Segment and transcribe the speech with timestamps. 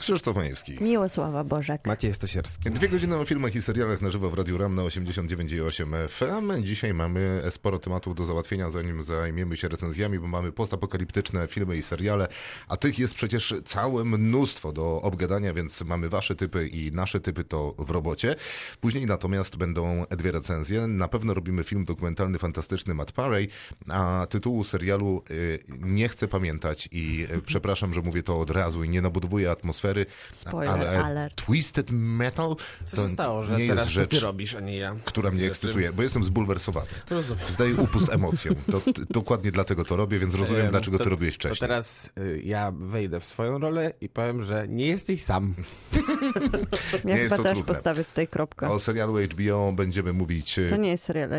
[0.00, 0.76] Krzysztof Majewski.
[0.80, 1.86] Miłosława Bożek.
[1.86, 2.70] Maciej Stasierski.
[2.70, 6.64] Dwie godziny o filmach i serialach na żywo w Radiu Ram na 89,8 FM.
[6.64, 11.82] Dzisiaj mamy sporo tematów do załatwienia, zanim zajmiemy się recenzjami, bo mamy postapokaliptyczne filmy i
[11.82, 12.28] seriale,
[12.68, 17.44] a tych jest przecież całe mnóstwo do obgadania, więc mamy wasze typy i nasze typy
[17.44, 18.36] to w robocie.
[18.80, 20.86] Później natomiast będą dwie recenzje.
[20.86, 23.48] Na pewno robimy film dokumentalny fantastyczny Matt Parey,
[23.88, 28.84] a tytułu serialu y, nie chcę pamiętać i y, przepraszam, że mówię to od razu
[28.84, 29.99] i nie nabudowuję atmosfery,
[30.32, 31.34] Spoiler ale alert.
[31.46, 34.76] Twisted Metal Co to się stało, że nie teraz jest rzecz, ty robisz, a nie
[34.76, 34.96] ja?
[35.04, 35.50] która mnie Rzeczy.
[35.50, 36.86] ekscytuje, bo jestem zbulwersowany.
[37.10, 37.44] Rozumiem.
[37.50, 38.54] Zdaję upust emocjom.
[38.70, 41.68] To, t- dokładnie dlatego to robię, więc rozumiem, Em, dlaczego to- to robiłeś To wcześniej.
[41.68, 45.54] teraz y, ja wejdę w swoją rolę i powiem, że nie jesteś sam.
[47.04, 47.74] Ja jest chyba to też trudne.
[47.74, 48.68] postawię tutaj kropkę.
[48.70, 50.58] O serialu HBO będziemy mówić...
[50.58, 51.30] e, To nie jest serial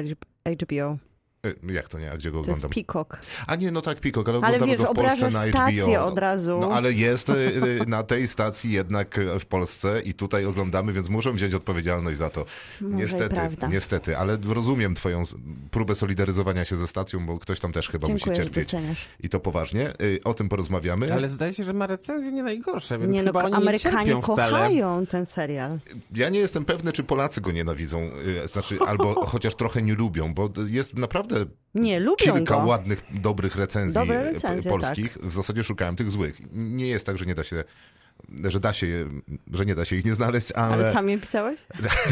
[0.46, 0.98] HBO.
[1.46, 2.12] E, Jak to nie?
[2.12, 2.84] A gdzie go To jest oglądam?
[2.86, 3.18] Peacock.
[3.48, 6.06] A nie, no tak, Peacock, ale Ale oglądamy wiesz, go w Polsce na stację HBO.
[6.06, 6.58] od razu.
[6.62, 11.10] No ale jest e, e, na tej stacji jednak w Polsce i tutaj oglądamy, więc
[11.10, 12.46] muszę wziąć odpowiedzialność za to.
[12.82, 13.36] Może niestety,
[13.70, 15.24] niestety, ale rozumiem twoją
[15.72, 18.72] próbę solidaryzowania się ze stacją, bo ktoś tam też chyba Dziękuję, musi cierpieć.
[19.20, 19.94] I to poważnie.
[20.24, 21.14] O tym porozmawiamy.
[21.14, 24.06] Ale zdaje się, że ma recenzje nie najgorsze, więc Nie no, chyba oni Amerykanie nie
[24.06, 24.52] cierpią wcale.
[24.52, 25.80] kochają ten serial.
[26.16, 28.10] Ja nie jestem pewny, czy Polacy go nienawidzą,
[28.52, 31.31] znaczy albo chociaż trochę nie lubią, bo jest naprawdę
[31.76, 32.68] Nie, lubią kilka go.
[32.68, 35.18] ładnych, dobrych recenzji, recenzje, polskich.
[35.18, 36.42] W zasadzie szukałem tych złych.
[36.52, 37.64] Nie jest tak, że nie da się,
[38.44, 39.10] że da się, je-
[39.54, 41.60] że nie da się ich nie znaleźć, ale, Ale sam je pisałeś?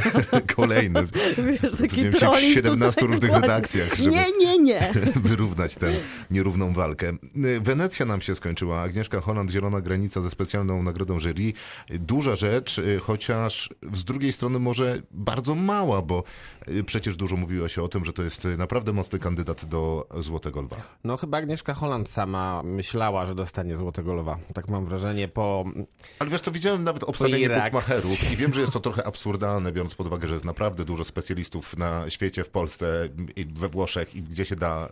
[0.56, 1.08] kolejny.
[1.48, 3.48] Wiesz, taki się w trolling 17 tutaj różnych ładny.
[3.48, 4.92] redakcjach, żeby- Nie, nie, nie.
[5.30, 5.92] wyrównać tę
[6.32, 7.12] nierówną walkę.
[7.62, 8.82] Wenecja nam się skończyła.
[8.82, 11.54] Agnieszka Holland, Zielona Granica ze specjalną nagrodą jury.
[11.90, 16.24] Duża rzecz, chociaż z drugiej strony może bardzo mała, bo
[16.86, 20.76] przecież dużo mówiło się o tym, że to jest naprawdę mocny kandydat do Złotego Lwa.
[21.04, 24.38] No chyba Agnieszka Holland sama myślała, że dostanie Złotego Lwa.
[24.54, 25.66] Tak mam wrażenie po...
[26.20, 29.96] Ale wiesz, to widziałem nawet obstawienie bookmacherów i wiem, że jest to trochę absurdalne, biorąc
[29.96, 34.22] pod uwagę, że jest naprawdę dużo specjalistów na świecie, w Polsce i we Włoszech i
[34.24, 34.90] gdzie się da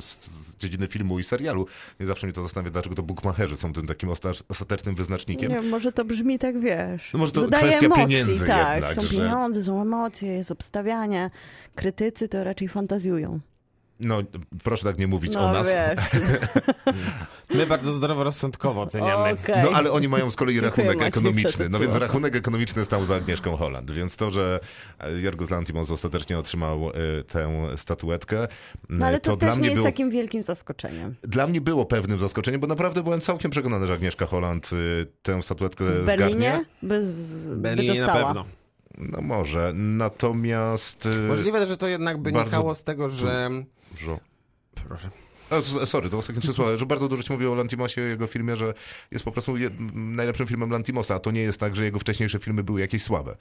[0.00, 1.66] z, z dziedziny filmu i serialu.
[2.00, 5.52] I zawsze mnie to zastanawia, dlaczego to bookmacherzy są tym takim osta- ostatecznym wyznacznikiem.
[5.52, 7.10] Nie, może to brzmi tak, wiesz.
[7.12, 8.74] No może to dodaje kwestia emocji, pieniędzy tak.
[8.74, 11.30] jednak, są że- pieniądze, są emocje, jest obstawianie.
[11.74, 13.40] Krytycy to raczej fantazjują.
[14.04, 14.22] No,
[14.64, 15.66] proszę tak nie mówić No o nas.
[15.66, 16.22] wiesz.
[17.54, 19.32] My bardzo zdroworozsądkowo oceniamy.
[19.42, 19.62] Okej.
[19.64, 21.64] No ale oni mają z kolei Dziękuję, rachunek Maciej, ekonomiczny.
[21.64, 23.90] to No więc rachunek ekonomiczny stał za Agnieszką Holland.
[23.90, 24.60] Więc to, że
[25.22, 28.48] Jorgos Lantimos ostatecznie otrzymał y, tę statuetkę,
[28.88, 31.14] No ale to, dla też mnie nie jest było takim wielkim zaskoczeniem.
[31.22, 35.42] Dla mnie było pewnym zaskoczeniem, bo naprawdę byłem całkiem przekonany, że Agnieszka Holland y, tę
[35.42, 36.16] statuetkę W zgarnie.
[36.16, 38.26] Berlinie by, z, by Berlinie na dostała.
[38.26, 38.44] pewno.
[38.98, 39.72] No może.
[39.74, 41.08] Natomiast...
[41.28, 43.50] Możliwe, że to jednak bardzo wynikało z tego, że...
[44.00, 44.20] Dużo.
[44.88, 45.10] Proszę.
[45.50, 48.26] A, sorry, to ostatnie trzy słowa, że bardzo dużo się mówi o Lantimosie, o jego
[48.26, 48.74] filmie, że
[49.10, 49.54] jest po prostu
[49.94, 53.36] najlepszym filmem Lantimosa, a to nie jest tak, że jego wcześniejsze filmy były jakieś słabe.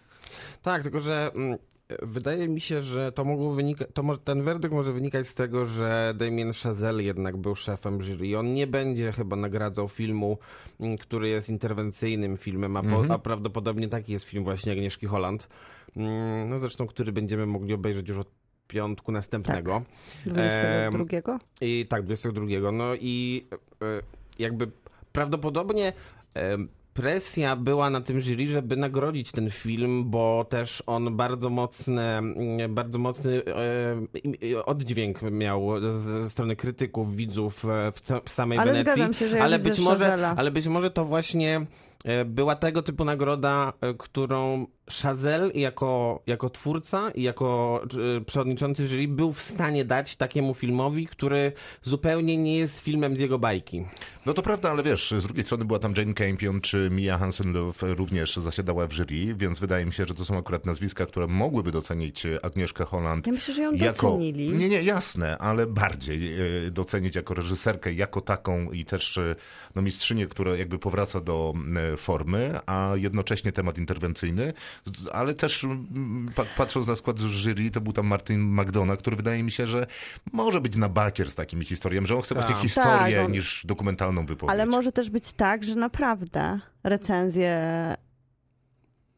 [0.62, 1.58] Tak, tylko że mm,
[2.02, 5.66] wydaje mi się, że to mogło wynikać, to może, ten werdykt może wynikać z tego,
[5.66, 8.40] że Damien Chazelle jednak był szefem jury.
[8.40, 10.38] On nie będzie chyba nagradzał filmu,
[10.80, 15.48] mm, który jest interwencyjnym filmem, a, po, a prawdopodobnie taki jest film właśnie Agnieszki Holland.
[15.96, 18.43] Mm, No zresztą, który będziemy mogli obejrzeć już od
[18.74, 19.82] piątku następnego.
[20.26, 21.40] 22?
[21.62, 22.72] I tak, 22.
[22.72, 23.46] No i
[23.82, 23.86] e,
[24.40, 24.72] jakby
[25.12, 25.94] prawdopodobnie
[26.36, 26.58] e,
[26.94, 32.04] presja była na tym jury, żeby nagrodzić ten film, bo też on bardzo mocny,
[32.70, 33.42] bardzo mocny
[34.54, 37.92] e, oddźwięk miał ze- strony krytyków, widzów e,
[38.26, 38.94] w, samej Ale Wenecji.
[38.94, 41.66] zgadzam się, że ale być może, ale być może to właśnie
[42.26, 44.68] była tego typu nagroda, e, którą
[45.02, 47.82] Chazelle jako, jako twórca i jako
[48.18, 53.20] e, przewodniczący jury był w stanie dać takiemu filmowi, który zupełnie nie jest filmem z
[53.20, 53.86] jego bajki.
[54.26, 57.96] No to prawda, ale wiesz, z drugiej strony była tam Jane Campion czy Mia Hansen-Løv
[57.96, 61.72] również zasiadała w jury, więc wydaje mi się, że to są akurat nazwiska, które mogłyby
[61.72, 63.28] docenić Agnieszkę Holland.
[63.28, 64.50] Ja myślę, że ją jako, docenili.
[64.50, 66.34] Nie, nie, jasne, ale bardziej
[66.68, 69.36] e, docenić jako reżyserkę, jako taką i też e,
[69.76, 71.54] no, mistrzynię, która jakby powraca do
[71.94, 74.54] e, formy, a jednocześnie temat interwencyjny,
[75.14, 79.44] ale też mm, pa- patrząc na skład jury, to był tam Martin McDonough, który wydaje
[79.44, 79.88] mi się, że
[80.34, 82.44] może być na bakier z takimi historiami, że on chce Tak.
[82.46, 84.52] właśnie historię Tak, on- niż dokumentalną wypowiedź.
[84.54, 87.60] Ale może też być tak, że naprawdę recenzje...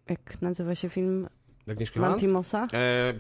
[0.10, 1.28] Jak nazywa się film
[1.69, 2.13] Agnieszki Holland?
[2.13, 2.68] Lantimosa?
[2.74, 3.13] E,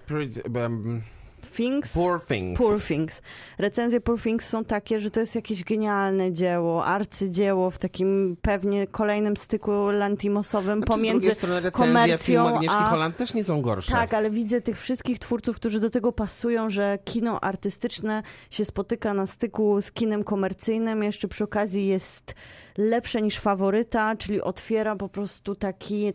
[1.45, 1.93] Things.
[1.93, 2.59] Poor Things.
[2.59, 3.21] Poor Things.
[3.57, 8.87] Recenzje Poor Things są takie, że to jest jakieś genialne dzieło, arcydzieło w takim pewnie
[8.87, 12.89] kolejnym styku lantimosowym Znaczy, pomiędzy strony filmu komercją Agnieszki a...
[12.89, 13.91] Holland też nie są gorsze.
[13.91, 19.13] Tak, ale widzę tych wszystkich twórców, którzy do tego pasują, że kino artystyczne się spotyka
[19.13, 21.03] na styku z kinem komercyjnym.
[21.03, 22.35] Jeszcze przy okazji jest
[22.77, 26.13] lepsze niż faworyta, czyli otwiera po prostu taki,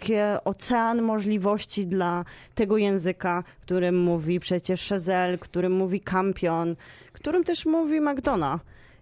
[0.00, 2.24] takie ocean możliwości dla
[2.54, 6.76] tego języka, którym mówi przecież Chazelle, którym mówi Campion,
[7.12, 8.60] którym też mówi McDonough.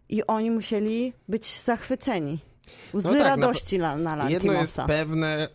[0.08, 2.38] I oni musieli być zachwyceni.
[2.94, 4.86] Łzy No tak, radości na, na Jedno jest Lantimosa.
[4.86, 5.48] pewne,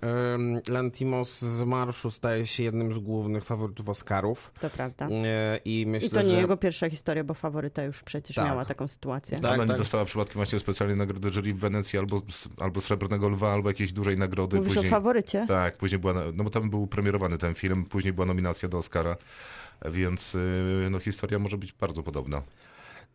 [0.70, 4.52] Lantimos z marszu staje się jednym z głównych faworytów Oscarów.
[4.62, 5.08] To prawda.
[5.08, 6.38] E, I myślę, I to nie że...
[6.38, 8.46] jego pierwsza historia, bo faworyta już przecież Tak.
[8.46, 9.40] miała taką sytuację.
[9.40, 9.70] Tak, Ona tak.
[9.70, 12.22] nie dostała przypadkiem właśnie specjalnej nagrody jury w Wenecji albo,
[12.58, 14.58] albo Srebrnego Lwa, albo jakiejś dużej nagrody.
[14.58, 15.46] Mówisz później, o faworycie?
[15.48, 19.16] Tak, później była, no bo tam był premierowany ten film, później była nominacja do Oscara,
[19.92, 22.42] więc y, no, historia może być bardzo podobna.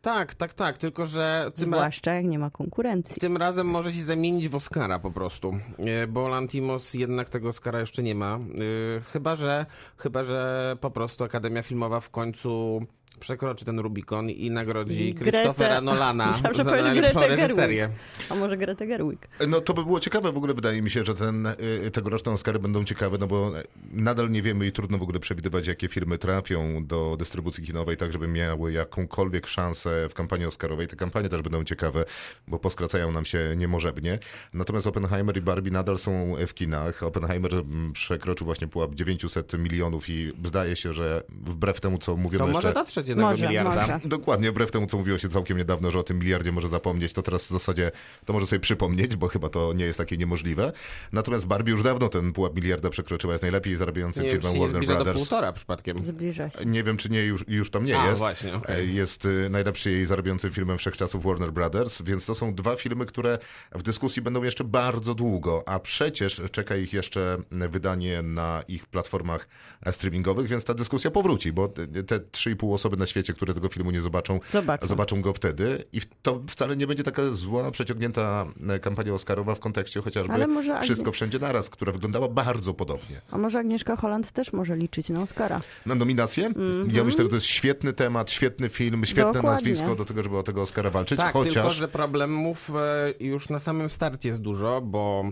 [0.03, 3.17] Tak, tak, tak, tylko że tym, Zwłaszcza jak nie ma konkurencji.
[3.21, 7.81] tym razem może się zamienić w Oscara po prostu, E, bo Lantimos jednak tego Oscara
[7.81, 8.35] jeszcze nie ma.
[8.35, 9.67] E, Chyba, że
[9.97, 12.81] chyba, że po prostu Akademia Filmowa w końcu
[13.19, 17.89] przekroczy ten Rubikon i nagrodzi Grete- Christophera Nolana że za najlepszą Gretę reżyserię.
[18.31, 19.29] A może Greta Gerwig?
[19.49, 21.47] No to by było ciekawe, w ogóle wydaje mi się, że ten,
[21.87, 23.53] y, tegoroczne Oscary będą ciekawe, no bo
[23.93, 28.13] nadal nie wiemy i trudno w ogóle przewidywać, jakie firmy trafią do dystrybucji kinowej, tak
[28.13, 30.89] żeby miały jakąkolwiek szansę w kampanii Oscarowej.
[30.89, 32.05] Te kampanie też będą ciekawe,
[32.49, 34.19] bo poskracają nam się niemożebnie.
[34.55, 37.03] Natomiast Oppenheimer i Barbie nadal są w kinach.
[37.03, 42.45] Oppenheimer mm, przekroczył właśnie pułap 900 milionów i zdaje się, że wbrew temu, co mówiono
[42.45, 42.69] To jeszcze...
[42.69, 43.75] może dotrzeć jednego Może, miliarda.
[43.81, 44.01] może.
[44.05, 47.23] Dokładnie, wbrew temu, co mówiło się całkiem niedawno, że o tym miliardzie może zapomnieć, to
[47.23, 47.91] teraz w zasadzie
[48.25, 50.73] to może sobie przypomnieć, bo chyba to nie jest takie niemożliwe.
[51.13, 54.93] Natomiast Barbie już dawno ten pułap miliarda przekroczyła, jest najlepiej zarabiającym Nie firmą Warner zbliża
[54.93, 55.19] do Brothers.
[55.19, 56.05] półtora przypadkiem.
[56.05, 56.65] Zbliża się.
[56.67, 58.19] Nie wiem, czy nie, już, już tam nie A, jest.
[58.19, 58.77] właśnie, okej.
[58.91, 63.07] E, Jest y, najlepszy jej zarabiającym filmem wszechczasów Warner Brothers, więc to są dwa filmy,
[63.07, 63.39] które
[63.75, 69.49] w dyskusji będą jeszcze bardzo długo, a przecież czeka ich jeszcze wydanie na ich platformach
[69.91, 73.91] streamingowych, więc ta dyskusja powróci, bo te- te 3,5 osoby na świecie, które tego filmu
[73.91, 74.87] nie zobaczą, Zobaczą.
[74.87, 79.61] zobaczą go wtedy i to wcale nie będzie taka zła, przeciągnięta e, kampania Oscarowa w
[79.61, 83.21] kontekście chociażby Agnie- Wszystko Wszędzie Naraz, która wyglądała bardzo podobnie.
[83.31, 85.61] A może Agnieszka Holland też może liczyć na Oscara?
[85.87, 86.51] Na nominację?
[86.93, 89.33] Ja myślę, że to jest świetny temat, świetny film, świetne.
[89.33, 89.51] Dokładnie.
[89.51, 91.55] nazwisko do tego, żeby o tego Oscara walczyć, Tak, chociaż...
[91.55, 92.71] tylko że problemów
[93.21, 95.25] e, już na samym starcie jest dużo, bo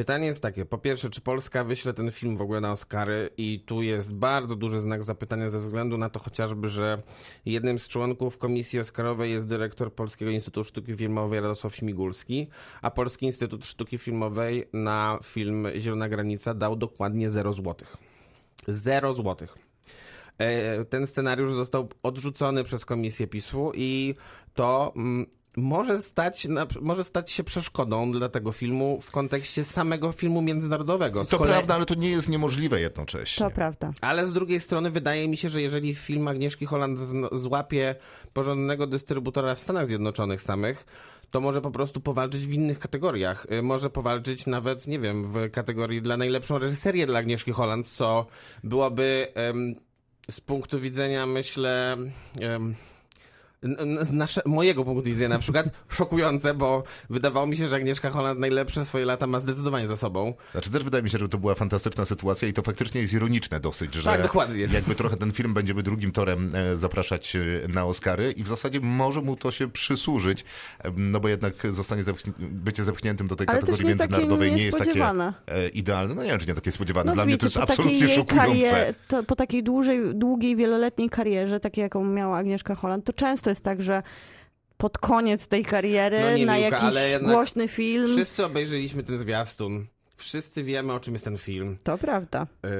[0.00, 3.64] pytanie jest takie, po pierwsze, czy Polska wyśle ten film w ogóle na Oscary i
[3.66, 7.02] tu jest bardzo duży znak zapytania ze względu na to chociażby, że
[7.46, 12.48] jednym z członków Komisji Oscarowej jest dyrektor Polskiego Instytutu Sztuki Filmowej Radosław Śmigulski,
[12.82, 17.96] a Polski Instytut Sztuki Filmowej na film Zielona Granica dał dokładnie 0 złotych.
[18.68, 19.58] 0 złotych.
[20.38, 24.14] E, Ten scenariusz został odrzucony przez komisję PiSu i
[24.54, 25.26] to mm,
[25.60, 31.24] może stać, na, może stać się przeszkodą dla tego filmu w kontekście samego filmu międzynarodowego.
[31.24, 33.46] Z To kolei- prawda, ale to nie jest niemożliwe jednocześnie.
[33.48, 33.92] To prawda.
[34.00, 36.98] ale z drugiej strony wydaje mi się, że jeżeli film Agnieszki Holland
[37.32, 37.94] złapie
[38.32, 40.86] porządnego dystrybutora w Stanach Zjednoczonych samych,
[41.30, 43.46] to może po prostu powalczyć w innych kategoriach.
[43.52, 48.26] Y, Może powalczyć nawet, nie wiem, w kategorii dla najlepszą reżyserię dla Agnieszki Holland, co
[48.64, 49.74] byłoby em,
[50.30, 51.94] z punktu widzenia, myślę...
[52.40, 52.74] n-
[54.02, 55.66] z nasze, mojego punktu widzenia na przykład
[55.98, 60.34] szokujące, bo wydawało mi się, że Agnieszka Holland najlepsze swoje lata ma zdecydowanie za sobą.
[60.52, 63.60] Znaczy też wydaje mi się, że to była fantastyczna sytuacja i to faktycznie jest ironiczne
[63.60, 64.68] dosyć, że Tak, dokładnie.
[64.72, 68.80] jakby trochę ten film będziemy drugim torem e, zapraszać e, na Oscary i w zasadzie
[68.80, 70.44] może mu to się przysłużyć,
[70.96, 75.04] no bo jednak zostanie zepchni- bycie zepchniętym do tej Ale kategorii międzynarodowej nie jest takie
[75.46, 76.14] e, idealne.
[76.14, 77.10] No nie wiem, czy nie takie spodziewane.
[77.10, 78.34] No Dla mnie to jest absolutnie szokujące.
[78.36, 83.49] karierze, to, po takiej dłużej, długiej, wieloletniej karierze, takiej jaką miała Agnieszka Holland, to często
[83.50, 84.02] jest tak, że
[84.76, 88.08] pod koniec tej kariery No nie, na Miłka, jakiś ale głośny film.
[88.08, 89.86] Wszyscy obejrzeliśmy ten zwiastun.
[90.20, 91.76] Wszyscy wiemy, o czym jest ten film.
[91.82, 92.46] To prawda.
[92.62, 92.70] Yy,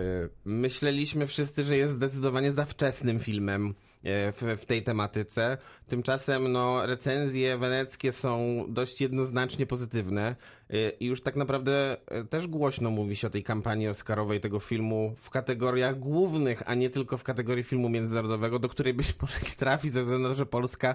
[0.45, 5.59] myśleliśmy wszyscy, że jest zdecydowanie za wczesnym filmem yy, w, w tej tematyce.
[5.89, 10.37] Tymczasem no, recenzje weneckie są dość jednoznacznie pozytywne.
[10.69, 11.97] Yy, I już tak naprawdę
[12.31, 16.91] też głośno mówi się o tej kampanii oscarowej tego filmu w kategoriach głównych, a nie
[16.91, 20.35] tylko w kategorii filmu międzynarodowego, do której być może nie trafi ze względu na to,
[20.35, 20.95] że Polska,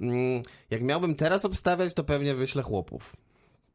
[0.00, 3.16] mm, jak miałbym teraz obstawiać, to pewnie wyślę chłopów.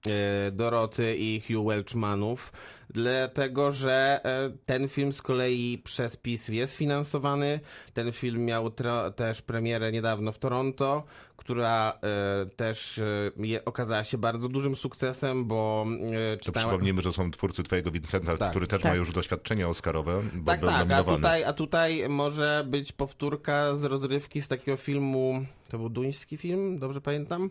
[0.07, 2.51] E, Doroty i Hugh Welchmanów.
[2.89, 7.59] dlatego że e, ten film z kolei przez PiS jest finansowany.
[7.93, 8.71] Ten film miał
[9.15, 11.03] też premierę niedawno w Toronto,
[11.37, 12.97] która e, też
[13.53, 15.85] e, okazała się bardzo dużym sukcesem, bo
[16.33, 16.67] e, To czytałem...
[16.69, 18.91] przypomnijmy, że są twórcy Twojego Vincenta, Tak, który też tak.
[18.91, 21.17] ma już doświadczenie Oscarowe, bo Tak, był tak, a nominowany.
[21.17, 26.79] tutaj, a tutaj może być powtórka z rozrywki z takiego filmu, to był duński film,
[26.79, 27.49] dobrze pamiętam,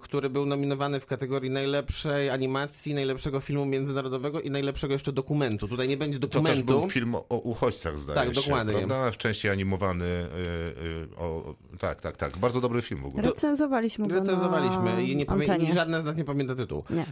[0.00, 5.68] który był nominowany w kategorii najlepszej animacji, najlepszego filmu międzynarodowego i najlepszego jeszcze dokumentu.
[5.68, 6.80] Tutaj nie będzie To też dokumentu.
[6.80, 8.34] był film o, uchodźcach, zdaje Tak, się.
[8.34, 8.74] dokładnie.
[8.74, 9.10] Prawda?
[9.10, 10.04] W części animowany.
[10.04, 12.38] y, y, o, tak, tak, tak.
[12.38, 13.22] Bardzo dobry film w ogóle.
[13.22, 16.84] Recenzowaliśmy go Recenzowaliśmy i, nie pamię- żadne z nas nie pamięta tytułu.
[16.90, 17.06] Nie.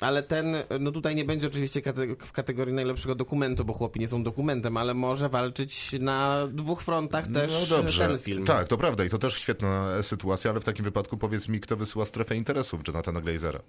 [0.00, 4.08] Ale ten, no tutaj nie będzie oczywiście kate- w kategorii najlepszego dokumentu, bo chłopi nie
[4.08, 8.08] są dokumentem, ale może walczyć na dwóch frontach też no dobrze.
[8.08, 8.44] ten film.
[8.44, 11.76] Tak, to prawda i to też świetna sytuacja, ale w takim wypadku powiedz mi, kto
[11.76, 13.60] wysyła strefę interesów Jonathana Glazera.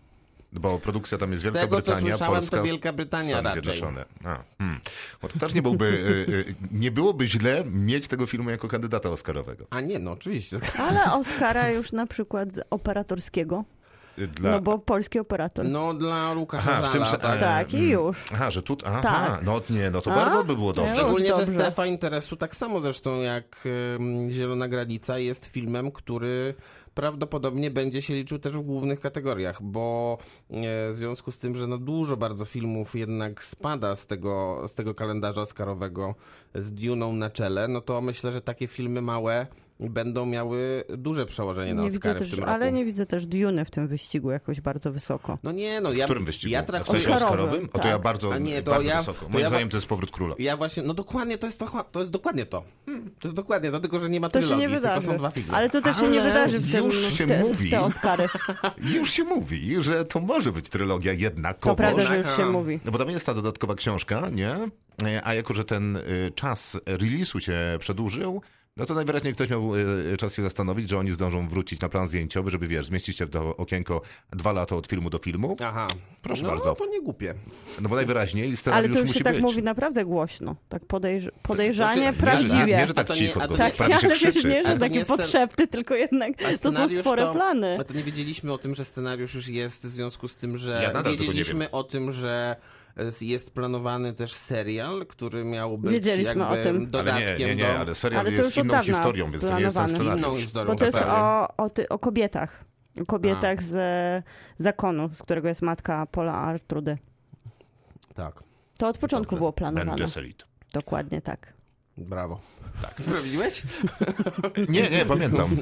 [0.54, 3.50] Bo produkcja tam jest Z Wielka tego, co Brytania, słyszałem, Polska, to Wielka Brytania Stany
[3.50, 3.64] raczej.
[3.64, 4.06] Zjednoczone.
[4.24, 4.80] A, hmm.
[5.22, 9.10] Bo to też nie byłby, y, y, nie byłoby źle mieć tego filmu jako kandydata
[9.10, 9.66] Oscarowego.
[9.70, 10.58] A nie, no oczywiście.
[10.80, 13.66] Ale Oscara już na przykład z operatorskiego,
[14.18, 14.52] Y, Dla...
[14.52, 15.66] no bo polski operator.
[15.66, 17.40] No dla Łukasza Aha, w tym se- tak.
[17.40, 17.90] tak, i mm.
[17.90, 18.26] już.
[18.34, 19.44] Aha, że tu, aha, Tak.
[19.44, 20.16] no nie, no to A?
[20.16, 20.92] bardzo by było dobrze.
[20.92, 20.98] No.
[20.98, 21.60] Szczególnie, Już że dobrze.
[21.60, 23.68] Strefa Interesu, tak samo zresztą jak
[24.30, 26.54] Zielona Granica, jest filmem, który
[26.96, 30.18] prawdopodobnie będzie się liczył też w głównych kategoriach, bo
[30.50, 34.76] e, w związku z tym, że no dużo bardzo filmów jednak spada z tego, z
[34.76, 36.16] tego kalendarza oscarowego
[36.56, 39.48] z Duną na czele, no to myślę, że takie filmy małe
[39.90, 42.52] będą miały duże przełożenie na Nie widzę Oscary w też, tym roku.
[42.52, 45.38] ale nie widzę też Duny w tym wyścigu jakoś bardzo wysoko.
[45.44, 46.52] No nie, no ja, W którym wyścigu?
[46.54, 47.00] ja w traktuję...
[47.00, 47.66] sensie Oscarowym, Oscarowym?
[47.70, 47.92] O to tak.
[47.92, 49.26] ja bardzo, A nie, to bardzo ja- wysoko.
[49.26, 50.36] to Moim ja- zdaniem to jest powrót króla.
[50.40, 52.64] Ja właśnie, no dokładnie to jest to, to jest dokładnie to.
[53.20, 55.08] To jest dokładnie to, tylko że nie ma To się trylogii, nie tylko wydarzy.
[55.08, 55.54] są dwa filmy.
[55.54, 57.68] Ale to też się nie Ale wydarzy w, tym, już w, się te, mówi.
[57.68, 58.28] w te Oscary.
[58.98, 61.72] Już się mówi, że to może być trylogia jednakowoż.
[61.72, 62.80] To prawda, że już się mówi.
[62.86, 64.50] No bo tam jest ta dodatkowa książka, nie?
[65.04, 68.42] E, A jako, że ten y, czas release'u się przedłużył,
[68.82, 72.08] no to najwyraźniej ktoś miał y, czas się zastanowić, że oni zdążą wrócić na plan
[72.08, 74.02] zdjęciowy, żeby wiesz, zmieścić się w to okienko
[74.34, 75.56] dwa lata od filmu do filmu.
[75.64, 75.88] Aha.
[76.22, 76.76] Proszę no, bardzo.
[76.76, 77.34] to nie głupie.
[77.82, 79.42] No bo najwyraźniej Ale scenariusz to już musi się tak być.
[79.44, 80.56] mówi naprawdę głośno.
[80.70, 82.56] Tak podejrz podejrzanie, Znaczy, prawdziwie.
[82.56, 84.48] Nie, że, nie, że A tak to nie- cicho, to Tak, prawie się ale krzyczy.
[84.48, 87.78] nie, Ale że takie nie scen- podszepty, tylko jednak to są spore to- plany.
[87.80, 90.72] A to nie wiedzieliśmy o tym, że scenariusz już jest, w związku z tym, że
[90.84, 91.70] Ja nadal tego nie wiedzieliśmy wiem.
[91.72, 92.56] o tym, że
[93.22, 96.76] jest planowany też serial, który miał być Wiedzieliśmy jakby o tym.
[96.78, 97.80] Ale dodatkiem nie, nie, nie, do...
[97.80, 100.10] ale serial Ale to jest inną historią, więc to nie jest ten planowany.
[100.12, 100.28] scenariusz.
[100.28, 100.68] Inną historią.
[100.74, 102.66] Bo to jest o, o, ty, o kobietach.
[103.02, 103.76] O kobietach z
[104.60, 106.98] zakonu, z którego jest matka Pola Artrudy.
[108.14, 108.44] Tak,
[108.78, 109.40] To od początku Dobrze.
[109.40, 109.96] było planowane.
[109.98, 110.46] Gesserit.
[110.74, 111.54] Dokładnie tak.
[111.98, 112.40] Brawo.
[112.82, 113.64] Tak, sprawdziłeś?
[114.70, 115.58] Nie, nie, pamiętam.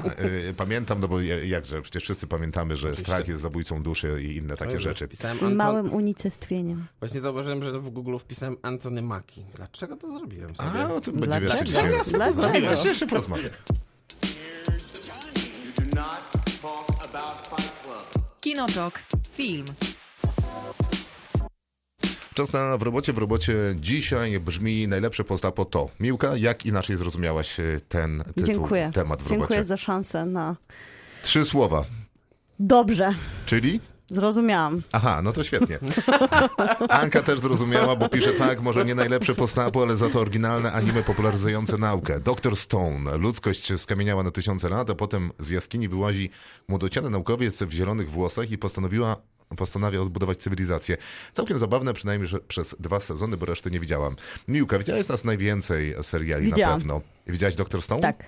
[0.50, 3.02] Y, Pamiętam, no bo ja- jakże, przecież wszyscy pamiętamy, że Oczywiście.
[3.02, 5.08] strach jest zabójcą duszy i inne takie Oj, rzeczy.
[5.30, 5.54] Anton...
[5.54, 6.86] małym unicestwieniem.
[7.00, 9.42] Właśnie zauważyłem, że w Google wpisałem Antony Mackie.
[9.54, 10.68] Dlaczego to zrobiłem sobie?
[10.84, 11.48] A, o tym Dlaczego?
[11.48, 12.42] będziemy jeszcze Dlaczego sobie to Dlaczego?
[12.42, 12.70] zrobiłem?
[12.70, 13.50] Jeszcze, jeszcze porozmawiamy.
[19.36, 19.64] You
[22.40, 25.88] Czas na w robocie, w robocie dzisiaj brzmi najlepsze postapo to.
[26.00, 28.90] Miłka, jak inaczej zrozumiałaś e, ten tytuł, Dziękuję.
[28.94, 29.64] temat w Dziękuję robocie?
[29.64, 30.56] za szansę na...
[31.22, 31.84] Trzy słowa,
[32.60, 33.14] Dobrze,
[33.46, 33.80] czyli?
[34.10, 34.82] zrozumiałam.
[34.92, 35.78] Aha, no to świetnie.
[36.88, 41.02] Anka też zrozumiała, bo pisze tak, może nie najlepsze postapo, ale za to oryginalne anime
[41.02, 42.20] popularyzujące naukę.
[42.20, 42.56] Dr.
[42.56, 43.16] Stone.
[43.16, 46.30] Ludzkość skamieniała na tysiące lat, a potem z jaskini wyłazi
[46.68, 49.16] młodociany naukowiec w zielonych włosach i postanowiła
[49.56, 50.96] postanawia odbudować cywilizację.
[51.32, 54.16] Całkiem zabawne, przynajmniej że przez dwa sezony, bo reszty nie widziałam.
[54.48, 56.78] Miłka, widziałeś nas najwięcej seriali na Widziałam.
[56.78, 57.00] pewno.
[57.26, 57.82] Widziałaś Dr.
[57.82, 58.00] Stone?
[58.02, 58.24] Tak.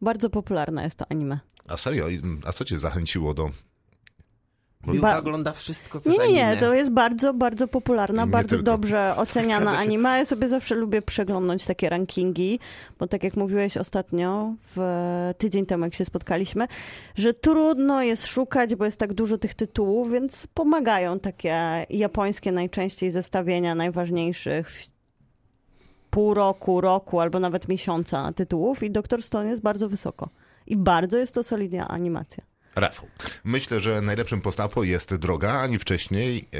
[0.00, 1.38] Bardzo popularne jest to anime.
[1.68, 2.06] A serio?
[2.44, 3.50] A co cię zachęciło do...
[4.86, 8.62] Miłka Ba- ogląda wszystko, co Nie, nie, to jest bardzo, bardzo popularna, Nie bardzo tylko.
[8.62, 10.18] dobrze oceniana anime.
[10.18, 12.58] Ja sobie zawsze lubię przeglądnąć takie rankingi,
[12.98, 14.80] bo tak jak mówiłeś ostatnio, w
[15.38, 16.66] tydzień temu jak się spotkaliśmy,
[17.14, 23.10] że trudno jest szukać, bo jest tak dużo tych tytułów, więc pomagają takie japońskie najczęściej
[23.10, 24.90] zestawienia najważniejszych w
[26.10, 30.28] pół roku, roku albo nawet miesiąca tytułów i Doktor Stone jest bardzo wysoko.
[30.66, 32.44] I bardzo jest to solidna animacja.
[32.80, 33.06] Rafał.
[33.44, 36.58] Myślę, że najlepszym postapo jest droga, ani wcześniej e,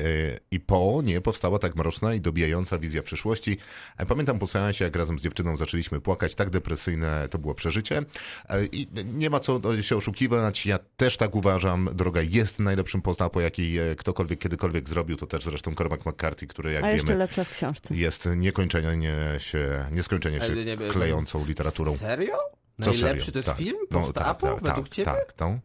[0.50, 3.58] i po nie powstała tak mroczna i dobijająca wizja przyszłości.
[3.96, 8.02] E, Pamiętam po seansie, jak razem z dziewczyną zaczęliśmy płakać, tak depresyjne to było przeżycie.
[8.48, 11.90] E, I nie ma co się oszukiwać, ja też tak uważam.
[11.92, 16.84] Droga jest najlepszym postapo, jaki ktokolwiek kiedykolwiek zrobił, to też zresztą Cormac McCarthy, który jak
[16.84, 17.96] A jeszcze wiemy lepsza w książce.
[17.96, 21.96] jest niekończenie się, nieskończenie się nie klejącą literaturą.
[21.96, 22.36] Serio?
[22.84, 23.32] Co Najlepszy serio?
[23.32, 23.56] to jest tak.
[23.58, 23.76] film?
[23.90, 24.46] No, Post-apo?
[24.46, 25.10] tak, tak, według tak, ciebie?
[25.10, 25.58] Tak, no.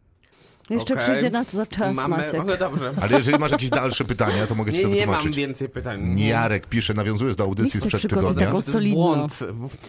[0.70, 1.06] Jeszcze Okej.
[1.06, 2.40] przyjdzie na to czas, Mamy, Maciek.
[2.40, 2.92] ale dobrze.
[3.02, 5.36] Ale jeżeli masz jakieś dalsze pytania, to mogę ci Nie, to nie mam wytłumaczyć.
[5.36, 6.20] więcej pytań.
[6.20, 8.52] Jarek pisze, nawiązując do audycji Listę sprzed tygodnia.
[8.92, 9.38] błąd.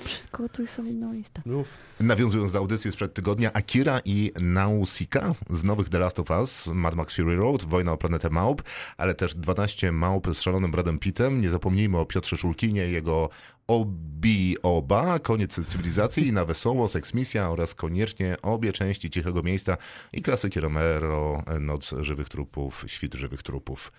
[0.05, 1.41] Przygotuj solidną listę.
[1.46, 1.67] Mów.
[2.00, 6.96] Nawiązując do audycji sprzed tygodnia, Akira i Nausicaa z nowych The Last of Us, Mad
[6.96, 8.63] Max Fury Road, Wojna o planetę Małp,
[8.98, 11.41] ale też 12 małp z szalonym Bradem Pittem.
[11.41, 13.29] Nie zapomnijmy o Piotrze Szulkinie, jego
[13.67, 19.77] Obi Oba, koniec cywilizacji, na wesoło, seksmisja oraz koniecznie obie części Cichego Miejsca
[20.13, 23.91] i klasyki Romero, Noc Żywych Trupów, Świt Żywych Trupów.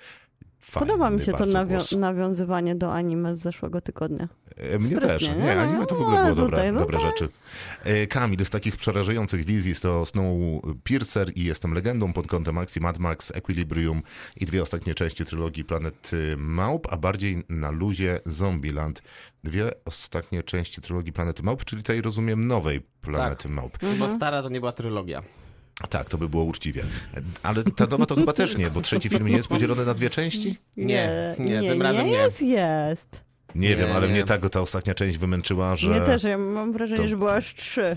[0.60, 1.46] Fajny Podoba mi się to
[1.98, 4.28] nawiązywanie do anime z zeszłego tygodnia.
[4.56, 5.22] E, Mnie Sprytnie, też.
[5.22, 5.34] nie?
[5.34, 7.06] Nie, anime to w No, ogóle było dobre, no dobre tak.
[7.06, 7.28] rzeczy.
[7.84, 12.98] E, Kamil, z takich przerażających wizji to Snowpiercer i Jestem Legendą pod kątem akcji Mad
[12.98, 14.02] Max, Equilibrium
[14.36, 19.02] i dwie ostatnie części trylogii Planet Małp, a bardziej na luzie Zombieland.
[19.46, 23.52] Dwie ostatnie części trylogii Planety Małp, czyli tej, rozumiem, nowej Planety Tak.
[23.52, 23.78] Małp.
[23.98, 25.22] Bo stara to nie była trylogia.
[25.90, 26.82] Tak, to by było uczciwie.
[27.42, 30.10] Ale ta nowa to chyba też nie, bo trzeci film nie jest podzielony na dwie
[30.10, 30.56] części?
[30.76, 32.18] Nie, nie, nie, tym razem nie nie.
[32.18, 33.25] jest, jest.
[33.54, 34.12] Nie, Nie, wiem, ale nie.
[34.12, 37.34] mnie tak ta ostatnia część wymęczyła, że Mnie też, ja mam wrażenie, to- że było
[37.34, 37.96] aż trzy.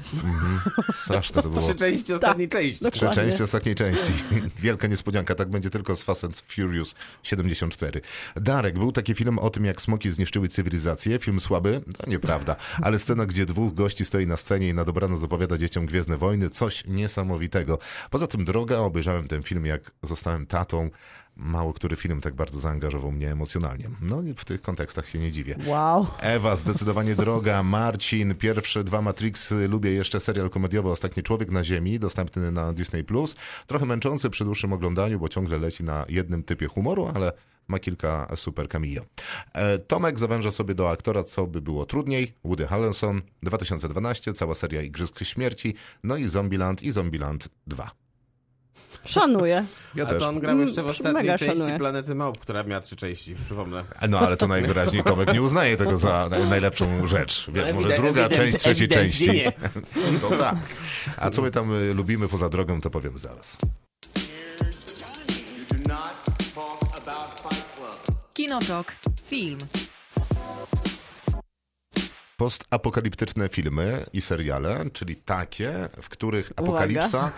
[0.94, 1.66] straszne to było.
[1.68, 2.80] Trzy części ostatniej części.
[2.84, 2.92] no.
[2.92, 3.24] Trzy Dokładnie.
[3.24, 4.12] części ostatniej części.
[4.60, 8.02] Wielka niespodzianka, tak będzie tylko z Fast and Furious 74.
[8.36, 11.20] Darek, był taki film o tym, jak smoki zniszczyły cywilizację.
[11.20, 11.82] Film słaby?
[11.98, 12.56] To nieprawda.
[12.82, 16.50] Ale scena, gdzie dwóch gości stoi na scenie i na dobranoc opowiada dzieciom Gwiezdne Wojny,
[16.50, 17.80] coś niesamowitego.
[18.10, 20.90] Poza tym droga, obejrzałem ten film, jak zostałem tatą.
[21.40, 23.90] Mało który film tak bardzo zaangażował mnie emocjonalnie.
[24.02, 25.56] No i w tych kontekstach się nie dziwię.
[25.66, 26.08] Wow.
[26.20, 27.64] Ewa, zdecydowanie droga.
[27.64, 29.68] Marcin, pierwsze dwa Matrixy.
[29.68, 33.04] Lubię jeszcze serial komediowy Ostatni Człowiek na Ziemi, dostępny na Disney+.
[33.68, 37.32] Trochę męczący przy dłuższym oglądaniu, bo ciągle leci na jednym typie humoru, ale
[37.68, 39.06] ma kilka super cameo.
[39.54, 42.34] E, Tomek zawęża sobie do aktora, co by było trudniej.
[42.44, 47.92] Woody Harrelson, 2012, cała seria Igrzysk Śmierci, no i Zombieland i Zombieland 2.
[49.06, 49.66] Szanuję.
[49.96, 50.20] Ja A też.
[50.20, 51.78] to on grał jeszcze w Mm, ostatniej mega części szanuję.
[51.78, 53.84] Planety Małp, która miała trzy części, przypomnę.
[54.10, 57.46] No ale to najwyraźniej Tomek nie uznaje tego za naj- najlepszą rzecz.
[57.54, 59.44] Wiesz, Ale może ewident- druga ewident- część trzeciej ewidentnie części.
[60.02, 60.20] nie.
[60.22, 60.56] To tak.
[61.18, 63.58] A co my tam y, lubimy poza drogą, to powiemy zaraz.
[63.60, 63.68] You
[65.78, 66.14] do not
[66.56, 68.18] talk about Fight Club.
[68.34, 68.96] Kinotok.
[69.30, 69.58] Film.
[72.38, 77.32] Postapokaliptyczne filmy i seriale, czyli takie, w których apokalipsa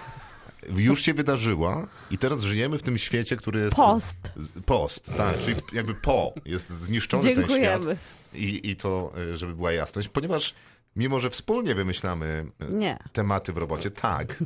[0.75, 3.75] już się wydarzyła i teraz żyjemy w tym świecie, który jest...
[3.75, 4.18] Post.
[4.65, 7.48] Post, tak, czyli jakby po, jest zniszczony ten świat.
[7.50, 7.98] Dziękujemy.
[8.34, 10.54] I, I to, y, żeby była jasność, ponieważ
[10.95, 12.97] mimo, że wspólnie wymyślamy y, Nie.
[13.13, 14.38] tematy w robocie, tak.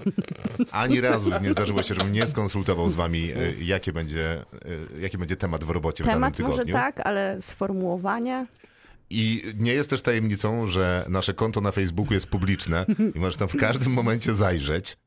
[0.72, 4.46] Ani razu nie zdarzyło się, żebym nie skonsultował z wami, y, jakie będzie,
[5.02, 6.58] jaki będzie temat w robocie w danym Temat tygodniu.
[6.58, 8.46] może tak, ale sformułowanie.
[9.10, 13.48] I nie jest też tajemnicą, że nasze konto na Facebooku jest publiczne i możesz tam
[13.48, 14.98] w każdym momencie zajrzeć,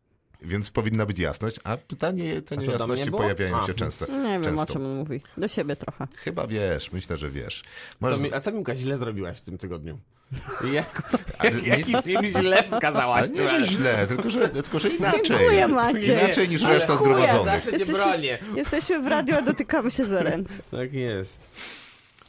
[0.41, 3.67] więc powinna być jasność, a pytanie, te niejasności pojawiają A.
[3.67, 4.07] się często.
[4.07, 5.21] Nie wiem, o czym on mówi.
[5.37, 6.07] Do siebie trochę.
[6.17, 7.63] Chyba wiesz, myślę, że wiesz.
[8.01, 9.99] Co mi, a co Miłka źle zrobiłaś w tym tygodniu?
[10.73, 11.03] Jak,
[11.45, 13.19] jak, nie- jaki film źle wskazałaś?
[13.19, 15.21] Ale nie, że źle, tylko że, tylko, że inaczej.
[15.25, 16.05] Dziękuję, Maciek.
[16.09, 17.65] Inaczej niż Ale reszta zgromadzonych.
[17.73, 18.39] Jesteśmy-.
[18.57, 20.53] Jesteśmy w radiu, a dotykamy się za ręce.
[20.71, 21.47] Tak jest.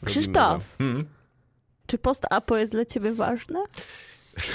[0.02, 1.06] Robimy Krzysztof, Hmm?
[1.88, 3.60] czy post-apo jest dla ciebie ważne?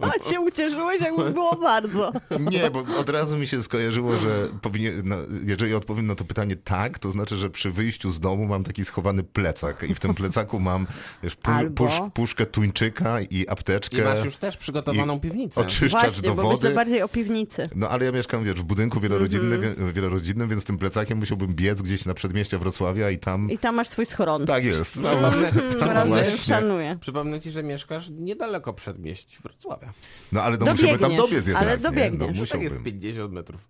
[0.00, 2.12] A się ucieszyłeś, jakby było bardzo.
[2.50, 6.56] Nie, bo od razu mi się skojarzyło, że powinien, no, jeżeli odpowiem na to pytanie
[6.56, 10.14] tak, to znaczy, że przy wyjściu z domu mam taki schowany plecak i w tym
[10.14, 10.86] plecaku mam
[11.22, 13.98] wiesz, pu, Albo- pusz, puszkę tuńczyka i apteczkę.
[13.98, 15.60] I masz już też przygotowaną i piwnicę.
[15.60, 16.74] Oczyszczacz Właśnie, do bo myślę wody.
[16.74, 17.68] bardziej o piwnicy.
[17.74, 19.86] No ale ja mieszkam, wiesz, w budynku wielorodzinnym, Mhm.
[19.86, 23.50] wie- wielorodzinnym, więc tym plecakiem musiałbym biec gdzieś na przedmieście Wrocławia i tam...
[23.50, 24.46] I tam masz swój schron.
[24.46, 24.96] Tak jest.
[24.96, 26.96] No, Przypomnę, Hmm, przypomnę, szanuję.
[27.00, 29.92] przypomnę ci, że mieszkasz niedaleko przedmieść Wrocławia.
[30.32, 31.62] no ale no musiałbym tam Dobiegniesz, dobiec jednak.
[31.62, 31.82] ale nie?
[31.82, 32.38] dobiegniesz.
[32.38, 32.84] No, Tak jest musiałbym.
[32.84, 33.60] 50 metrów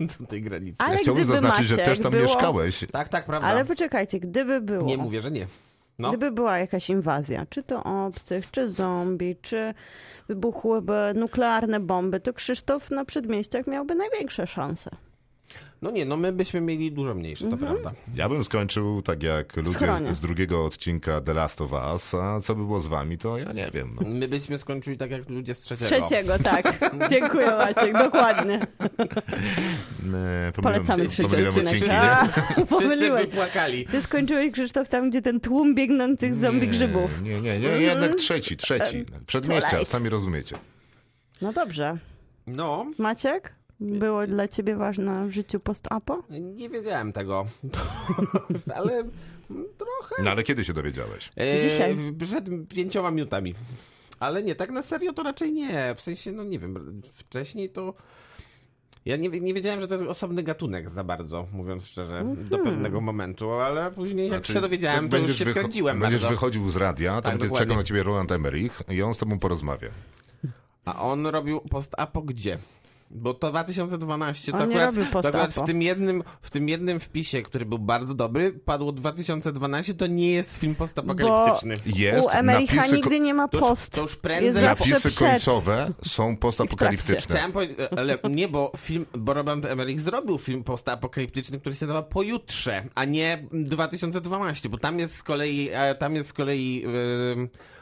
[0.20, 0.76] do tej granicy.
[0.78, 2.22] Ale Ja chciałbym gdyby zaznaczyć, że Maciek też tam było...
[2.22, 2.84] mieszkałeś.
[2.92, 3.48] Tak, tak, prawda.
[3.48, 4.84] Ale poczekajcie, gdyby było...
[4.86, 5.46] Nie mówię, że nie.
[5.98, 6.08] No.
[6.08, 9.74] Gdyby była jakaś inwazja, czy to obcych, czy zombie, czy
[10.28, 14.90] wybuchłyby nuklearne bomby, to Krzysztof na przedmieściach miałby największe szanse.
[15.86, 17.92] No nie, no my byśmy mieli dużo mniejsze, to prawda.
[18.14, 20.14] Ja bym skończył tak jak ludzie schronie.
[20.14, 23.52] z drugiego odcinka The Last of Us, a co by było z wami, to ja
[23.52, 23.96] nie wiem.
[24.00, 24.08] No.
[24.08, 26.06] My byśmy skończyli tak jak ludzie z Z trzeciego.
[26.06, 26.90] trzeciego, tak.
[27.10, 28.54] Dziękuję Maciek, dokładnie.
[28.54, 31.66] E, pomyliłem- Polecamy trzeci odcinek.
[31.66, 32.28] odcinki, A,
[32.68, 33.26] Pomyliłeś.
[33.34, 33.86] płakali.
[33.86, 37.22] Ty skończyłeś, Krzysztof, tam, gdzie ten tłum biegnących zombie grzybów.
[37.22, 39.04] Nie, nie, nie, jednak trzeci, trzeci.
[39.26, 39.92] Przedmieścia, Twilight.
[39.92, 40.56] sami rozumiecie.
[41.42, 41.98] No dobrze.
[42.46, 46.22] No, Maciek, było dla ciebie ważne w życiu post-apo?
[46.30, 47.46] nie wiedziałem tego.
[48.76, 49.04] Ale
[49.78, 50.22] trochę.
[50.24, 51.30] No ale kiedy się dowiedziałeś?
[51.36, 51.94] E, Dzisiaj.
[51.94, 53.54] w- Przed pięcioma minutami.
[54.20, 55.94] Ale nie, tak na serio to raczej nie.
[55.94, 57.94] W sensie, no nie wiem, wcześniej to...
[59.04, 62.62] Ja nie, nie wiedziałem, że to jest osobny gatunek za bardzo, mówiąc szczerze, do Mhm.
[62.64, 66.34] pewnego momentu, ale później jak Znaczy, się dowiedziałem, to już się wycho- wkręciłem Będziesz bardzo.
[66.36, 69.88] wychodził z radia, tam Tak, czekał na ciebie Roland Emmerich i on z tobą porozmawia.
[70.84, 72.58] A on robił post-apo gdzie?
[73.10, 77.66] Bo to 2012, to akurat, to akurat w, tym jednym, w tym jednym wpisie, który
[77.66, 81.76] był bardzo dobry, padło 2012, to nie jest film postapokaliptyczny.
[81.86, 83.92] Jest, U Emericha napisy, nigdy nie ma To już- post.
[83.92, 85.14] to już prędzej- napisy przed.
[85.18, 87.34] końcowe są postapokaliptyczne.
[87.34, 92.02] Chciałem powiedzieć, ale nie, bo film, bo Robert Emmerich zrobił film postapokaliptyczny, który się nazywa
[92.02, 97.75] Pojutrze, a nie 2012, bo tam jest z kolei, e, tam jest z kolei, e,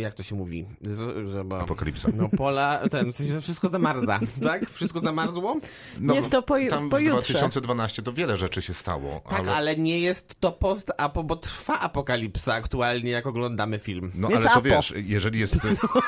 [0.00, 0.66] jak to się mówi?
[0.82, 2.08] Z, że, bo, Apokalipsa.
[2.14, 4.70] no pola, ten, w sensie, że wszystko zamarza, tak?
[4.70, 5.56] Wszystko zamarzło?
[6.00, 7.12] No, Jest to poju- tam w pojutrze.
[7.34, 9.20] 2012 to wiele rzeczy się stało.
[9.30, 9.76] Tak, ale, ale...
[9.76, 14.12] nie jest to post-apo, bo trwa apokalipsa aktualnie, jak oglądamy film.
[14.14, 14.62] No Jest ale to apo.
[14.62, 15.56] wiesz, jeżeli jest,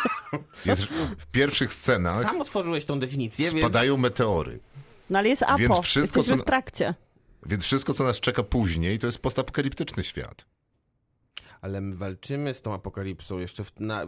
[0.66, 0.82] jest
[1.18, 3.58] w pierwszych scenach Sam otworzyłeś tą definicję, więc...
[3.60, 4.60] spadają meteory,
[5.10, 5.58] No ale jest apo.
[5.58, 6.94] Więc wszystko, Jesteśmy co- w trakcie.
[7.46, 10.46] więc wszystko co nas czeka później to jest postapokaliptyczny świat.
[11.64, 14.06] Ale my walczymy z tą apokalipsą jeszcze w, na,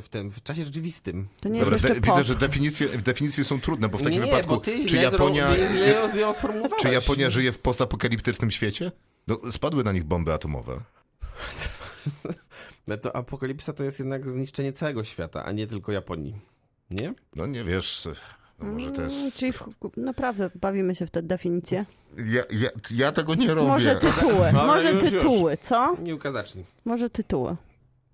[0.00, 1.28] w, tym, w czasie rzeczywistym.
[1.40, 4.20] To nie Dobra, jest jeszcze de- widzę, że definicje, definicje są trudne, bo w takim
[4.20, 5.50] nie, wypadku bo ty czy Japonia,
[6.12, 6.64] zro...
[6.80, 8.92] czy Japonia żyje w postapokaliptycznym świecie?
[9.26, 10.80] No, spadły na nich bomby atomowe.
[12.86, 16.40] No to apokalipsa to jest jednak zniszczenie całego świata, a nie tylko Japonii.
[16.90, 17.14] Nie?
[17.36, 18.08] No nie wiesz,
[18.58, 19.36] no może to Mm, jest...
[19.38, 19.64] Czyli w,
[19.96, 21.84] naprawdę bawimy się w te definicje.
[22.16, 23.68] Ja, ja, ja tego nie robię.
[23.68, 25.96] Może tytuły, Dobra, może tytuły, co?
[26.02, 26.64] Nie ukazacznij.
[26.84, 27.56] Może tytuły.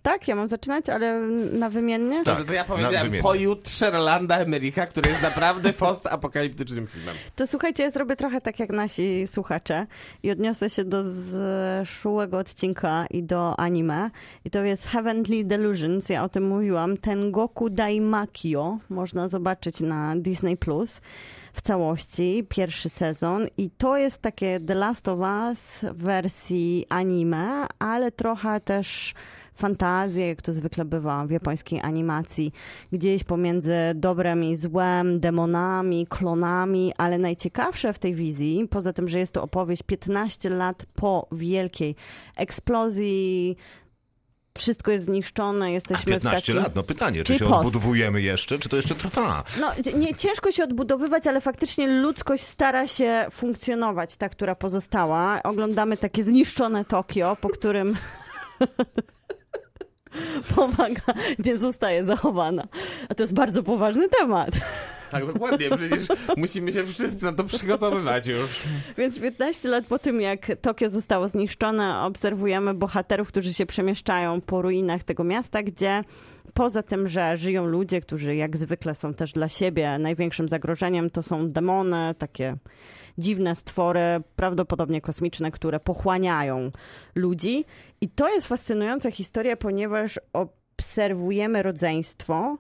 [0.03, 1.21] Tak, ja mam zaczynać, ale
[1.53, 2.17] na wymiennie?
[2.17, 7.15] Tak, Dobrze, to ja powiedziałem pojutrze Rolanda Emericha, który jest naprawdę post-apokaliptycznym filmem.
[7.37, 9.87] To słuchajcie, ja zrobię trochę tak jak nasi słuchacze
[10.23, 14.11] i odniosę się do zeszłego odcinka i do anime.
[14.45, 16.97] I to jest Heavenly Delusions, ja o tym mówiłam.
[16.97, 20.57] Ten Goku Daimakio można zobaczyć na Disney+.
[20.57, 21.01] Plus
[21.53, 27.67] w całości, pierwszy sezon i to jest takie The Last of Us w wersji anime,
[27.79, 29.15] ale trochę też
[29.55, 32.53] fantazję, jak to zwykle bywa w japońskiej animacji,
[32.93, 39.19] gdzieś pomiędzy dobrem i złem, demonami, klonami, ale najciekawsze w tej wizji, poza tym, że
[39.19, 41.97] jest to opowieść 15 lat po wielkiej
[42.37, 43.57] eksplozji,
[44.59, 46.62] wszystko jest zniszczone, A jesteśmy 15 w takim...
[46.62, 47.53] lat, no pytanie, czy się post.
[47.55, 49.45] odbudowujemy jeszcze, czy to jeszcze trwa?
[49.61, 55.43] No, nie, ciężko się odbudowywać, ale faktycznie ludzkość stara się funkcjonować, ta, która pozostała.
[55.43, 57.97] Oglądamy takie zniszczone Tokio, po którym
[60.55, 61.03] powaga
[61.44, 62.68] nie zostaje zachowana.
[63.09, 64.51] A to jest bardzo poważny temat.
[65.11, 68.62] Tak, dokładnie, przecież musimy się wszyscy na to przygotowywać już.
[68.98, 74.62] Więc 15 lat po tym, jak Tokio zostało zniszczone, obserwujemy bohaterów, którzy się przemieszczają po
[74.62, 76.03] ruinach tego miasta, gdzie
[76.55, 81.22] poza tym, że żyją ludzie, którzy jak zwykle są też dla siebie największym zagrożeniem, to
[81.22, 82.57] są demony, takie
[83.18, 84.01] dziwne stwory,
[84.37, 86.70] prawdopodobnie kosmiczne, które pochłaniają
[87.14, 87.64] ludzi.
[88.01, 92.59] I to jest fascynująca historia, ponieważ obserwujemy rodzeństwo,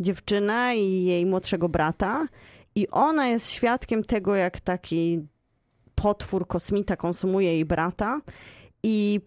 [0.00, 2.28] dziewczynę i jej młodszego brata,
[2.74, 5.26] i ona jest świadkiem tego, jak taki
[5.94, 8.20] potwór kosmita konsumuje jej brata.
[8.82, 9.20] I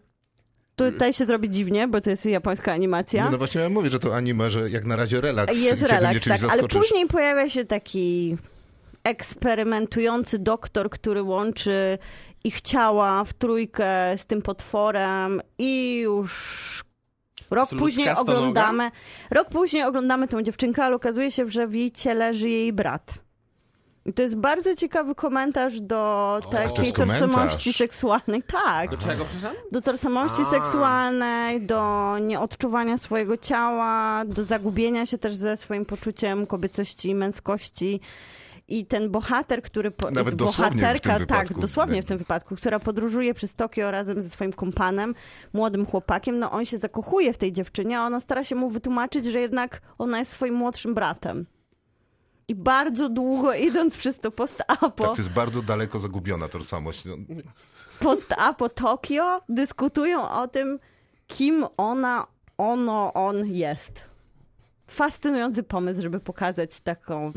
[0.75, 3.25] tutaj się zrobi dziwnie, bo to jest japońska animacja.
[3.25, 6.23] No, no właśnie miałem mówić, że to anime, że jak na razie relaks, Jest relaks,
[6.23, 8.37] tak, ale później pojawia się taki
[9.08, 11.98] eksperymentujący doktor, który łączy
[12.43, 16.84] ich ciała w trójkę z tym potworem i już
[17.52, 18.91] rok później oglądamy
[19.32, 23.28] rok później oglądamy tą dziewczynkę, ale okazuje się, że w jej ciele żyje jej brat.
[24.08, 28.43] I to jest bardzo ciekawy komentarz do takiej tożsamości seksualnej.
[28.43, 29.58] Tak Do czego, przepraszam?
[29.72, 30.52] do tożsamości A.
[30.52, 38.02] seksualnej, do nieodczuwania swojego ciała, do zagubienia się też ze swoim poczuciem kobiecości i męskości.
[38.67, 39.91] I ten bohater, który.
[39.91, 41.62] Po, Nawet dosłownie bohaterka, tak, wypadku.
[41.62, 45.15] dosłownie w tym wypadku, która podróżuje przez Tokio razem ze swoim kompanem,
[45.53, 49.25] młodym chłopakiem, no on się zakochuje w tej dziewczynie, a ona stara się mu wytłumaczyć,
[49.25, 51.45] że jednak ona jest swoim młodszym bratem.
[52.47, 57.06] I bardzo długo idąc przez to post-apo, Tak, to jest bardzo daleko zagubiona tożsamość.
[57.06, 57.15] No,
[57.99, 60.80] post-apo Tokio dyskutują o tym,
[61.27, 62.27] kim ona,
[62.58, 64.06] ono, on jest.
[64.88, 67.32] Fascynujący pomysł, żeby pokazać taką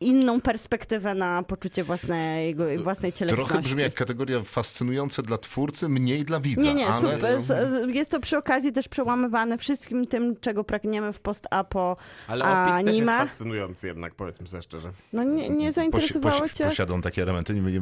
[0.00, 3.46] inną perspektywę na poczucie własnego, własnej cielesności.
[3.48, 6.62] trochę brzmi jak kategoria fascynujące dla twórcy, mniej dla widza.
[6.62, 7.40] Nie, nie, ale...
[7.40, 7.88] super.
[7.88, 11.96] Jest to przy okazji też przełamywane wszystkim tym, czego pragniemy w post-apo
[12.28, 14.90] Ale opis też jest fascynujący jednak, powiedzmy sobie szczerze.
[15.12, 16.64] No nie, nie zainteresowało posi- cię?
[16.64, 17.54] Posiadą takie elementy?
[17.54, 17.80] Nie.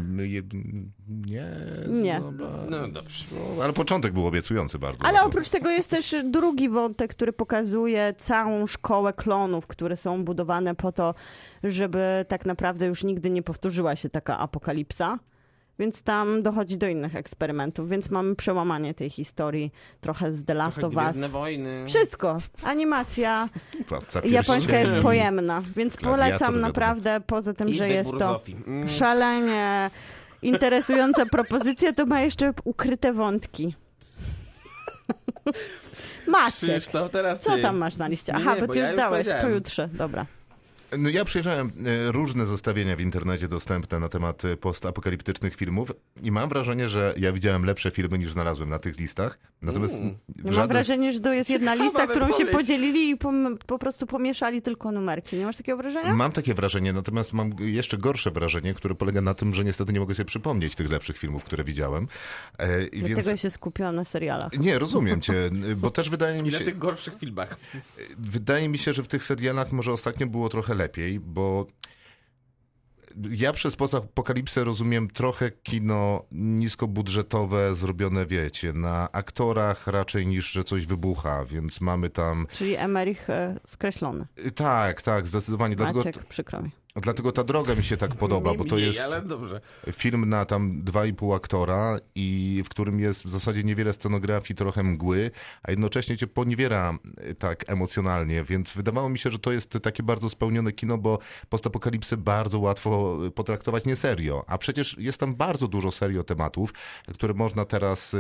[1.09, 1.47] nie,
[1.89, 2.71] nie, zobacz.
[2.71, 3.25] No dobrze.
[3.57, 5.05] No, ale początek był obiecujący bardzo.
[5.07, 10.25] Ale No oprócz tego jest też drugi wątek, który pokazuje całą szkołę klonów, które są
[10.25, 11.15] budowane po to,
[11.65, 15.19] żeby tak naprawdę już nigdy nie powtórzyła się taka apokalipsa.
[15.79, 20.79] Więc tam dochodzi do innych eksperymentów, więc mamy przełamanie tej historii trochę z The Last
[20.79, 21.31] Trochę of Us.
[21.31, 21.85] Wojny.
[21.87, 22.39] Wszystko.
[22.63, 23.49] Animacja
[23.89, 28.41] Władca japońska jest pojemna, więc Gladiator, polecam naprawdę, poza tym, I że jest to.
[28.67, 28.89] Mm.
[28.89, 29.91] szalenie
[30.43, 33.75] interesująca propozycja, to ma jeszcze ukryte wątki.
[36.27, 38.33] Maciek, Krzysztof, teraz co tam masz na liście?
[38.35, 40.27] Aha, nie, bo bo ty ja już już dałeś, pojutrze, dobra.
[40.99, 46.33] No ja przejrzałem e, różne zestawienia w internecie dostępne na temat e, postapokaliptycznych filmów i
[46.33, 49.39] mam wrażenie, że ja widziałem lepsze filmy niż znalazłem na tych listach.
[49.63, 50.15] Natomiast Mm.
[50.57, 54.07] Mam wrażenie, że to jest jedna Ciekawa lista, którą się podzielili i pom- po prostu
[54.07, 55.37] pomieszali tylko numerki.
[55.37, 56.15] Nie masz takiego wrażenia?
[56.15, 60.01] Mam takie wrażenie, natomiast mam jeszcze gorsze wrażenie, które polega na tym, że niestety nie
[60.01, 62.09] mogę sobie przypomnieć tych lepszych filmów, które widziałem.
[62.59, 63.27] E, i Dlatego więc...
[63.27, 64.59] ja się skupiłam na serialach.
[64.59, 65.35] Nie, rozumiem cię,
[65.77, 67.57] bo też wydaje mi I na się, tych gorszych filmach.
[68.19, 70.82] wydaje mi się, że w tych serialach może ostatnio było trochę lepiej,
[71.21, 71.67] bo
[73.31, 80.87] ja przez postapokalipsę rozumiem trochę kino niskobudżetowe, zrobione, wiecie, na aktorach raczej niż, że coś
[80.87, 82.47] wybucha, więc mamy tam...
[82.53, 84.27] Czyli Emerich e, skreślony.
[84.55, 85.77] Tak, tak, zdecydowanie.
[85.77, 86.71] Dlatego, Maciek, przykro mi.
[87.01, 89.01] Dlatego ta droga mi się tak podoba, bo to jest
[89.93, 94.57] film na tam dwa i pół aktora i w którym jest w zasadzie niewiele scenografii,
[94.57, 95.31] trochę mgły,
[95.63, 96.99] a jednocześnie cię poniewiera
[97.31, 101.19] y, tak emocjonalnie, więc wydawało mi się, że to jest takie bardzo spełnione kino, bo
[101.49, 106.75] postapokalipsy bardzo łatwo y, potraktować nie serio, a przecież jest tam bardzo dużo serio tematów,
[107.15, 108.17] które można teraz...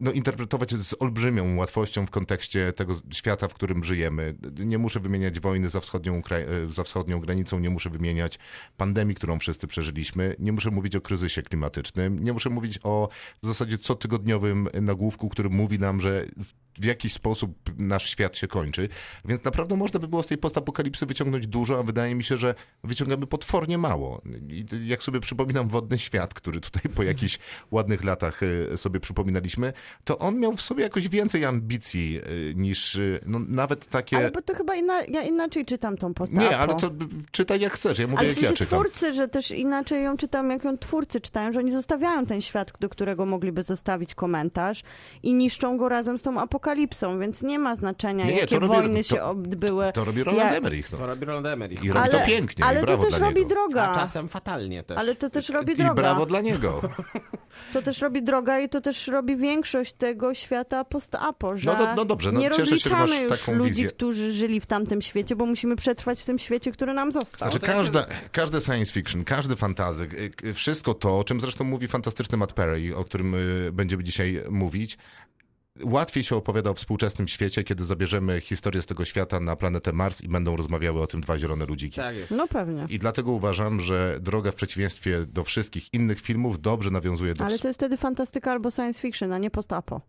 [0.00, 4.34] no, interpretować z olbrzymią łatwością w kontekście tego świata, w którym żyjemy.
[4.58, 8.38] Nie muszę wymieniać wojny za wschodnią, e, za wschodnią granicą, nie muszę wymieniać
[8.76, 13.08] pandemii, którą wszyscy przeżyliśmy, nie muszę mówić o kryzysie klimatycznym, nie muszę mówić o
[13.42, 16.26] w zasadzie cotygodniowym nagłówku, który mówi nam, że
[16.74, 18.88] w- w jakiś sposób nasz świat się kończy.
[19.24, 22.54] Więc naprawdę można by było z tej postapokalipsy wyciągnąć dużo, a wydaje mi się, że
[22.84, 24.22] wyciągamy potwornie mało.
[24.48, 27.38] I jak sobie przypominam Wodny Świat, który tutaj po jakichś
[27.70, 28.40] ładnych latach
[28.72, 29.72] e, sobie przypominaliśmy,
[30.04, 34.16] to on miał w sobie jakoś więcej ambicji e, niż e, no, nawet takie...
[34.16, 36.48] Ale bo to chyba inna, ja inaczej czytam tą postawę.
[36.48, 36.90] Nie, ale to
[37.30, 38.78] czytaj jak chcesz, ja mówię Ale w jak ja sensie czytam.
[38.80, 42.72] twórcy, że też inaczej ją czytam, jak ją twórcy czytają, że oni zostawiają ten świat,
[42.80, 44.82] do którego mogliby zostawić komentarz
[45.22, 46.69] i niszczą go razem z tą apokalipsą,
[47.20, 49.92] więc nie ma znaczenia, Nie, nie, jakie to robi- wojny to- się odbyły.
[49.92, 50.90] To robi Roland Emmerich.
[50.90, 51.06] To No.
[51.06, 51.84] robi Roland Emmerich.
[51.84, 53.48] I robi ale to pięknie, ale i to też robi niego.
[53.48, 53.82] droga.
[53.90, 54.98] A czasem fatalnie też.
[54.98, 55.94] Ale to też robi I droga.
[55.94, 56.80] brawo dla niego.
[57.72, 61.94] To też robi droga i to też robi większość tego świata post-apo, że No do-
[61.94, 63.88] no dobrze, no nie cieszę się, że masz rozliczamy już taką ludzi, wizję.
[63.88, 67.50] którzy żyli w tamtym świecie, bo musimy przetrwać w tym świecie, który nam został.
[67.50, 70.04] Znaczy to jest- każda, każde science fiction, każdy fantazy,
[70.44, 74.04] y, y, wszystko to, o czym zresztą mówi fantastyczny Matt Perry, o którym y, będziemy
[74.04, 74.98] dzisiaj mówić,
[75.84, 80.22] łatwiej się opowiada o współczesnym świecie, kiedy zabierzemy historię z tego świata na planetę Mars
[80.22, 81.96] i będą rozmawiały o tym dwa zielone ludziki.
[81.96, 82.30] Tak jest.
[82.30, 82.86] No pewnie.
[82.88, 87.44] I dlatego uważam, że droga w przeciwieństwie do wszystkich innych filmów dobrze nawiązuje do...
[87.44, 90.00] Ale to jest wtedy fantastyka albo science fiction, a nie post-apo.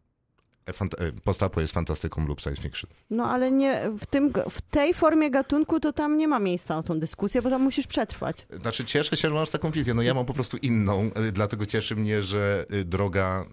[0.68, 2.90] Fant- e, Postapo jest fantastyką lub science fiction.
[3.10, 6.84] No ale nie, w, tym, w tej formie gatunku to tam nie ma miejsca na
[6.84, 8.48] tą dyskusję, bo tam musisz przetrwać.
[8.62, 9.94] Znaczy cieszę się, że masz taką wizję.
[9.94, 13.46] No ja mam po prostu inną, y, dlatego cieszy mnie, że droga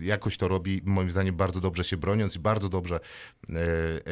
[0.00, 3.00] jakoś to robi, moim zdaniem bardzo dobrze się broniąc i bardzo dobrze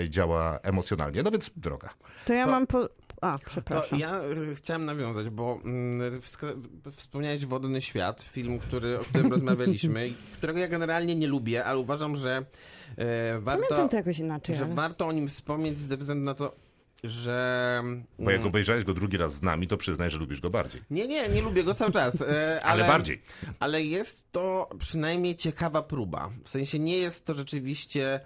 [0.09, 1.23] działa emocjonalnie.
[1.23, 1.91] No więc droga.
[2.25, 2.89] To ja To- mam po...
[3.21, 3.99] A, To przepraszam.
[3.99, 6.21] ja y, chciałem nawiązać, bo mm,
[6.97, 11.79] wspomniałeś Wodny Świat, film, który, o którym rozmawialiśmy, i którego ja generalnie nie lubię, ale
[11.79, 12.45] uważam, że
[12.97, 14.75] e, warto, Pamiętam to jakoś inaczej, że ale...
[14.75, 16.57] warto o nim wspomnieć ze względu na to,
[17.05, 17.83] że...
[18.19, 20.83] Bo jak mm, obejrzałeś go drugi raz z nami, to przyznaj, że lubisz go bardziej.
[20.91, 22.23] Nie, nie, nie lubię go cały czas.
[22.23, 23.23] e, Ale, bardziej.
[23.59, 26.31] Ale jest to przynajmniej ciekawa próba.
[26.45, 28.21] W sensie nie jest to rzeczywiście.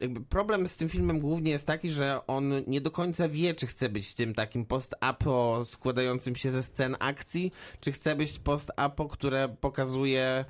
[0.00, 3.66] Jakby problem z tym filmem głównie jest taki, że on nie do końca wie, czy
[3.66, 9.48] chce być tym takim post-apo składającym się ze scen akcji, czy chce być post-apo, które
[9.60, 10.44] pokazuje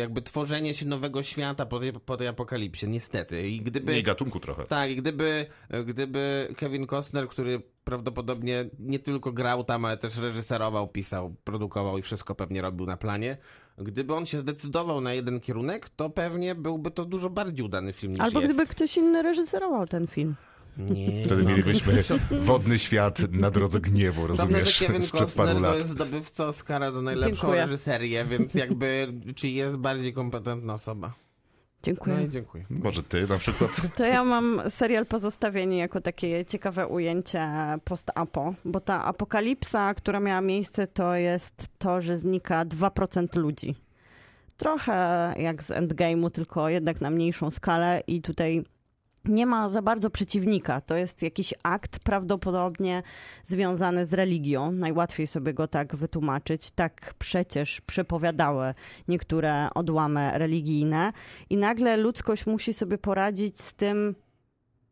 [0.00, 2.88] jakby tworzenie się nowego świata po tej, po tej apokalipsie.
[2.88, 3.48] Niestety.
[3.48, 3.90] I gdyby...
[3.90, 4.64] Mniej gatunku trochę.
[4.66, 5.46] Tak, i gdyby,
[5.86, 12.02] gdyby Kevin Costner, który prawdopodobnie nie tylko grał tam, ale też reżyserował, pisał, produkował i
[12.02, 13.36] wszystko pewnie robił na planie,
[13.78, 18.12] gdyby on się zdecydował na jeden kierunek, to pewnie byłby to dużo bardziej udany film
[18.12, 18.54] niż Albo jest.
[18.54, 20.34] gdyby ktoś inny reżyserował ten film.
[20.78, 26.46] Nie, Wtedy mielibyśmy wodny świat na drodze gniewu, rozumiesz, że Kevin Costner to jest zdobywca
[26.46, 27.60] Oscara za najlepszą Dziękuję.
[27.60, 31.12] reżyserię, więc jakby czy jest bardziej kompetentna osoba.
[31.82, 32.16] Dziękuję.
[32.16, 32.64] No i dziękuję.
[32.70, 33.70] Może ty na przykład?
[33.96, 37.48] To ja mam serial Pozostawieni jako takie ciekawe ujęcie
[37.84, 43.74] post-apo, bo ta apokalipsa, która miała miejsce, to jest to, że znika 2% ludzi.
[44.56, 44.94] Trochę
[45.38, 48.64] jak z Endgame'u, tylko jednak na mniejszą skalę i tutaj
[49.24, 50.80] nie ma za bardzo przeciwnika.
[50.80, 53.02] To jest jakiś akt prawdopodobnie
[53.44, 54.72] związany z religią.
[54.72, 56.70] Najłatwiej sobie go tak wytłumaczyć.
[56.70, 58.74] Tak przecież przepowiadały
[59.08, 61.12] niektóre odłamy religijne.
[61.50, 64.14] I nagle ludzkość musi sobie poradzić z tym,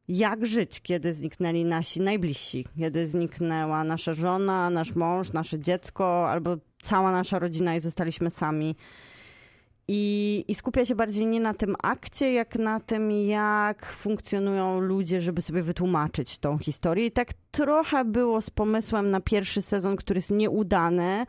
[0.09, 6.57] jak żyć, kiedy zniknęli nasi najbliżsi, kiedy zniknęła nasza żona, nasz mąż, nasze dziecko, albo
[6.83, 8.77] cała nasza rodzina i zostaliśmy sami.
[9.95, 15.21] I, I skupia się bardziej nie na tym akcie, jak na tym, jak funkcjonują ludzie,
[15.21, 17.07] żeby sobie wytłumaczyć tą historię.
[17.07, 21.27] I tak trochę było z pomysłem na pierwszy sezon, który jest nieudany,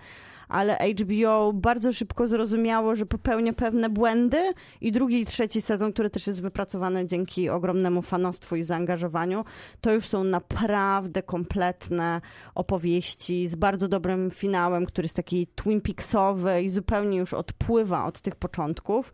[0.53, 6.09] ale HBO bardzo szybko zrozumiało, że popełnia pewne błędy i drugi i trzeci sezon, który
[6.09, 9.45] też jest wypracowany dzięki ogromnemu fanostwu i zaangażowaniu,
[9.81, 12.21] to już są naprawdę kompletne
[12.55, 18.21] opowieści z bardzo dobrym finałem, który jest taki Twin Peaksowy i zupełnie już odpływa od
[18.21, 19.13] tych początków.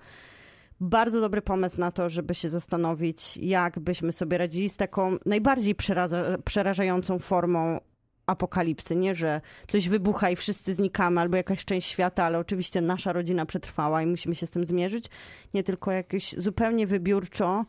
[0.81, 5.75] Bardzo dobry pomysł na to, żeby się zastanowić, jak byśmy sobie radzili z taką najbardziej
[5.75, 7.79] przeraża- przerażającą formą
[8.29, 8.95] apokalipsy.
[8.95, 13.45] Nie, że coś wybucha i wszyscy znikamy, albo jakaś część świata, ale oczywiście nasza rodzina
[13.45, 15.05] przetrwała i musimy się z tym zmierzyć.
[15.53, 17.65] Nie tylko jakieś zupełnie wybiórczo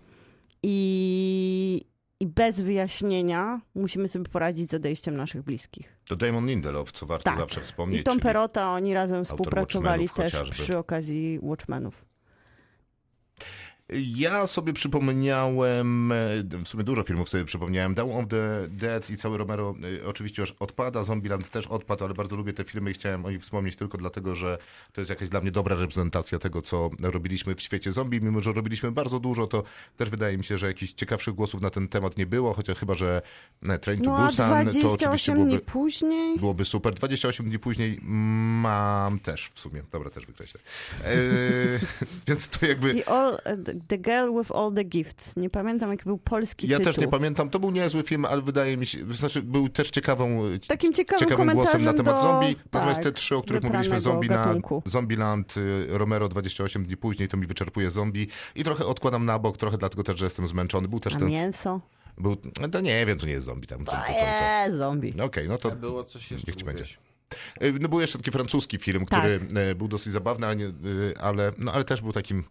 [0.62, 1.84] i,
[2.20, 5.96] i bez wyjaśnienia musimy sobie poradzić z odejściem naszych bliskich.
[6.08, 7.38] To Damon Lindelof, co warto Tak.
[7.38, 8.00] zawsze wspomnieć.
[8.00, 10.50] I Tom Perota, oni razem współpracowali też chociażby.
[10.50, 12.04] przy okazji Watchmenów.
[13.92, 16.16] Ja sobie przypomniałem, e,
[16.64, 17.94] w sumie dużo filmów sobie przypomniałem.
[17.94, 22.14] Dawn of the Dead i cały Romero e, oczywiście już odpada, Zombieland też odpadł, ale
[22.14, 24.58] bardzo lubię te filmy i chciałem o nich wspomnieć tylko dlatego, że
[24.92, 28.20] to jest jakaś dla mnie dobra reprezentacja tego, co robiliśmy w świecie zombie.
[28.20, 29.62] Mimo, że robiliśmy bardzo dużo, to
[29.96, 32.94] też wydaje mi się, że jakichś ciekawszych głosów na ten temat nie było, chociaż chyba,
[32.94, 33.22] że
[33.68, 35.50] e, Train to No Busan to oczywiście 28 byłoby...
[35.50, 36.38] dni później...
[36.38, 36.94] Byłoby super.
[36.94, 39.82] 28 dni później mam też w sumie.
[39.92, 40.60] Dobra, też wykreślę.
[41.04, 41.14] E,
[42.28, 43.04] więc to jakby...
[43.88, 45.36] The, Girl with All the Gifts.
[45.36, 46.92] Nie pamiętam, jaki był polski Ja tytuł.
[46.92, 47.50] też nie pamiętam.
[47.50, 51.54] To był niezły film, ale wydaje mi się, znaczy był też ciekawą, Takim ciekawym, ciekawym
[51.54, 52.54] głosem na temat do, zombie.
[52.54, 54.82] tak, Natomiast te trzy, o których mówiliśmy, Zombieland, gatunku.
[54.86, 59.56] Zombieland, y, Romero 28 dni później, to mi wyczerpuje zombie i trochę odkładam na bok,
[59.56, 60.88] trochę dlatego też, że jestem zmęczony.
[60.88, 61.80] Był też A ten, mięso?
[62.18, 63.84] był, no to nie wiem, to nie jest zombie tam.
[63.84, 63.92] To
[64.66, 65.12] jest zombie.
[65.16, 66.82] No Okej, no to A było coś jeszcze niech ci będzie.
[66.82, 66.98] mówiłeś.
[67.06, 67.09] Y,
[67.80, 69.20] No był jeszcze taki francuski film, Tak.
[69.20, 72.44] który y, był dosyć zabawny, ale, nie, y, ale, no, ale też był takim,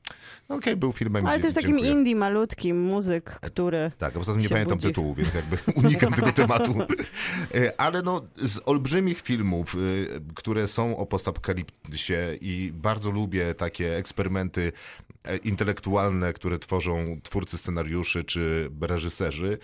[0.50, 1.26] no okej, był filmem.
[1.28, 1.92] Ale też takim dziękuję.
[1.92, 3.92] indie malutkim muzyk, który...
[3.98, 4.88] Tak, a poza tym nie pamiętam budzi.
[4.88, 6.76] tytułu, więc jakby unikam tego tematu.
[7.78, 14.72] Ale no, z olbrzymich filmów, y, które są o postapokalipsie i bardzo lubię takie eksperymenty
[15.24, 19.58] e, intelektualne, które tworzą twórcy scenariuszy czy reżyserzy,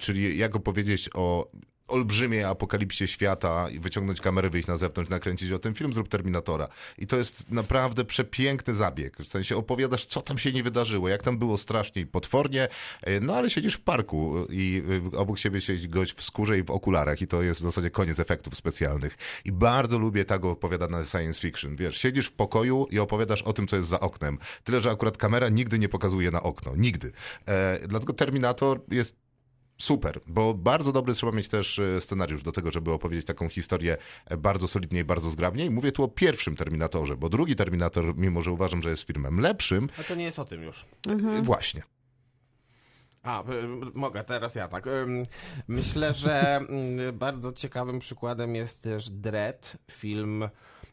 [0.00, 1.50] czyli jak opowiedzieć o
[1.92, 6.68] olbrzymiej apokalipsie świata i wyciągnąć kamerę, wyjść na zewnątrz, nakręcić o tym film, zrób Terminatora.
[6.98, 9.16] I to jest naprawdę przepiękny zabieg.
[9.16, 12.68] W sensie opowiadasz, co tam się nie wydarzyło, jak tam było strasznie i potwornie,
[13.02, 14.82] e, no ale siedzisz w parku i
[15.16, 18.20] obok siebie siedzi gość w skórze i w okularach i to jest w zasadzie koniec
[18.20, 19.16] efektów specjalnych.
[19.44, 21.76] I bardzo lubię tak opowiadane science fiction.
[21.76, 24.38] Wiesz, siedzisz w pokoju i opowiadasz o tym, co jest za oknem.
[24.64, 26.76] Tyle, że akurat kamera nigdy nie pokazuje na okno.
[26.76, 27.12] Nigdy.
[27.48, 29.21] E, dlatego Terminator jest
[29.78, 33.96] Super, bo bardzo dobry trzeba mieć też e, scenariusz do tego, żeby opowiedzieć taką historię
[34.26, 35.66] e, bardzo solidnie i bardzo zgrabnie.
[35.66, 39.40] I mówię tu o pierwszym Terminatorze, bo drugi Terminator, mimo że uważam, że jest filmem
[39.40, 40.84] lepszym, A to nie jest o tym już.
[41.38, 41.82] e, właśnie.
[43.22, 43.44] A, y,
[43.94, 44.84] mogę, teraz ja tak.
[45.68, 50.48] Myślę, że mm, bardzo ciekawym przykładem jest też Dread, film,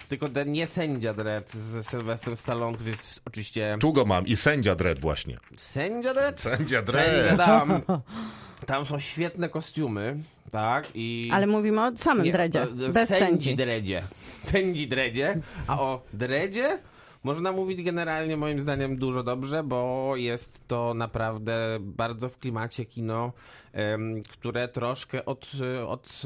[0.10, 3.78] tylko ten nie sędzia Dread z Sylwestrem Stallone, który jest oczywiście...
[3.80, 5.38] Tu go mam i sędzia Dredd właśnie.
[5.58, 6.42] Sędzia Dread?
[6.42, 7.38] Sędzia Sędzia Dredd.
[7.38, 7.80] tam.
[8.66, 10.18] Tam są świetne kostiumy,
[10.52, 10.88] tak?
[10.96, 11.30] I...
[11.34, 13.56] Ale mówimy o samym Nie, dredzie, e, bez sędzi sędzi.
[13.56, 14.04] dredzie.
[14.42, 15.42] Sędzi dredzie.
[15.68, 16.80] A o dredzie
[17.24, 23.34] można mówić generalnie moim zdaniem dużo dobrze, bo jest to naprawdę bardzo w klimacie kino,
[24.30, 25.52] które troszkę od,
[25.88, 26.22] od,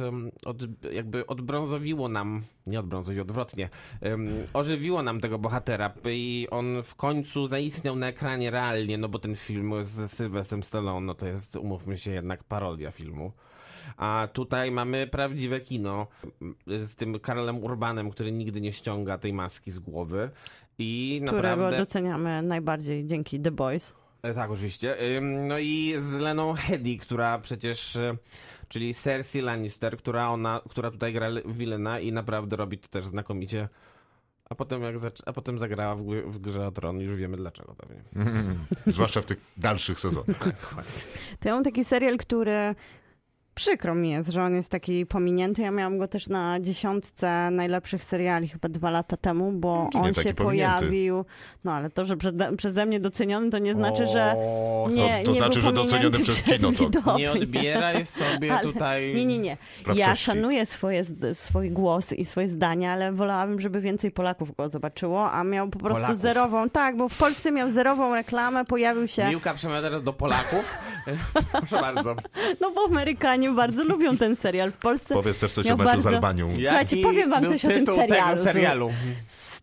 [0.46, 0.58] od,
[0.94, 3.70] jakby odbrązowiło nam, nie odbrązowiło, odwrotnie,
[4.54, 9.36] ożywiło nam tego bohatera i on w końcu zaistniał na ekranie realnie, no bo ten
[9.36, 13.32] film z Sylwestrem Stallone, no to jest, umówmy się, jednak parodia filmu.
[13.98, 16.08] A tutaj mamy prawdziwe kino
[16.68, 20.30] z tym Karlem Urbanem, który nigdy nie ściąga tej maski z głowy.
[20.80, 21.78] I Którego naprawdę.
[21.78, 23.94] doceniamy najbardziej dzięki The Boys.
[24.24, 24.96] E, Tak, oczywiście.
[25.22, 27.96] No i z Leną Hedy, która przecież.
[27.96, 28.18] e,
[28.68, 33.70] Czyli Cersei Lannister, która, ona, która tutaj gra Wilena i naprawdę robi to też znakomicie.
[34.50, 38.04] A potem, jak a potem zagrała w, w grze o tron, już wiemy dlaczego pewnie.
[38.88, 40.38] Zwłaszcza w tych dalszych sezonach.
[41.40, 42.76] To ja mam taki serial, który
[43.56, 45.62] Przykro mi jest, że on jest taki pominięty.
[45.62, 50.14] Ja miałam go też na dziesiątce najlepszych seriali chyba dwa lata temu, bo nie on
[50.14, 50.44] się pominięty?
[50.44, 51.26] pojawił.
[51.64, 55.32] No ale to, że przede, przeze mnie doceniony, to nie znaczy, że O, nie, to
[55.32, 57.24] nie znaczy, był że doceniony przez przez kino, to- widownię.
[57.24, 59.14] Nie odbieraj sobie Ale- tutaj...
[59.16, 59.58] Nie, nie, nie.
[59.96, 65.32] Ja szanuję swoje, swój głos i swoje zdania, ale wolałabym, żeby więcej Polaków go zobaczyło,
[65.32, 66.22] a miał po prostu Polaków?
[66.22, 66.70] zerową.
[66.70, 69.30] Tak, bo w Polsce miał zerową reklamę, pojawił się.
[69.30, 70.78] Miłka przemawia teraz do Polaków.
[71.52, 72.16] Proszę bardzo.
[72.62, 74.72] No bo Amerykanie bardzo lubią ten serial.
[74.72, 76.50] W Polsce Powiedz też coś o meczu z bardzo- Albanią.
[76.56, 78.38] Słuchajcie, powiem wam coś o tym serialu.
[78.38, 78.90] Tego serialu.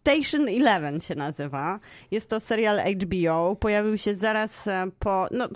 [0.01, 1.81] Station Eleven się nazywa.
[2.11, 3.57] Jest to serial HBO.
[3.57, 5.49] Pojawił się zaraz e, po no,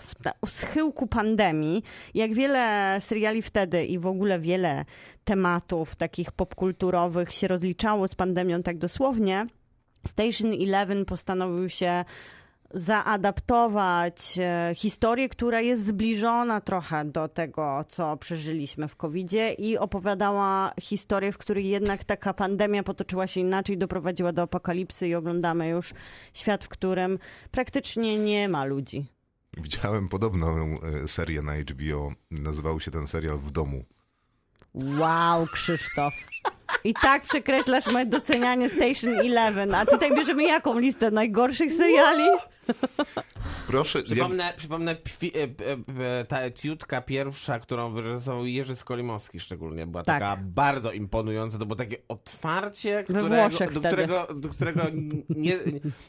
[0.47, 1.83] w schyłku pandemii.
[2.15, 4.85] Jak wiele seriali wtedy i w ogóle wiele
[5.25, 9.47] tematów takich popkulturowych się rozliczało z pandemią tak dosłownie,
[10.07, 12.05] Station Eleven postanowił się
[12.75, 20.73] zaadaptować e, historię, która jest zbliżona trochę do tego, co przeżyliśmy w COVID-zie i opowiadała
[20.81, 25.95] historię, w której jednak taka pandemia potoczyła się inaczej, doprowadziła do apokalipsy i oglądamy już
[26.33, 27.19] świat, w którym
[27.51, 29.07] praktycznie nie ma ludzi.
[29.57, 32.13] Widziałem podobną e, serię na HBO.
[32.31, 33.85] Nazywał się ten serial W domu.
[34.75, 36.15] Wow, Krzysztof.
[36.85, 39.75] I tak przekreślasz moje docenianie Station Eleven.
[39.75, 42.25] A tutaj bierzemy jaką listę najgorszych seriali?
[43.67, 49.41] Proszę, ja, Przypomnę, przypomnę pwi, e, e, e, ta etiudka pierwsza, którą wyreżyserował Jerzy Skolimowski
[49.41, 50.21] szczególnie, była Tak.
[50.23, 51.59] taka bardzo imponująca.
[51.59, 54.83] To było takie otwarcie, We którego, Włoszech do, którego, do którego
[55.29, 55.59] nie,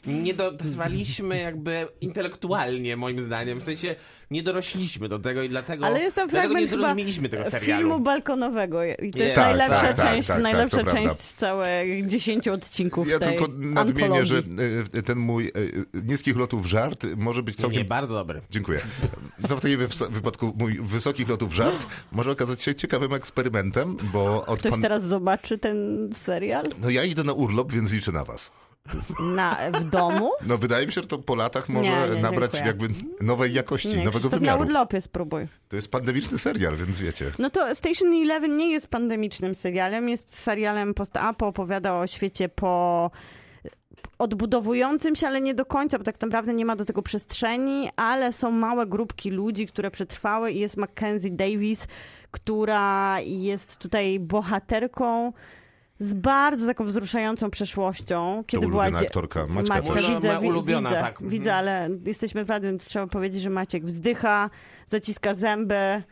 [0.06, 3.60] nie dotrwaliśmy jakby intelektualnie, moim zdaniem.
[3.60, 3.94] W sensie
[4.30, 7.82] nie dorośliśmy do tego i dlatego, Ale jest tam dlatego nie zrozumieliśmy tego serialu.
[7.82, 8.84] filmu balkonowego.
[8.84, 9.34] I to jest.
[9.34, 13.48] Tak, najlepsza tak, tak, część, tak, najlepsza część z całych 10 odcinków ja tej tylko
[13.58, 14.26] nadmienię, antologii.
[14.94, 15.50] że ten mój e,
[16.02, 18.40] niskich lotów żart może być Nie, całkiem bardzo dobry.
[18.50, 18.80] Dziękuję.
[19.48, 24.58] Za w wys- wypadku mój wysokich lotów żart może okazać się ciekawym eksperymentem, bo od
[24.58, 24.82] Ktoś pan...
[24.82, 28.52] teraz zobaczy ten serial No ja idę na urlop, więc liczę na was.
[29.20, 30.30] Na, w domu?
[30.46, 32.66] No wydaje mi się, że to po latach może Nie, nie, nabrać dziękuję.
[32.66, 32.88] jakby
[33.26, 34.60] nowej jakości, Nie, nowego na wymiaru.
[34.62, 35.48] urlopie spróbuj.
[35.68, 37.30] To jest pandemiczny serial, więc wiecie.
[37.38, 43.10] No to Station Eleven nie jest pandemicznym serialem, jest serialem post-apo, opowiada o świecie po
[44.18, 48.32] odbudowującym się, ale nie do końca, bo tak naprawdę nie ma do tego przestrzeni, ale
[48.32, 51.86] są małe grupki ludzi, które przetrwały i jest Mackenzie Davis,
[52.30, 55.32] która jest tutaj bohaterką
[55.98, 58.44] z bardzo taką wzruszającą przeszłością.
[58.46, 61.18] Kiedy była dzie- aktorka Maćka Maćka widzę, wi- ulubiona, widzę, tak.
[61.22, 64.50] widzę, ale jesteśmy w radiu, więc trzeba powiedzieć, że Maciek wzdycha,
[64.86, 66.02] zaciska zęby,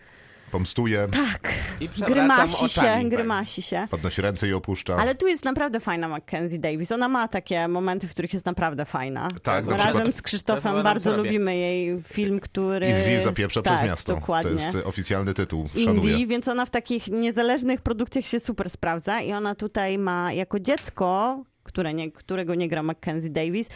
[0.51, 1.53] Pomstuje, tak,
[1.85, 3.09] I grymasi oczami, się, tak.
[3.09, 3.87] grymasi się.
[3.91, 4.97] podnosi ręce i opuszcza.
[4.97, 6.93] Ale tu jest naprawdę fajna Mackenzie Davis.
[6.93, 9.29] Ona ma takie momenty, w których jest naprawdę fajna.
[9.43, 12.87] Tak, Razem przykład z Krzysztofem bardzo lubimy jej film, który...
[12.87, 14.15] Easy zapieprza tak, przez miasto.
[14.15, 14.71] dokładnie.
[14.71, 15.69] To jest oficjalny tytuł.
[15.85, 16.13] Szanuję.
[16.13, 20.61] Indie, więc ona w takich niezależnych produkcjach się super sprawdza i ona tutaj ma jako
[20.61, 23.69] dziecko, które nie, którego nie gra Mackenzie Davis,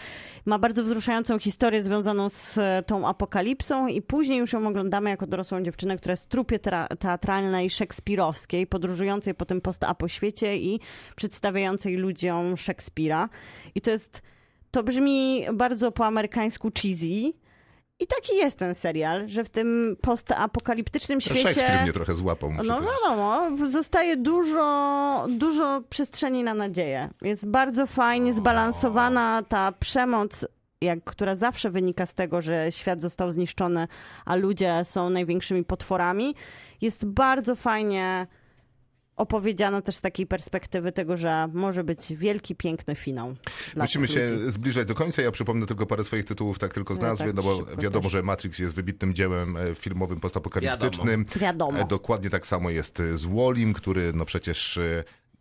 [0.45, 5.27] ma bardzo wzruszającą historię związaną z e, tą apokalipsą i później już ją oglądamy jako
[5.27, 6.59] dorosłą dziewczynę, która jest w trupie
[6.99, 10.81] teatralnej szekspirowskiej, podróżującej po tym post-apo świecie i
[11.17, 13.29] przedstawiającej ludziom Szekspira.
[13.75, 14.23] I to jest,
[14.71, 17.33] to brzmi bardzo po amerykańsku cheesy,
[18.01, 21.83] i taki jest ten serial, że w tym postapokaliptycznym Szekspir świecie...
[21.83, 22.51] mnie trochę złapał.
[22.51, 27.11] muszę No wiadomo, zostaje dużo, dużo przestrzeni na nadzieję.
[27.23, 30.45] Jest bardzo fajnie zbalansowana ta przemoc,
[30.81, 33.89] jak, która zawsze wynika z tego, że świat został zniszczony,
[34.25, 36.35] a ludzie są największymi potworami.
[36.81, 38.27] Jest bardzo fajnie
[39.19, 43.35] opowiedziana też z takiej perspektywy tego, że może być wielki, piękny finał.
[43.77, 44.51] Musimy się ludzi.
[44.51, 45.23] zbliżać do końca.
[45.23, 48.03] Ja przypomnę tylko parę swoich tytułów, tak tylko z Ja nazwy, tak no bo wiadomo,
[48.03, 48.13] też.
[48.13, 51.25] że Matrix jest wybitnym dziełem e, filmowym postapokaliptycznym.
[51.37, 51.79] Wiadomo.
[51.79, 54.79] E, Dokładnie tak samo jest e, z Wallim, który no przecież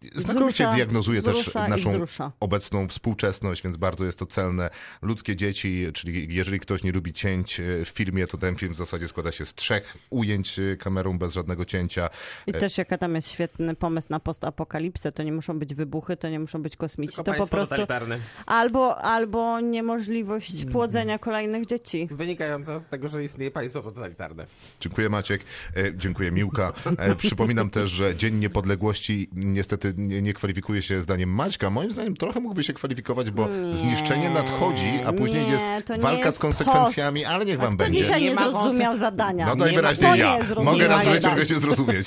[0.02, 2.06] znakomicie Wzrusza, diagnozuje też naszą
[2.40, 4.70] obecną współczesność, więc bardzo jest to celne.
[5.02, 8.78] Ludzkie dzieci, czyli jeżeli ktoś nie lubi cięć e, w filmie, to ten film w
[8.78, 12.10] zasadzie składa się z trzech ujęć e, kamerą bez żadnego cięcia.
[12.48, 16.30] I też jaka tam jest świetny pomysł na postapokalipsę, to nie muszą być wybuchy, to
[16.30, 18.20] nie muszą być kosmici, Tylko to po państwo prostu totalitarne.
[18.46, 22.08] albo, albo niemożliwość płodzenia kolejnych dzieci.
[22.12, 24.46] Wynikająca z tego, że istnieje państwo totalitarne.
[24.80, 25.42] Dziękuję Maciek,
[25.76, 26.74] e, dziękuję Miłka.
[26.98, 31.70] E, przypominam też, że Dzień Niepodległości niestety nie, nie kwalifikuje się zdaniem Maćka.
[31.70, 36.26] Moim zdaniem trochę mógłby się kwalifikować, bo zniszczenie nadchodzi, a później nie, jest nie walka
[36.26, 38.00] jest z konsekwencjami, ale niech A wam kto będzie.
[38.00, 39.46] dzisiaj nie, Nie ma zrozumiał zadania?
[39.46, 40.38] No Nie najwyraźniej ja.
[40.40, 42.06] nie Mogę raz w życiu nie zrozumieć.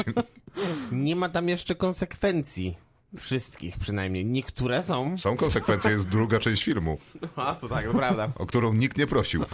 [0.92, 2.89] Nie ma tam jeszcze konsekwencji.
[3.16, 4.24] Wszystkich przynajmniej.
[4.26, 5.18] Niektóre są.
[5.18, 6.98] Są konsekwencje, jest druga część filmu,
[7.36, 8.28] A co tak, to prawda.
[8.36, 9.44] o którą nikt nie prosił.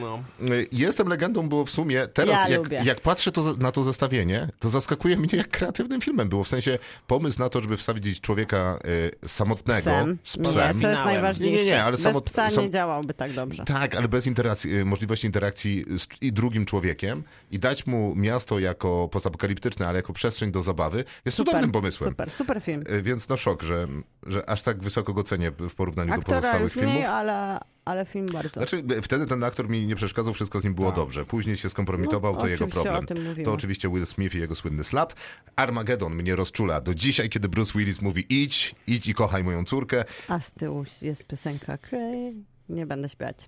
[0.00, 0.22] No.
[0.50, 4.48] Y, Jestem legendą było w sumie, teraz Ja jak, jak patrzę to, na to zestawienie,
[4.58, 6.44] to zaskakuje mnie jak kreatywnym filmem było.
[6.44, 8.78] W sensie pomysł na to, żeby wsadzić człowieka
[9.24, 10.18] y, samotnego Psem.
[10.24, 10.54] z Nie, psem.
[10.54, 11.04] to jest Finałem.
[11.04, 11.56] najważniejsze.
[11.56, 13.64] Nie, nie, nie, ale Bez samo- psa sam- nie działałby tak dobrze.
[13.64, 18.58] Tak, ale bez interakcji, y, możliwości interakcji z i drugim człowiekiem i dać mu miasto
[18.58, 22.10] jako postapokaliptyczne, ale jako przestrzeń do zabawy, jest cudownym pomysłem.
[22.10, 22.82] Super, super film.
[23.04, 23.88] Więc no szok, że,
[24.26, 26.94] że aż tak wysoko go cenię w porównaniu do Aktora pozostałych już filmów.
[26.94, 28.52] mniej, ale, ale film bardzo.
[28.52, 31.24] Znaczy, wtedy ten aktor mi nie przeszkadzał, wszystko z nim było dobrze.
[31.26, 33.06] Później się skompromitował, No, to jego problem.
[33.44, 35.12] To oczywiście Will Smith i jego słynny slap.
[35.56, 40.04] Armageddon mnie rozczula do dzisiaj, kiedy Bruce Willis mówi idź, idź i kochaj moją córkę,
[40.28, 42.34] A z tyłu jest piosenka Cray.
[42.68, 43.46] Nie będę śpiewać.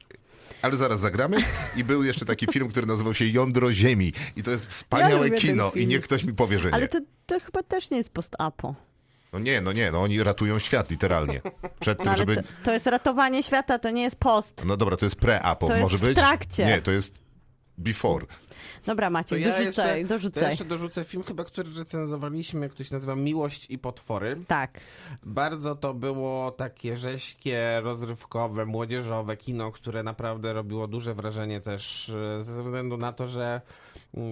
[0.62, 1.36] ale zaraz zagramy.
[1.76, 4.12] I był jeszcze taki film, który nazywał się Jądro Ziemi.
[4.36, 5.72] I to jest wspaniałe ten kino.
[5.74, 6.74] I niech ktoś mi powie, że nie.
[6.74, 8.74] Ale to, to chyba też nie jest post-apo.
[9.36, 11.40] No nie, no nie, no oni ratują świat literalnie.
[11.80, 12.36] Przed tym, No, ale żeby...
[12.36, 14.64] to, to jest ratowanie świata, to nie jest post.
[14.64, 16.16] No dobra, to jest pre-apo, To jest może w być?
[16.18, 16.66] trakcie.
[16.66, 17.14] Nie, to jest
[17.78, 18.26] before.
[18.86, 20.50] Dobra, Maciek, ja dorzucaj, jeszcze, to ja dorzucaj.
[20.50, 24.36] jeszcze dorzucę film chyba, który recenzowaliśmy, który się nazywa Miłość i potwory.
[24.46, 24.80] Tak.
[25.22, 32.42] Bardzo to było takie rześkie, rozrywkowe, młodzieżowe kino, które naprawdę robiło duże wrażenie też e,
[32.42, 33.60] ze względu na to, że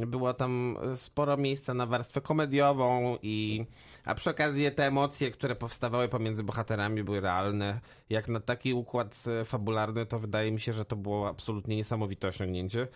[0.06, 3.64] było tam sporo miejsca na warstwę komediową i
[4.04, 7.80] a przy okazji te emocje, które powstawały pomiędzy bohaterami były realne.
[8.10, 12.28] Jak na taki układ e, fabularny, to wydaje mi się, że to było absolutnie niesamowite
[12.28, 12.88] osiągnięcie.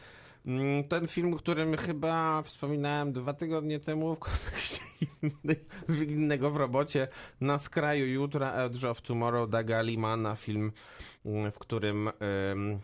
[0.47, 4.81] Mm, Ten film, którym chyba wspominałem dwa tygodnie temu w kontekście
[6.09, 7.09] innego w robocie,
[7.41, 10.73] Na skraju jutra, Edge of Tomorrow, Daga Limana, film,
[11.27, 12.09] mm, w którym...
[12.09, 12.79] bra-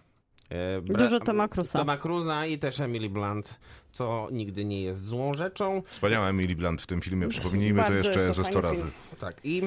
[0.83, 1.79] Dużo Toma Cruza.
[1.79, 3.61] Toma Cruza i też Emily Blunt,
[3.93, 5.83] co nigdy nie jest złą rzeczą.
[5.87, 7.29] Wspaniała Emily Blunt w tym filmie.
[7.29, 8.83] Przypomnijmy to jeszcze jest to ze 100 fajny razy.
[8.83, 8.93] film.
[9.19, 9.63] Tak, i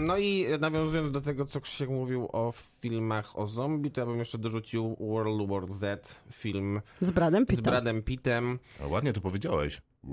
[0.00, 4.18] no i nawiązując do tego, co Krzysiek mówił o filmach o zombie, to ja bym
[4.18, 7.64] jeszcze dorzucił World War Z, film Z Bradem z Pittem.
[7.64, 8.58] Bradem Pittem.
[8.84, 9.80] A ładnie to powiedziałeś.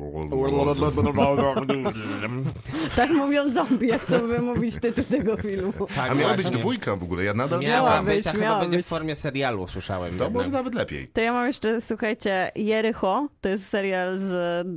[2.96, 5.74] Tak mówią zombie, jak chcą wymówić tytuł tego filmu.
[5.96, 6.60] Tak, A miała być właśnie.
[6.62, 8.06] dwójka w ogóle, ja nadal Miała czekam.
[8.06, 8.86] być, być, a chyba miała będzie być.
[8.86, 10.10] w formie serialu, słyszałem.
[10.10, 10.34] To jednak.
[10.34, 11.08] może nawet lepiej.
[11.08, 14.32] To ja mam jeszcze, słuchajcie, Jericho, to jest serial z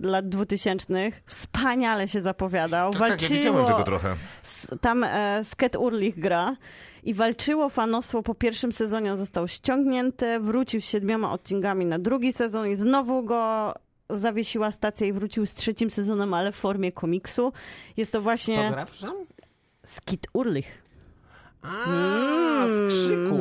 [0.04, 0.94] lat 2000.
[1.26, 2.92] Wspaniale się zapowiadał.
[2.92, 4.16] Tak, tak, ja widziałem tego trochę.
[4.80, 6.56] tam e, Sket Urlich gra
[7.02, 9.12] i walczyło fanostwo po pierwszym sezonie.
[9.12, 13.74] On został ściągnięty, wrócił z siedmioma odcinkami na drugi sezon i znowu go
[14.12, 17.52] zawiesiła stacja i wrócił z trzecim sezonem, ale w formie komiksu.
[17.96, 19.26] Jest to Kto właśnie gra, przepraszam?
[19.84, 20.90] Skit Urlich.
[21.62, 23.38] A, z krzyku.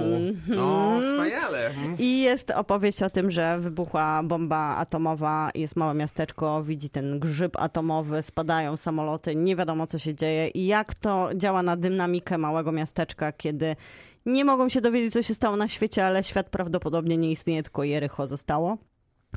[0.48, 1.70] No, wspaniale.
[1.70, 1.96] Mm.
[2.00, 7.58] I jest opowieść o tym, że wybuchła bomba atomowa, jest małe miasteczko, widzi ten grzyb
[7.58, 12.72] atomowy, spadają samoloty, nie wiadomo co się dzieje i jak to działa na dynamikę małego
[12.72, 13.76] miasteczka, kiedy
[14.26, 17.84] nie mogą się dowiedzieć, co się stało na świecie, ale świat prawdopodobnie nie istnieje, tylko
[17.84, 18.78] Jericho zostało.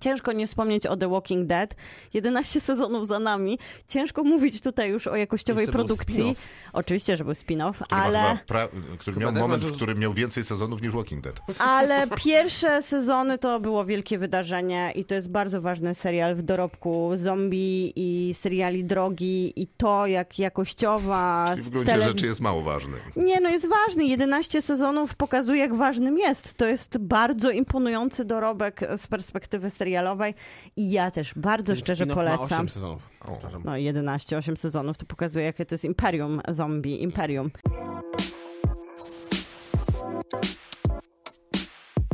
[0.01, 1.74] Ciężko nie wspomnieć o The Walking Dead.
[2.14, 3.59] 11 sezonów za nami.
[3.88, 6.36] Ciężko mówić tutaj już o jakościowej Jeszcze produkcji.
[6.72, 8.38] Oczywiście, że był spin-off, ale...
[8.47, 8.68] pra...
[8.99, 11.40] który miał moment, w którym miał więcej sezonów niż Walking Dead.
[11.59, 17.11] Ale pierwsze sezony to było wielkie wydarzenie i to jest bardzo ważny serial w dorobku
[17.16, 21.55] zombie i seriali drogi i to, jak jakościowa...
[21.59, 22.97] I w gruncie tele- rzeczy jest mało ważny.
[23.16, 24.05] Nie, no jest ważny.
[24.05, 26.55] 11 sezonów pokazuje, jak ważnym jest.
[26.55, 30.35] To jest bardzo imponujący dorobek z perspektywy serialowej
[30.76, 32.45] i ja też bardzo szczerze Spin-off ma polecam.
[32.45, 33.11] 8 sezonów.
[33.24, 33.62] Przepraszam.
[33.64, 37.51] No 11, 8 sezonów to pokazuje, jakie to jest imperium zombie, imperium.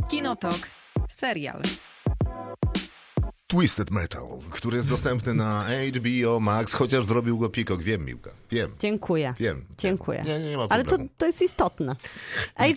[0.09, 0.59] Kinotok.
[1.09, 1.61] Serial.
[3.49, 5.65] Twisted Metal, który jest dostępny na
[5.97, 7.81] HBO Max, chociaż zrobił go Pikok.
[7.83, 8.29] Wiem, Miłka.
[8.51, 9.33] Wiem, Dziękuję.
[9.39, 9.65] wiem.
[9.77, 10.23] Dziękuję.
[10.25, 11.09] Nie, nie, nie ma Ale to, problemu.
[11.17, 11.95] to jest istotne.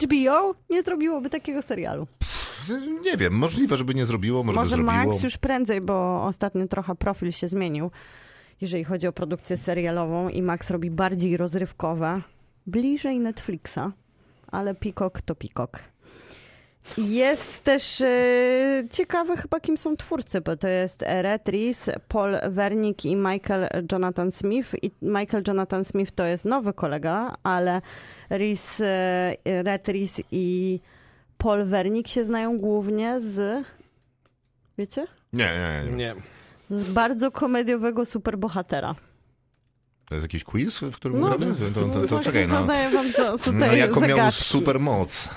[0.02, 2.06] HBO nie zrobiłoby takiego serialu.
[3.02, 4.92] Nie wiem, możliwe, żeby nie zrobiło, może, Może zrobiło.
[4.92, 7.90] Max już prędzej, bo ostatnio trochę profil się zmienił,
[8.60, 12.20] jeżeli chodzi o produkcję serialową i Max robi bardziej rozrywkowe,
[12.66, 13.78] bliżej Netflixa,
[14.52, 15.78] ale Peacock to Peacock.
[16.98, 23.16] Jest też e, ciekawe chyba, kim są twórcy, bo to jest Retris, Paul Wernick i
[23.16, 24.74] Michael Jonathan Smith.
[24.82, 27.82] I Michael Jonathan Smith to jest nowy kolega, ale
[28.30, 30.80] Rhys, e, Retris i
[31.38, 33.64] Paul Wernick się znają głównie z...
[34.78, 35.06] Wiecie?
[35.32, 35.50] Nie,
[35.84, 35.96] nie, nie.
[35.96, 36.14] Nie.
[36.70, 38.94] Z bardzo komediowego superbohatera.
[40.08, 41.26] To jest jakiś quiz, w którym No.
[41.26, 41.54] gramy?
[41.54, 42.60] To, to, to, to Właśnie czekaj, no.
[42.60, 45.28] Zadaję wam to, tutaj no jaką miał supermoc?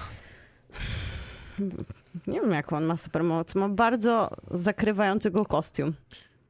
[2.27, 3.55] Nie wiem, jaką on ma supermoc.
[3.55, 5.93] Ma bardzo zakrywający go kostium.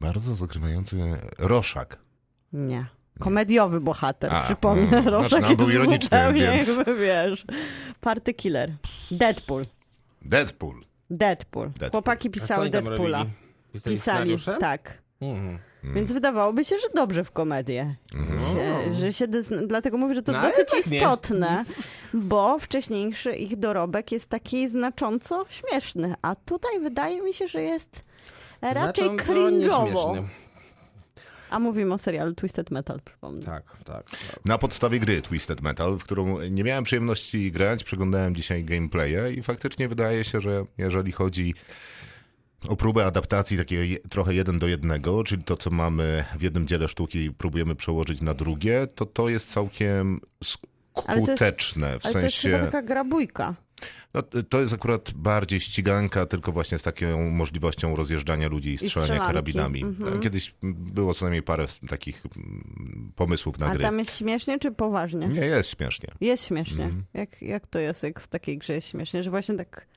[0.02, 0.96] Bardzo zakrywający
[1.40, 1.98] roszak.
[2.54, 2.86] Nie.
[3.20, 4.98] Komediowy bohater, A, przypomnę.
[4.98, 7.46] mm, Rożek znaczy, no, był ironiczny, więc- Jakby, wiesz,
[8.02, 8.72] party killer.
[9.12, 9.64] Deadpool.
[10.22, 10.82] Deadpool.
[11.10, 11.70] Deadpool.
[11.70, 11.92] Deadpool.
[11.92, 13.26] Chłopaki pisały Deadpoola.
[13.84, 14.98] Pisali tak.
[15.22, 15.60] Mhm.
[15.94, 17.96] Więc wydawałoby się, że dobrze w komedię.
[18.54, 20.98] Się, że się dys- dlatego mówię, że to No, dosyć tak nie.
[20.98, 21.66] istotne,
[22.14, 28.04] bo wcześniejszy ich dorobek jest taki znacząco śmieszny, a tutaj wydaje mi się, że jest
[28.62, 30.24] raczej Znacząco cringe'owo.
[31.50, 33.46] A mówimy o serialu Twisted Metal, przypomnę.
[33.46, 34.46] Tak, tak, tak.
[34.46, 39.44] Na podstawie gry Twisted Metal, w którą nie miałem przyjemności grać, przeglądałem dzisiaj gameplaye i
[39.44, 41.54] faktycznie wydaje się, że jeżeli chodzi
[42.70, 46.88] o próbę adaptacji takiej trochę jeden do jednego, czyli to, co mamy w jednym dziele
[46.88, 50.20] sztuki próbujemy przełożyć na drugie, to to jest całkiem
[50.96, 52.00] Ale to jest- skuteczne.
[52.00, 53.56] W Ale to jest chyba sensie, taka grabójka.
[54.14, 59.04] no, to jest akurat bardziej ściganka, tylko właśnie z taką możliwością rozjeżdżania ludzi i strzelania
[59.06, 59.28] strzelanki.
[59.28, 59.84] karabinami.
[59.84, 60.20] Mhm.
[60.22, 63.82] Kiedyś było co najmniej parę takich mm, pomysłów na A gry.
[63.84, 65.28] tam jest śmiesznie czy poważnie?
[65.28, 66.10] Nie, jest śmiesznie.
[66.22, 66.84] Jest śmiesznie.
[66.84, 67.04] Mhm.
[67.14, 69.24] Jak, jak to jest, jak w takiej grze jest śmiesznie?
[69.24, 69.88] Że właśnie tak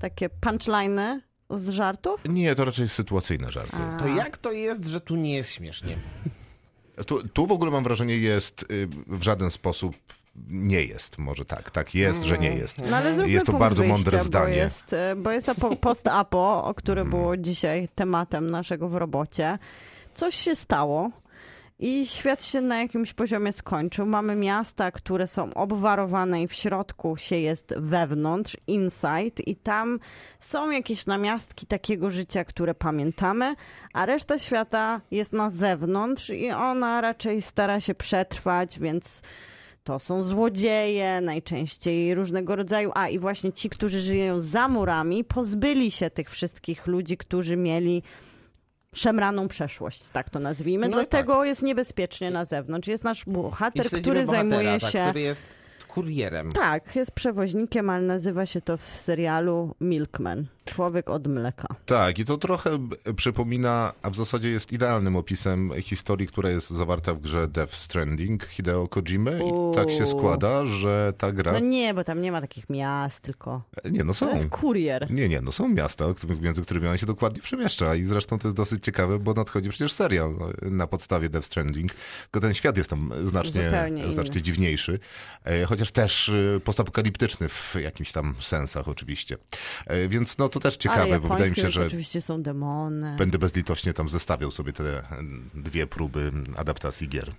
[0.00, 1.20] takie punchline'y
[1.50, 2.20] z żartów?
[2.28, 3.76] Nie, to raczej sytuacyjne żarty.
[3.76, 3.98] A.
[4.00, 5.96] To jak to jest, że tu nie jest śmiesznie?
[7.06, 9.96] Tu, tu w ogóle mam wrażenie jest y, w żaden sposób
[10.48, 11.18] nie jest.
[11.18, 12.78] Może tak, tak jest, że nie jest.
[12.90, 14.56] No ale Jest to bardzo wyjścia, mądre Bo zdanie.
[14.56, 17.20] jest, e, bo jest apo, post-apo, o które Mhm.
[17.22, 19.58] było dzisiaj tematem naszego w robocie.
[20.14, 21.10] Coś się stało
[21.78, 24.06] i świat się na jakimś poziomie skończył.
[24.06, 29.98] Mamy miasta, które są obwarowane i w środku się jest wewnątrz, inside i tam
[30.38, 33.54] są jakieś namiastki takiego życia, które pamiętamy,
[33.92, 39.22] a reszta świata jest na zewnątrz i ona raczej stara się przetrwać, więc
[39.84, 42.90] to są złodzieje, najczęściej różnego rodzaju.
[42.94, 48.02] A i właśnie ci, którzy żyją za murami, pozbyli się tych wszystkich ludzi, którzy mieli
[48.96, 50.88] szemraną przeszłość, tak to nazwijmy.
[50.88, 52.88] No i Dlatego jest niebezpiecznie na zewnątrz.
[52.88, 55.04] Jest nasz bohater, który bohatera, zajmuje tak, się.
[55.04, 55.46] Który jest
[55.88, 56.52] kurierem.
[56.52, 60.46] Tak, jest przewoźnikiem, ale nazywa się to w serialu Milkman.
[60.66, 61.66] Człowiek od mleka.
[61.86, 62.78] Tak, i to trochę
[63.16, 68.44] przypomina, a w zasadzie jest idealnym opisem historii, która jest zawarta w grze Death Stranding
[68.44, 69.40] Hideo Kojimy.
[69.46, 71.52] I tak się składa, że ta gra...
[71.52, 74.32] No nie, bo tam nie ma takich miast, tylko Nie, no to są.
[74.32, 75.10] jest kurier.
[75.10, 76.04] Nie, nie, no są miasta,
[76.40, 79.92] między którymi on się dokładnie przemieszcza i zresztą to jest dosyć ciekawe, bo nadchodzi przecież
[79.92, 81.92] serial no, na podstawie Death Stranding,
[82.22, 84.12] tylko ten świat jest tam znacznie, Zupełnie inny.
[84.12, 84.98] znacznie dziwniejszy,
[85.44, 89.36] e, chociaż też e, postapokaliptyczny w jakimś tam sensach oczywiście.
[89.86, 93.16] E, Więc no to też ale ciekawe, bo wydaje mi się, że oczywiście są demony.
[93.18, 95.02] będę bezlitośnie tam zestawiał sobie te e,
[95.54, 97.32] dwie próby adaptacji gier.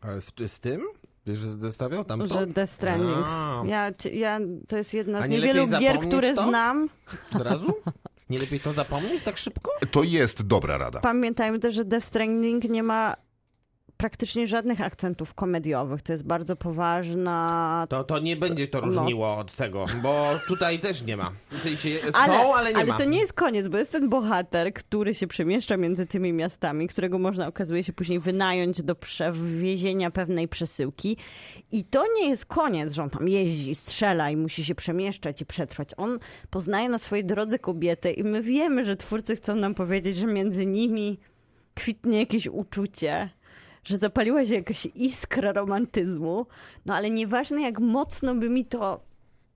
[0.00, 0.80] Ale z, z tym?
[1.26, 2.26] Wiesz, że zestawiał tam to?
[2.26, 3.26] Że Death Stranding.
[3.26, 3.62] A.
[3.66, 6.48] Ja, ja, to jest jedna A z nie niewielu gier, które to?
[6.48, 6.88] znam.
[7.34, 7.74] Od razu?
[8.30, 9.70] Nie lepiej to zapomnieć tak szybko?
[9.90, 11.00] To jest dobra rada.
[11.00, 13.16] Pamiętajmy też, że Death Stranding nie ma
[14.02, 16.02] praktycznie żadnych akcentów komediowych.
[16.02, 17.86] To jest bardzo poważna...
[17.88, 18.86] To, to nie będzie to No.
[18.86, 21.32] różniło od tego, bo tutaj też nie ma.
[21.50, 21.90] W sensie
[22.26, 22.98] są, ale nie ma.
[22.98, 27.18] to nie jest koniec, bo jest ten bohater, który się przemieszcza między tymi miastami, którego
[27.18, 31.16] można okazuje się później wynająć do przewiezienia pewnej przesyłki.
[31.72, 35.46] I to nie jest koniec, że on tam jeździ, strzela i musi się przemieszczać i
[35.46, 35.90] przetrwać.
[35.96, 36.18] On
[36.50, 40.66] poznaje na swojej drodze kobietę i my wiemy, że twórcy chcą nam powiedzieć, że między
[40.66, 41.18] nimi
[41.74, 43.30] kwitnie jakieś uczucie.
[43.84, 46.46] Że zapaliła się jakaś iskra romantyzmu,
[46.86, 49.00] no ale nieważne jak mocno by mi to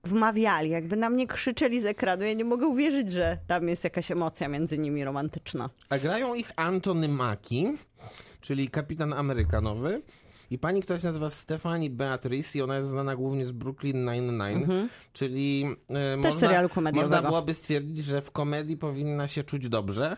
[0.03, 2.23] wmawiali, jakby na mnie krzyczeli z ekranu.
[2.23, 5.69] Ja nie mogę uwierzyć, że tam jest jakaś emocja między nimi romantyczna.
[5.89, 7.73] A grają ich Antony Mackie,
[8.41, 10.01] czyli kapitan amerykanowy.
[10.51, 15.65] I pani, się nazywa Stephanie Beatrice i ona jest znana głównie z Brooklyn Nine-Nine, czyli
[15.89, 20.17] e, można, można byłoby stwierdzić, że w komedii powinna się czuć dobrze,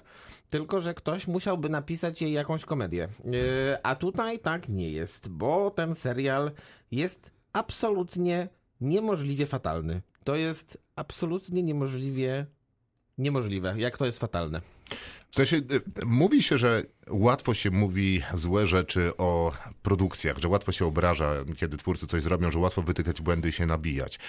[0.49, 3.03] tylko że ktoś musiałby napisać jej jakąś komedię.
[3.03, 6.51] E, a tutaj tak nie jest, bo ten serial
[6.91, 8.49] jest absolutnie
[8.81, 10.01] niemożliwie fatalny.
[10.23, 12.45] To jest absolutnie niemożliwie
[13.17, 14.61] niemożliwe, jak to jest fatalne.
[15.31, 20.71] W sensie, y, mówi się, że łatwo się mówi złe rzeczy o produkcjach, że łatwo
[20.71, 24.19] się obraża, kiedy twórcy coś zrobią, że łatwo wytykać błędy i się nabijać.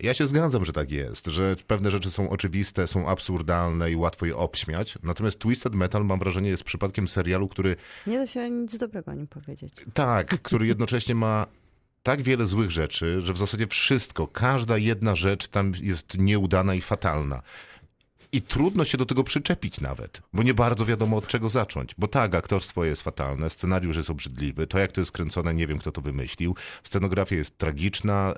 [0.00, 4.26] Ja się zgadzam, że tak jest, że pewne rzeczy są oczywiste, są absurdalne i łatwo
[4.26, 4.98] je obśmiać.
[5.02, 9.14] Natomiast Twisted Metal, mam wrażenie, jest przypadkiem serialu, który Nie da się nic dobrego o
[9.14, 9.72] nim powiedzieć.
[9.94, 11.46] tak, który jednocześnie ma
[12.02, 16.80] tak wiele złych rzeczy, że w zasadzie wszystko, każda jedna rzecz tam jest nieudana i
[16.80, 17.42] fatalna.
[18.32, 21.94] I trudno się do tego przyczepić nawet, bo nie bardzo wiadomo od czego zacząć.
[21.98, 25.78] Bo tak, aktorstwo jest fatalne, scenariusz jest obrzydliwy, to jak to jest kręcone, nie wiem
[25.78, 28.34] kto to wymyślił, scenografia jest tragiczna,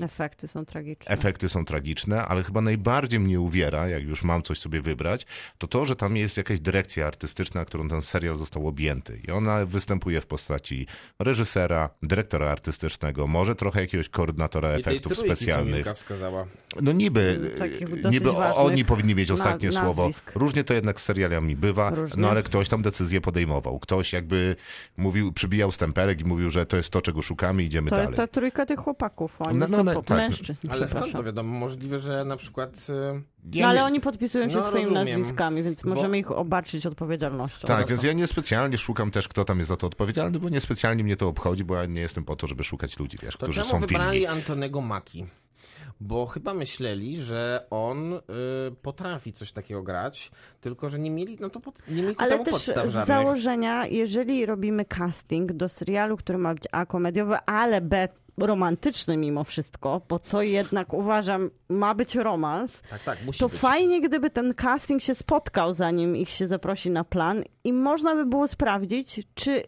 [0.00, 1.12] Efekty są tragiczne.
[1.12, 5.26] efekty są tragiczne, ale chyba najbardziej mnie uwiera, jak już mam coś sobie wybrać,
[5.58, 9.20] to to, że tam jest jakaś dyrekcja artystyczna, którą ten serial został objęty.
[9.28, 10.86] I ona występuje w postaci
[11.18, 15.86] reżysera, dyrektora artystycznego, może trochę jakiegoś koordynatora I tej efektów co specjalnych.
[15.94, 16.46] Wskazała.
[16.82, 20.06] No niby, Takich e, niby ważnych oni powinni mieć na- ostatnie słowo.
[20.06, 20.32] nazwisk.
[20.34, 22.22] Różnie to jednak z serialami bywa, Różnie.
[22.22, 23.78] no ale ktoś tam decyzję podejmował.
[23.78, 24.56] Ktoś jakby
[24.96, 28.04] mówił, przybijał stemperek i mówił, że to jest to, czego szukamy, idziemy To dalej.
[28.06, 29.36] jest ta trójka tych chłopaków.
[29.38, 30.18] Oni No, no, są no, tak.
[30.18, 31.58] mężczyzn, Ale skąd to wiadomo?
[31.58, 32.86] Możliwe, że na przykład...
[32.90, 35.04] y, Ja No ale nie- oni podpisują się No, swoimi rozumiem.
[35.20, 37.68] nazwiskami, więc Bo- możemy ich obarczyć odpowiedzialnością.
[37.68, 41.16] Tak, więc ja niespecjalnie szukam też, kto tam jest za to odpowiedzialny, bo niespecjalnie mnie
[41.16, 43.70] to obchodzi, bo ja nie jestem po to, żeby szukać ludzi, wiesz, To którzy czemu
[43.70, 44.26] są wybrali winni.
[44.26, 45.26] Antonego Maki?
[46.00, 48.20] Bo chyba myśleli, że on y,
[48.82, 50.30] potrafi coś takiego grać,
[50.60, 54.84] tylko że nie mieli, no to pod, nie mieli Ale też z założenia, jeżeli robimy
[54.84, 60.42] casting do serialu, który ma być A komediowy, ale B romantyczny mimo wszystko, bo to
[60.42, 63.58] jednak uważam ma być romans, Tak, tak, musi to być.
[63.58, 68.26] fajnie, gdyby ten casting się spotkał, zanim ich się zaprosi na plan i można by
[68.26, 69.62] było sprawdzić, czy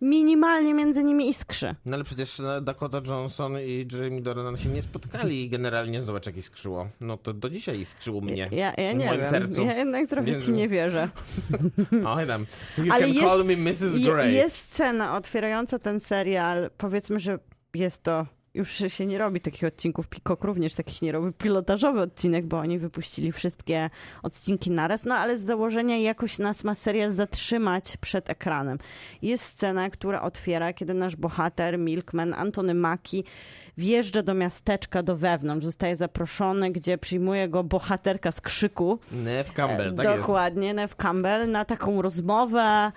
[0.00, 1.74] minimalnie między nimi iskrzy.
[1.86, 6.26] No ale przecież e, Dakota Johnson i Jamie Dornan się nie spotkali i generalnie zobacz
[6.26, 6.88] jak iskrzyło.
[7.00, 8.48] No to do dzisiaj iskrzyło mnie.
[8.52, 9.62] Ja, ja w nie moim wiem, sercu.
[9.64, 11.08] ja jednak trochę Więc- ci nie wierzę.
[12.06, 12.46] Oj tam.
[12.78, 13.98] You Ale can jest- call me Mrs.
[14.04, 14.34] Grey.
[14.34, 16.70] jest scena otwierająca ten serial.
[16.78, 17.38] Powiedzmy, że
[17.74, 18.26] jest to.
[18.54, 20.08] Już się nie robi takich odcinków.
[20.08, 21.32] Pikok również takich nie robi.
[21.32, 23.90] Pilotażowy odcinek, bo oni wypuścili wszystkie
[24.22, 25.04] odcinki naraz.
[25.04, 28.78] No ale z założenia jakoś nas ma serial zatrzymać przed ekranem.
[29.22, 33.24] Jest scena, która otwiera, kiedy nasz bohater, Milkman, Antony Maki,
[33.76, 35.66] wjeżdża do miasteczka, do wewnątrz.
[35.66, 38.98] Zostaje zaproszony, gdzie przyjmuje go bohaterka z krzyku.
[39.12, 40.18] Neve Campbell, tak jest.
[40.18, 42.92] Dokładnie, Neve Campbell, na taką rozmowę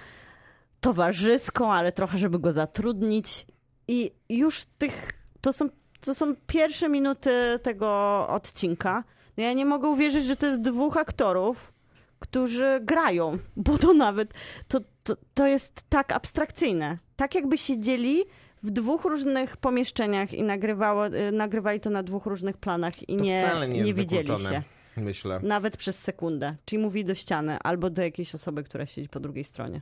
[0.80, 3.46] towarzyską, ale trochę, żeby go zatrudnić.
[3.88, 5.70] I już tych, to są,
[6.00, 7.88] to są pierwsze minuty tego
[8.30, 9.04] odcinka.
[9.38, 11.74] No ja nie mogę uwierzyć, że to jest dwóch aktorów,
[12.20, 14.34] którzy grają, bo to nawet,
[14.68, 16.98] to, to, to jest tak abstrakcyjne.
[17.16, 18.24] Tak jakby siedzieli
[18.64, 23.24] w dwóch różnych pomieszczeniach i nagrywało, y, nagrywali to na dwóch różnych planach i To
[23.24, 24.64] nie, wcale nie jest nie widzieli się.
[24.98, 25.40] Myślę.
[25.44, 26.56] Nawet przez sekundę.
[26.66, 29.82] Czyli mówi do ściany albo do jakiejś osoby, która siedzi po drugiej stronie.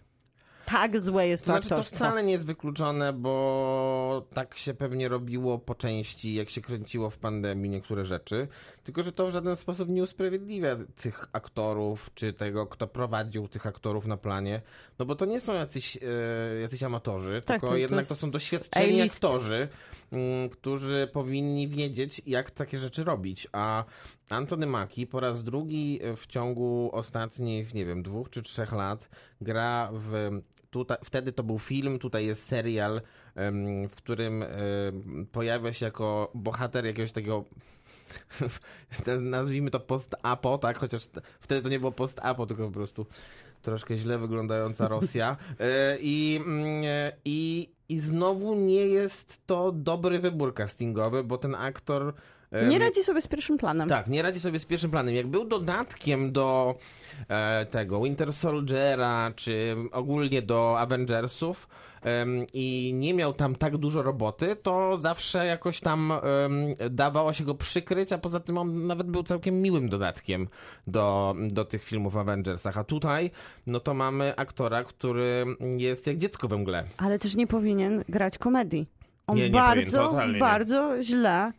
[0.71, 5.59] Tak złe jest To znaczy, to wcale nie jest wykluczone, bo tak się pewnie robiło
[5.59, 8.47] po części, jak się kręciło w pandemii niektóre rzeczy.
[8.83, 13.67] Tylko, że to w żaden sposób nie usprawiedliwia tych aktorów, czy tego, kto prowadził tych
[13.67, 14.61] aktorów na planie.
[14.99, 18.31] No bo to nie są jacyś, e, jacyś amatorzy, Tak, tylko to- jednak to są
[18.31, 19.67] doświadczeni aktorzy,
[20.11, 23.47] mm, którzy powinni wiedzieć, jak takie rzeczy robić.
[23.51, 23.83] A
[24.29, 29.09] Antony Maki po raz drugi w ciągu ostatnich, nie wiem, dwóch czy trzech lat
[29.41, 30.29] gra w.
[30.71, 33.01] Tutaj, wtedy to był film, tutaj jest serial,
[33.89, 34.43] w którym
[35.31, 37.45] pojawia się jako bohater jakiegoś takiego.
[39.21, 40.77] Nazwijmy to post-apo, tak?
[40.77, 41.07] Chociaż
[41.39, 43.05] wtedy to nie było post-apo, tylko po prostu
[43.61, 45.37] troszkę źle wyglądająca Rosja.
[45.59, 51.55] E, I, mm, e, i, I znowu nie jest to dobry wybór castingowy, bo ten
[51.55, 52.13] aktor.
[52.69, 53.89] Nie radzi sobie z pierwszym planem.
[53.89, 55.15] tak, nie radzi sobie z pierwszym planem.
[55.15, 56.75] Jak był dodatkiem do
[57.29, 61.67] e, tego Winter Soldiera, czy ogólnie do Avengersów
[62.01, 66.21] em, i nie miał tam tak dużo roboty, to zawsze jakoś tam em,
[66.89, 70.47] dawało się go przykryć, a poza tym on nawet był całkiem miłym dodatkiem
[70.87, 72.77] do, do tych filmów Avengersach.
[72.77, 73.31] A tutaj,
[73.67, 75.45] no to mamy aktora, który
[75.77, 76.83] jest jak dziecko we mgle.
[76.97, 78.87] Ale też nie powinien grać komedii.
[79.27, 80.39] On Nie, nie bardzo, nie.
[80.39, 81.51] bardzo źle.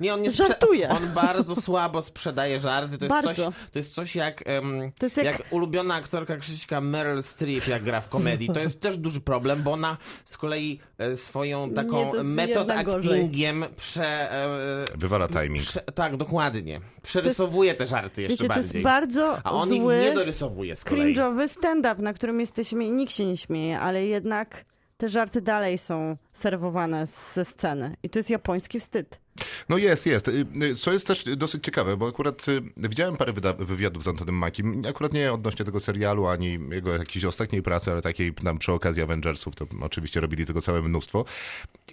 [0.00, 0.88] Nie, on nie Żartuje.
[0.88, 2.98] On bardzo słabo sprzedaje żarty.
[2.98, 3.34] To jest, Bardzo.
[3.44, 5.26] coś, to jest coś jak, em, To jest jak...
[5.26, 8.48] jak- ulubiona aktorka Krzyśka Meryl Streep, jak gra w komedii.
[8.54, 12.70] To jest też duży problem, bo ona z kolei e, swoją taką to jest metod
[12.70, 15.62] actingiem prze, e, Wywala timing.
[15.64, 15.80] prze...
[15.80, 16.80] Tak, dokładnie.
[17.02, 18.82] Przerysowuje te żarty jeszcze Wiecie, to jest bardziej.
[18.82, 21.14] bardzo A on zły, ich nie dorysowuje z kolei.
[21.14, 24.64] cringe'owy stand-up, na którym jesteśmy i nikt się nie śmieje, ale jednak
[24.98, 27.96] te żarty dalej są serwowane ze sceny.
[28.02, 29.20] I to jest japoński wstyd.
[29.68, 30.28] No jest, jest.
[30.28, 34.34] Y, y, Co jest też dosyć ciekawe, bo akurat y, widziałem parę wywiadów z Antonem
[34.34, 38.72] Makim, akurat nie odnośnie tego serialu, ani jego jakiejś ostatniej pracy, ale takiej tam przy
[38.72, 41.24] okazji Avengersów, to oczywiście robili tego całe mnóstwo.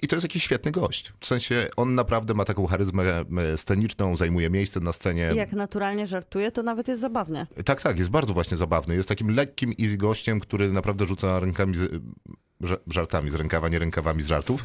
[0.02, 1.14] I to jest jakiś świetny gość.
[1.20, 3.04] W sensie on naprawdę ma taką charyzmę
[3.56, 5.32] sceniczną, zajmuje miejsce na scenie.
[5.34, 7.48] I jak naturalnie żartuje, to nawet jest zabawne.
[7.66, 8.96] Tak, tak, jest bardzo właśnie zabawny.
[8.96, 12.02] Jest takim lekkim, easy gościem, który naprawdę rzuca rękami z,
[12.88, 14.64] żartami z rękawa, nie rękawami z żartów.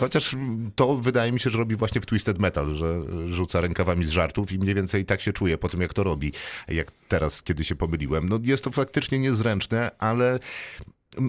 [0.00, 0.36] Chociaż
[0.74, 4.52] to wydaje mi się, że robi właśnie w Twisted Metal, że rzuca rękawami z żartów
[4.52, 6.32] i mniej więcej tak się czuje po tym, jak to robi.
[6.68, 8.28] Jak teraz, kiedy się pomyliłem.
[8.28, 10.38] No jest to faktycznie niezręczne, ale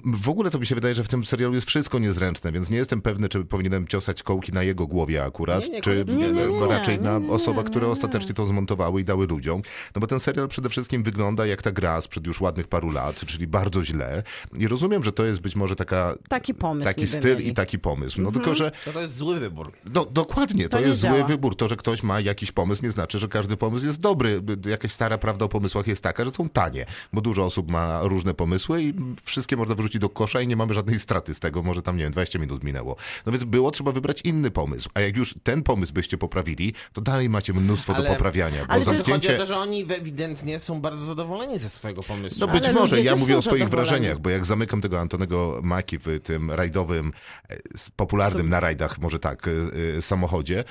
[0.05, 2.77] w ogóle to mi się wydaje, że w tym serialu jest wszystko niezręczne, więc nie
[2.77, 6.17] jestem pewny, czy powinienem ciosać kołki na jego głowie akurat, Nie, nie, czy koniecznie.
[6.27, 7.91] Nie, nie, nie, raczej na osobach, które nie.
[7.93, 9.61] ostatecznie to zmontowały i dały ludziom.
[9.95, 13.15] No bo ten serial przede wszystkim wygląda jak ta gra sprzed już ładnych paru lat,
[13.25, 14.23] czyli bardzo źle.
[14.57, 17.47] I rozumiem, że to jest być może taka, Taki pomysł taki styl mieli.
[17.47, 18.21] i taki pomysł.
[18.21, 19.71] No tylko, że To, to jest zły wybór.
[19.93, 21.23] no dokładnie, to, To jest zły działa.
[21.27, 21.55] wybór.
[21.55, 24.41] To, że ktoś ma jakiś pomysł, nie znaczy, że każdy pomysł jest dobry.
[24.69, 28.33] Jakaś stara prawda o pomysłach jest taka, że są tanie, bo dużo osób ma różne
[28.33, 31.63] pomysły i wszystkie można wyrzucić do kosza i nie mamy żadnej straty z tego.
[31.63, 32.95] Może tam, nie wiem, 20 minut minęło.
[33.25, 34.89] No więc było trzeba wybrać inny pomysł.
[34.93, 38.65] A jak już ten pomysł byście poprawili, to dalej macie mnóstwo Ale- do poprawiania.
[38.65, 39.37] Bo ale to jest- Chodzi o zamknięcie...
[39.37, 42.39] to, że oni ewidentnie są bardzo zadowoleni ze swojego pomysłu.
[42.39, 45.97] No być Ale może, ja mówię o swoich wrażeniach, bo jak zamykam tego Antonego Maki
[45.97, 47.13] w tym rajdowym,
[47.49, 47.57] e,
[47.95, 49.51] popularnym na rajdach, może tak, e,
[49.97, 50.63] e, samochodzie,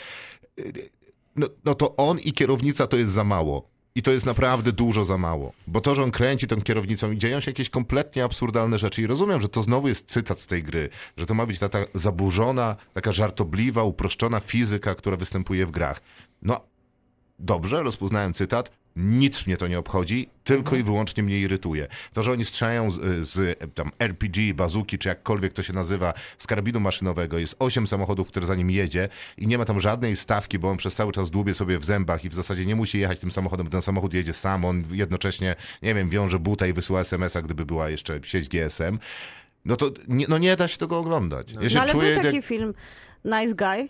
[1.36, 3.75] no, no to on i kierownica to jest za mało.
[3.96, 5.52] I to jest naprawdę dużo za mało.
[5.66, 9.02] Bo to, że on kręci tą kierownicą i dzieją się jakieś kompletnie absurdalne rzeczy.
[9.02, 11.68] I rozumiem, że to znowu jest cytat z tej gry, że to ma być ta,
[11.68, 16.00] ta zaburzona, taka żartobliwa, uproszczona fizyka, która występuje w grach.
[16.42, 16.60] No,
[17.38, 18.70] dobrze, rozpoznałem cytat.
[18.96, 21.88] Nic mnie to nie obchodzi, tylko i wyłącznie mnie irytuje.
[22.12, 26.46] To, że oni strzelają z, z tam RPG, bazuki, czy jakkolwiek to się nazywa, z
[26.46, 30.58] karabinu maszynowego, jest osiem samochodów, które za nim jedzie i nie ma tam żadnej stawki,
[30.58, 33.18] bo on przez cały czas dłubie sobie w zębach i w zasadzie nie musi jechać
[33.20, 37.00] tym samochodem, bo ten samochód jedzie sam, on jednocześnie, nie wiem, wiąże buta i wysyła
[37.00, 38.98] SMS-a, gdyby była jeszcze sieć GSM.
[39.64, 41.52] No to nie, no nie da się tego oglądać.
[41.60, 42.44] Ja się No, ale czuję był taki jak...
[42.44, 42.74] film
[43.24, 43.88] Nice Guy.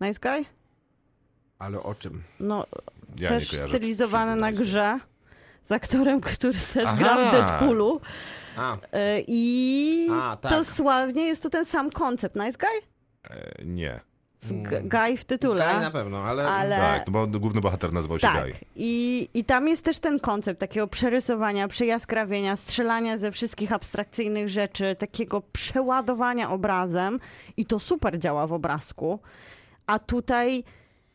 [0.00, 0.44] Nice Guy?
[1.58, 2.22] Ale o czym?
[2.40, 2.66] No,
[3.18, 5.00] Ja też filmu na grze
[5.62, 6.96] z aktorem, który też Aha.
[6.98, 8.00] gra w Deadpoolu.
[8.56, 10.52] A, E, I A, tak.
[10.52, 12.36] to sławnie jest to ten sam koncept.
[12.36, 12.80] Nice Guy?
[13.30, 14.00] E, Nie.
[14.52, 15.72] G- guy w tytule.
[15.72, 16.48] Guy na pewno, ale...
[16.48, 18.42] Ale Tak, bo główny bohater nazywał się tak.
[18.42, 18.52] Guy.
[18.76, 24.96] I, I tam jest też ten koncept takiego przerysowania, przejaskrawienia, strzelania ze wszystkich abstrakcyjnych rzeczy,
[24.98, 27.20] takiego przeładowania obrazem
[27.56, 29.18] i to super działa w obrazku.
[29.86, 30.64] A tutaj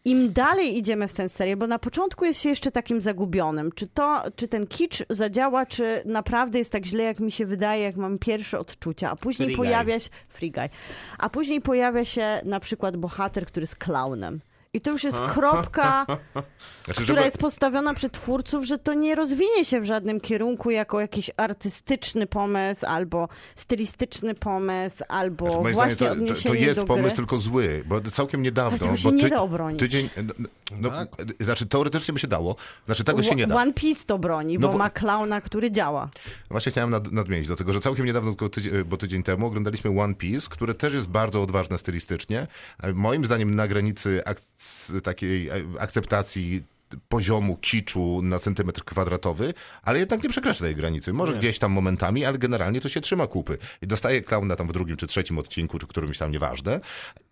[0.06, 3.88] im dalej idziemy w tę serię, bo na początku jest się jeszcze takim zagubionym, czy
[3.88, 7.96] to, czy ten kicz zadziała, czy naprawdę jest tak źle, jak mi się wydaje, jak
[7.96, 10.70] mam pierwsze odczucia, a później Free pojawia się, free guy,
[11.18, 14.42] a później pojawia się na przykład bohater, który jest klaunem.
[14.74, 19.16] I to już jest kropka, Znaczy, która żeby- jest postawiona przed twórców, że to nie
[19.16, 25.96] rozwinie się w żadnym kierunku jako jakiś artystyczny pomysł, albo stylistyczny pomysł, albo Znaczy, właśnie
[25.96, 27.16] to, to, odniesienie to jest do pomysł gry.
[27.16, 28.70] tylko zły, bo całkiem niedawno.
[28.72, 29.80] Ale tego się bo nie da obronić.
[29.80, 30.34] Tydzień, no,
[30.80, 31.10] no, Tak.
[31.40, 32.56] Znaczy teoretycznie by się dało,
[32.86, 33.56] znaczy tego się nie da.
[33.56, 36.10] One Piece to broni, No bo wo- ma klauna, który działa.
[36.50, 40.02] Właśnie chciałem nad, nadmienić do tego, że całkiem niedawno, tylko tydzień, bo tydzień temu oglądaliśmy
[40.02, 42.48] One Piece, które też jest bardzo odważne stylistycznie.
[42.84, 44.22] E, Moim zdaniem na granicy
[44.62, 46.64] ak- takiej e, akceptacji
[47.10, 49.54] poziomu kiczu na centymetr kwadratowy,
[49.84, 51.14] ale jednak nie przekracza tej granicy.
[51.14, 53.58] Może gdzieś tam momentami, ale generalnie to się trzyma kupy.
[53.82, 56.80] I dostaje klauna tam w drugim czy trzecim odcinku, czy którymś tam, nieważne.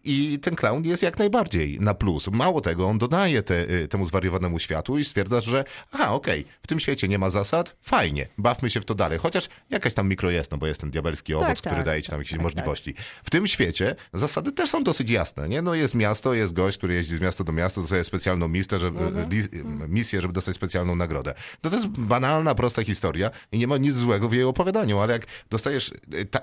[0.04, 2.28] I ten klaun jest jak najbardziej na plus.
[2.28, 6.68] Mało tego, on dodaje te, y, temu zwariowanemu światu i stwierdza, że aha, okej, w
[6.68, 9.20] tym świecie nie ma zasad, fajnie, bawmy się w to dalej.
[9.20, 12.02] Chociaż jakaś tam mikro jest, no bo jest ten diabelski owoc, Tak, który tak, daje
[12.04, 12.93] ci tam jakieś tak, możliwości.
[13.24, 15.62] W tym świecie zasady też są dosyć jasne, nie?
[15.62, 19.00] No jest miasto, jest gość, który jeździ z miasta do miasta, dostaje specjalną misję, żeby,
[19.00, 19.30] Mhm.
[19.30, 19.43] li,
[19.88, 21.34] misję, żeby dostać specjalną nagrodę.
[21.64, 25.14] No to jest banalna, prosta historia i nie ma nic złego w jej opowiadaniu, ale
[25.14, 26.39] jak dostajesz y, ta,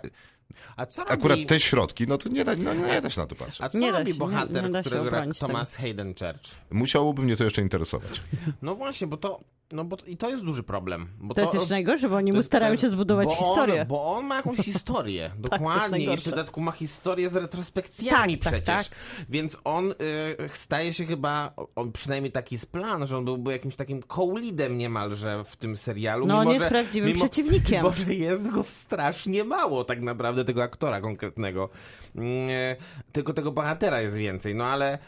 [0.76, 1.12] A co robi...
[1.14, 3.61] akurat te środki, no to nie da, no nie da się na to patrzeć.
[3.61, 5.47] A co Nie da robi się, bohater, nie- nie którego gra obronić tego.
[5.53, 6.55] Thomas Hayden Church?
[6.70, 8.20] Musiałoby mnie to jeszcze interesować.
[8.62, 9.40] No właśnie, bo to...
[9.72, 11.08] No bo to, i to jest duży problem.
[11.20, 13.80] Bo To jest jeszcze najgorsze, bo oni to mu starają się zbudować bo historię.
[13.82, 15.88] On, bo on ma jakąś historię, jest dokładnie.
[15.88, 16.10] najgorsze.
[16.10, 18.88] Jeszcze w dodatku ma historię z retrospekcjami Tak, tak, przecież.
[18.88, 18.98] tak.
[19.28, 19.94] Więc on y,
[20.48, 25.44] staje się chyba, on przynajmniej taki jest plan, że on byłby jakimś takim co-leadem niemalże
[25.44, 26.26] w tym serialu.
[26.26, 27.78] No, on jest że- prawdziwym mimo, przeciwnikiem.
[27.82, 31.68] Mimo, że jest go strasznie mało tak naprawdę, tego aktora konkretnego.
[32.16, 32.76] Mm, e,
[33.12, 34.54] tylko tego bohatera jest więcej.
[34.54, 34.98] No ale,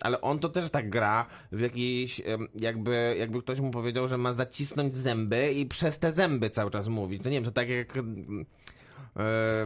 [0.00, 2.22] ale on to też tak gra w jakiejś,
[2.54, 6.88] jakby, jakby ktoś mu powiedział, że ma zacisnąć zęby i przez te zęby cały czas
[6.88, 7.24] mówić.
[7.24, 7.98] No nie wiem, to tak jak...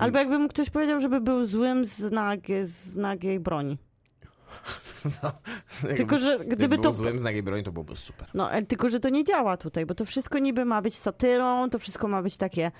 [0.00, 3.78] Albo jakby mu ktoś powiedział, żeby był złym z, nagie, z nagiej broni.
[5.20, 5.32] co?
[5.96, 6.92] Tylko, że Gdyby gdyby był to...
[6.92, 8.28] złym z nagiej broni, to byłoby super.
[8.34, 11.70] No, e, tylko, że to nie działa tutaj, bo to wszystko niby ma być satyrą,
[11.70, 12.72] to wszystko ma być takie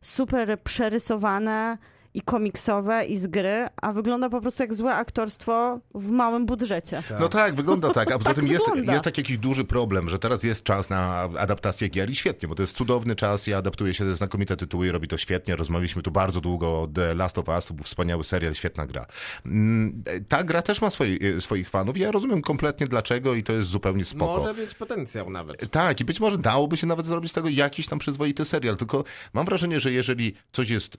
[0.00, 1.78] super przerysowane
[2.16, 7.02] i komiksowe, i z gry, a wygląda po prostu jak złe aktorstwo w małym budżecie.
[7.20, 8.12] No tak, wygląda tak.
[8.12, 8.92] A poza Tak tym jest, wygląda.
[8.92, 12.54] jest tak jakiś duży problem, że teraz jest czas na adaptację gier i świetnie, bo
[12.54, 15.56] to jest cudowny czas i adaptuje się znakomite tytuły i robi to świetnie.
[15.56, 19.06] Rozmawialiśmy tu bardzo długo o The Last of Us, to był wspaniały serial, świetna gra.
[19.46, 21.96] Mm, Ta gra też ma swoi, swoich fanów.
[21.98, 24.38] Ja rozumiem kompletnie dlaczego i to jest zupełnie spoko.
[24.38, 25.70] Może mieć potencjał nawet.
[25.70, 29.04] Tak, i być może dałoby się nawet zrobić z tego jakiś tam przyzwoity serial, tylko
[29.34, 30.96] mam wrażenie, że jeżeli coś jest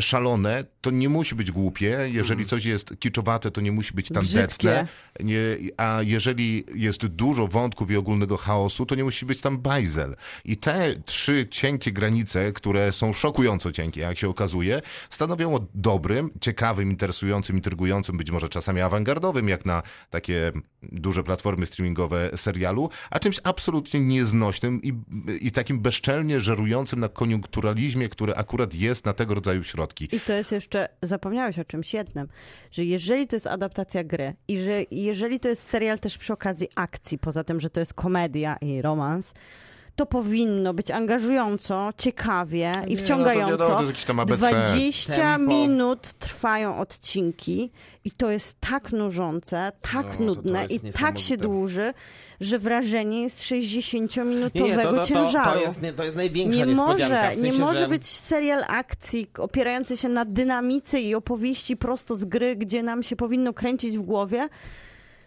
[0.00, 4.86] szalone, to nie musi być głupie, jeżeli coś jest kiczowate, to nie musi być tandetne,
[5.20, 5.38] nie,
[5.76, 10.16] a jeżeli jest dużo wątków i ogólnego chaosu, to nie musi być tam bajzel.
[10.44, 16.30] I te trzy cienkie granice, które są szokująco cienkie, jak się okazuje, stanowią o dobrym,
[16.40, 23.18] ciekawym, interesującym, intrygującym, być może czasami awangardowym, jak na takie duże platformy streamingowe serialu, a
[23.18, 24.92] czymś absolutnie nieznośnym i,
[25.40, 30.16] i takim bezczelnie żerującym na koniunkturalizmie, który akurat jest na tego rodzaju środki.
[30.16, 32.28] I to jest jeszcze, zapomniałeś o czymś jednym,
[32.70, 36.68] że jeżeli to jest adaptacja gry i że jeżeli to jest serial też przy okazji
[36.74, 39.32] akcji, poza tym, że to jest komedia i romans,
[39.98, 43.50] to powinno być angażująco, ciekawie i Nie, no to wciągająco.
[43.50, 44.36] wiadomo, to tam ABC.
[44.50, 45.48] 20 Tempo.
[45.48, 47.70] minut trwają odcinki
[48.04, 51.94] i to jest tak nużące, tak No, to- to nudne jest i tak się dłuży,
[52.40, 55.50] że wrażenie jest 60-minutowego Nie, nie, to, to, to, ciężaru.
[55.50, 57.88] to, jest, nie, to jest największa Nie może, w sensie, nie może że...
[57.88, 63.16] być serial akcji opierający się na dynamice i opowieści prosto z gry, gdzie nam się
[63.16, 64.48] powinno kręcić w głowie,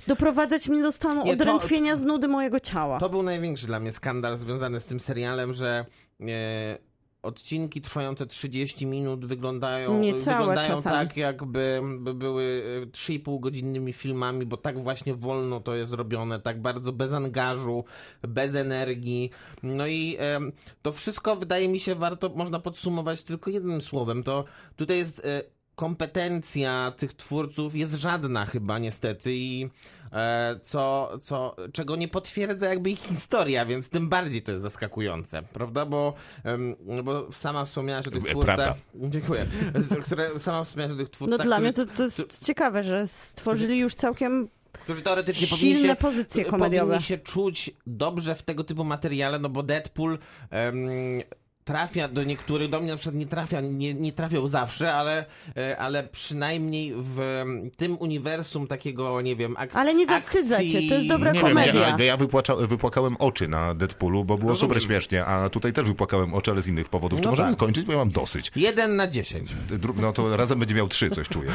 [0.08, 3.00] doprowadzać mnie do stanu Nie, to- odrętwienia z nudy mojego ciała.
[3.00, 5.86] To był największy dla mnie skandal związany z tym serialem, że
[6.22, 6.78] e,
[7.24, 11.08] odcinki trwające 30 minut wyglądają, wyglądają czasami.
[11.08, 16.40] tak, jakby by były e, 3,5 godzinnymi filmami, bo tak właśnie wolno to jest robione,
[16.40, 17.84] tak bardzo bez angażu,
[18.22, 19.32] bez energii.
[19.64, 20.40] No i e,
[20.82, 24.24] to wszystko wydaje mi się warto, można podsumować tylko jednym słowem.
[24.24, 24.46] To
[24.76, 25.44] tutaj jest e,
[25.76, 29.70] kompetencja tych twórców jest żadna chyba niestety i
[30.14, 35.44] e, co, co, czego nie potwierdza jakby ich historia, więc tym bardziej to jest zaskakujące,
[35.54, 35.86] prawda?
[35.86, 36.14] Bo,
[36.44, 38.56] em, no bo sama wspomniałaś o tych E, twórcach.
[38.56, 38.76] prawda.
[38.96, 39.46] Dziękuję.
[40.06, 43.08] Które, sama wspomniałaś o tych No twórcach, dla którzy, mnie to, to jest ciekawe, że
[43.08, 46.86] stworzyli już całkiem którzy teoretycznie powinni silne się, pozycje komediowe.
[46.86, 50.18] powinni się czuć dobrze w tego typu materiale, no bo Deadpool
[50.50, 50.78] em,
[51.64, 55.26] trafia do niektórych, do mnie na przykład nie trafia, nie, nie trafiał zawsze, ale,
[55.58, 57.20] e, ale przynajmniej w
[57.78, 60.72] tym uniwersum takiego, nie wiem, ak- Ale nie zawstydza akcji...
[60.72, 61.96] cię, to jest dobra Nie wiem, komedia.
[61.98, 64.70] ja, ja wypłacza, wypłakałem oczy na Deadpoolu, bo było Rozumiem.
[64.70, 67.20] super śmiesznie, a tutaj też wypłakałem oczy, ale z innych powodów.
[67.20, 67.58] Czy No możemy tak.
[67.58, 68.52] skończyć, bo ja mam dosyć.
[68.56, 69.56] Jeden na dziesięć.
[70.02, 71.50] No to razem będzie miał trzy, coś czuję.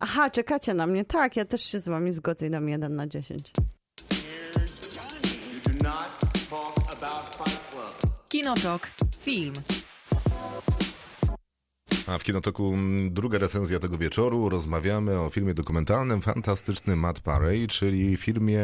[0.00, 1.04] Aha, czekacie na mnie.
[1.04, 3.50] Tak, ja też się z wami zgodzę i dam 1 na 10.
[8.36, 8.92] Kinotok.
[9.24, 9.75] Film.
[12.06, 14.48] A w Kinotoku mm, druga recenzja tego wieczoru.
[14.48, 18.60] Rozmawiamy o filmie dokumentalnym Fantastyczny Matt Parey, czyli filmie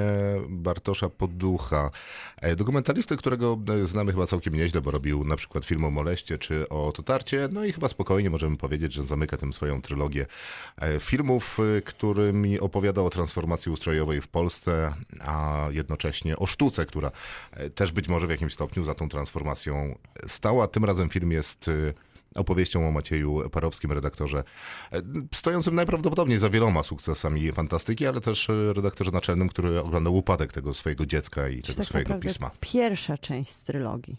[0.49, 1.91] Bartosza Poducha.
[2.37, 6.39] E, Dokumentalisty, którego e, znamy chyba całkiem nieźle, bo robił na przykład film o moleście
[6.39, 7.49] czy o Totarcie.
[7.53, 10.27] No i chyba spokojnie możemy powiedzieć, że zamyka tym swoją trylogię
[10.77, 17.11] e, filmów, którymi opowiada o transformacji ustrojowej w Polsce, a jednocześnie o sztuce, która
[17.75, 20.69] też być może w jakimś stopniu za tą transformacją stała.
[20.69, 21.71] Tym razem film jest
[22.35, 24.45] opowieścią o Macieju Parowskim, redaktorze
[24.93, 25.03] e,
[25.35, 30.75] stojącym najprawdopodobniej za wieloma sukcesami fantastyki, ale też e, redaktorze naczelnym, który oglądał upadek tego
[30.75, 32.51] swojego dziecka i Czy tego tak swojego pisma.
[32.61, 34.17] pierwsza część z trylogii.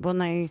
[0.00, 0.48] Bo naj...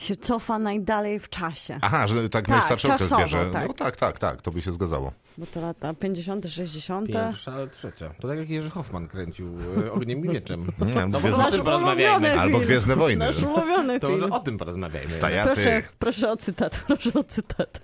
[0.00, 1.78] się cofa najdalej w czasie.
[1.82, 3.50] Aha, że tak, Tak, najstarszy okres bierze.
[3.52, 3.68] tak.
[3.68, 5.12] No tak, tak, tak, to by się zgadzało.
[5.38, 7.06] Bo to lata 50., 60.
[7.08, 8.10] Pierwsza, ale trzecia.
[8.20, 10.66] To tak jak Jerzy Hoffman kręcił e, Ogniem i Mieczem.
[10.80, 12.40] Mm, No bo Gwiezdne- o tym porozmawiajmy.
[12.40, 12.58] Albo.
[12.60, 13.26] Gwiezdne Wojny.
[13.26, 14.20] Nasz ulubiony To film.
[14.20, 15.12] może o tym porozmawiajmy.
[15.12, 15.50] Stajaty.
[15.54, 17.80] Proszę, proszę o cytat, proszę o cytat.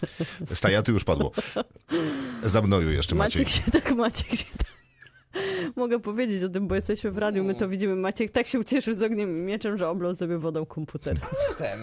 [0.55, 1.33] Stajaty już padło.
[2.45, 3.43] Za mną jeszcze Maciej.
[3.45, 4.76] Maciek się tak, Maciek się tak...
[5.77, 7.97] Mogę powiedzieć o tym, bo jesteśmy w radiu, my to widzimy.
[7.97, 11.21] Maciek tak się ucieszył z ogniem i mieczem, że oblał sobie wodą komputer.
[11.59, 11.79] Ten,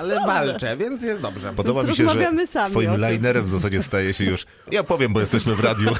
[0.00, 1.52] ale walczę, więc jest dobrze.
[1.56, 3.10] Podoba mi się, że rozmawiamy sami twoim tym.
[3.10, 4.46] linerem w zasadzie staje się już...
[4.72, 5.90] Ja powiem, bo jesteśmy w radiu.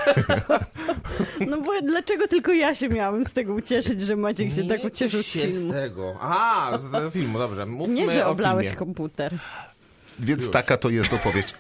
[1.46, 4.86] No bo dlaczego tylko ja się miałam z tego ucieszyć, że Maciek się tak Nie
[4.86, 5.72] ucieszył z się z filmu?
[5.72, 6.16] tego.
[6.20, 7.66] A, z filmu, dobrze.
[7.66, 9.34] Mówmy Nie, że oblałeś komputer.
[10.18, 10.52] Więc Już.
[10.52, 11.54] taka to jest opowieść.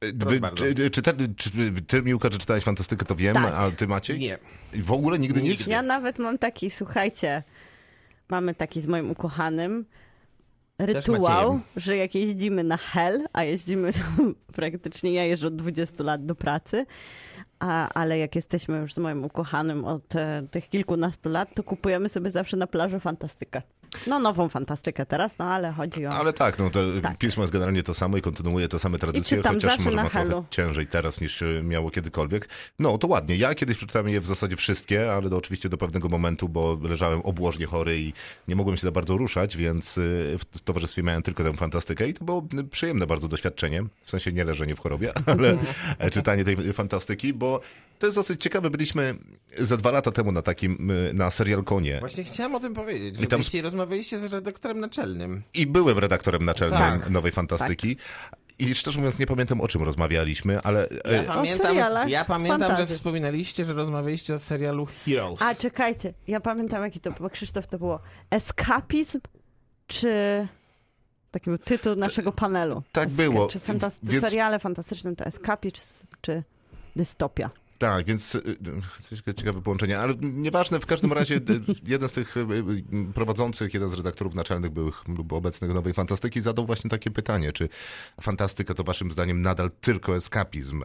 [0.00, 0.64] Wy, bardzo.
[0.74, 1.50] czy, czy, ty, czy
[1.86, 3.54] ty, Miłka, czy czytałeś fantastykę, to wiem, Tak.
[3.54, 4.18] a ty Maciej?
[4.18, 4.38] Nie.
[4.74, 5.58] W ogóle nigdy nic?
[5.58, 5.70] Nigdy.
[5.70, 7.42] Ja nawet mam taki, słuchajcie,
[8.28, 9.84] mamy taki z moim ukochanym
[10.78, 13.90] rytuał, że jak jeździmy na hel, a jeździmy
[14.56, 16.86] praktycznie, ja jeżdżę od 20 lat do pracy,
[17.58, 22.08] a, ale jak jesteśmy już z moim ukochanym od e, tych kilkunastu lat, to kupujemy
[22.08, 23.62] sobie zawsze na plaży fantastykę.
[24.06, 26.10] No nową fantastykę teraz, no ale chodzi o...
[26.10, 27.18] Ale tak, no to Tak.
[27.18, 30.86] pismo jest generalnie to samo i kontynuuje te same tradycje, chociaż może ma trochę ciężej
[30.86, 32.48] teraz niż miało kiedykolwiek.
[32.78, 33.36] No to ładnie.
[33.36, 37.20] Ja kiedyś przeczytałem je w zasadzie wszystkie, ale do, oczywiście do pewnego momentu, bo leżałem
[37.20, 38.12] obłożnie chory i
[38.48, 40.00] nie mogłem się za bardzo ruszać, więc e,
[40.38, 43.84] w towarzystwie miałem tylko tę fantastykę i to było e, przyjemne bardzo doświadczenie.
[44.04, 45.58] W sensie nie leżenie w chorobie, ale
[45.98, 47.60] e, czytanie tej fantastyki, bo
[47.98, 48.70] to jest dosyć ciekawe.
[48.70, 49.14] Byliśmy
[49.58, 51.96] ze dwa lata temu na takim, e, na serial konie.
[52.00, 53.62] Właśnie chciałem o tym powiedzieć, że I tam- tam...
[53.62, 55.42] rozmawialiście z redaktorem naczelnym.
[55.54, 57.10] I byłem redaktorem naczelnym Tak.
[57.10, 57.96] Nowej Fantastyki.
[58.58, 62.86] I szczerze mówiąc nie pamiętam o czym rozmawialiśmy, ale Ja pamiętam, serialach ja pamiętam że
[62.86, 65.42] wspominaliście, że rozmawialiście o serialu Heroes.
[65.42, 69.20] A, czekajcie, ja pamiętam jaki to był, Krzysztof, to było eskapizm,
[69.86, 70.48] czy...
[71.30, 72.82] Taki był tytuł naszego panelu.
[72.92, 73.48] tak było.
[73.48, 76.42] Czy fantas- Więc- seriale fantastyczne to eskapizm, czy
[76.96, 77.50] dystopia?
[77.78, 78.56] Tak, więc y,
[79.28, 81.40] y, ciekawe połączenie, ale nieważne, w każdym razie y,
[81.84, 82.34] jeden z tych
[83.14, 87.68] prowadzących, jeden z redaktorów naczelnych byłych lub obecnych Nowej Fantastyki zadał właśnie takie pytanie, czy
[88.20, 90.82] fantastyka to waszym zdaniem nadal tylko eskapizm?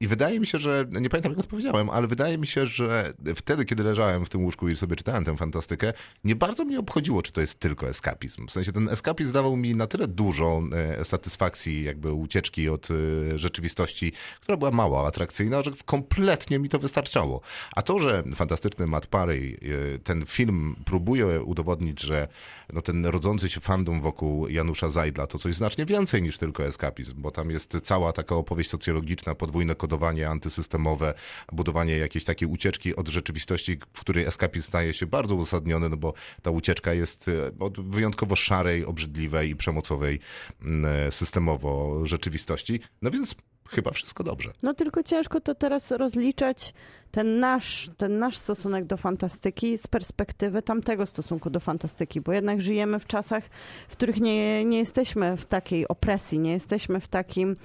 [0.00, 3.64] I wydaje mi się, że, nie pamiętam jak odpowiedziałem, ale wydaje mi się, że wtedy,
[3.64, 5.92] kiedy leżałem w tym łóżku i sobie czytałem tę fantastykę,
[6.24, 8.46] nie bardzo mnie obchodziło, czy to jest tylko eskapizm.
[8.46, 13.38] W sensie ten eskapizm dawał mi na tyle dużo e, satysfakcji, jakby ucieczki od e,
[13.38, 17.40] rzeczywistości, która była mała, atrakcyjna, że kompletnie mi to wystarczało.
[17.72, 19.58] A to, że fantastyczny Matt Parry,
[19.94, 22.28] e, ten film próbuje udowodnić, że
[22.72, 27.14] no, ten rodzący się fandom wokół Janusza Zajdla to coś znacznie więcej niż tylko eskapizm,
[27.16, 31.14] bo tam jest cała taka opowieść socjologiczna, podwójne kodowanie antysystemowe,
[31.52, 36.14] budowanie jakiejś takiej ucieczki od rzeczywistości, w której eskapizm staje się bardzo uzasadniony, no bo
[36.42, 37.32] ta ucieczka jest e,
[37.64, 40.20] od wyjątkowo szarej, obrzydliwej i przemocowej
[40.62, 42.80] mm, systemowo rzeczywistości.
[43.02, 43.34] No więc
[43.68, 44.52] chyba wszystko dobrze.
[44.62, 46.74] No tylko ciężko to teraz rozliczać
[47.10, 52.60] ten nasz, ten nasz stosunek do fantastyki z perspektywy tamtego stosunku do fantastyki, bo jednak
[52.60, 53.44] żyjemy w czasach,
[53.88, 57.56] w których nie, nie jesteśmy w takiej opresji, nie jesteśmy w takim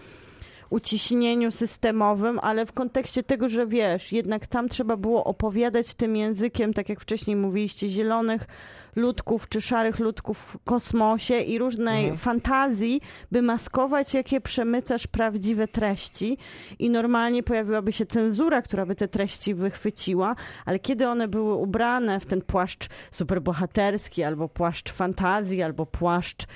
[0.71, 6.73] uciśnieniu systemowym, ale w kontekście tego, że wiesz, jednak tam trzeba było opowiadać tym językiem,
[6.73, 8.47] tak jak wcześniej mówiliście, zielonych
[8.95, 13.01] ludków czy szarych ludków w kosmosie i różnej fantazji,
[13.31, 16.37] by maskować, jakie przemycasz prawdziwe treści.
[16.79, 22.19] I normalnie pojawiłaby się cenzura, która by te treści wychwyciła, ale kiedy one były ubrane
[22.19, 26.47] w ten płaszcz superbohaterski, albo płaszcz fantazji, albo płaszcz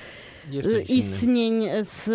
[0.90, 2.08] Istnień z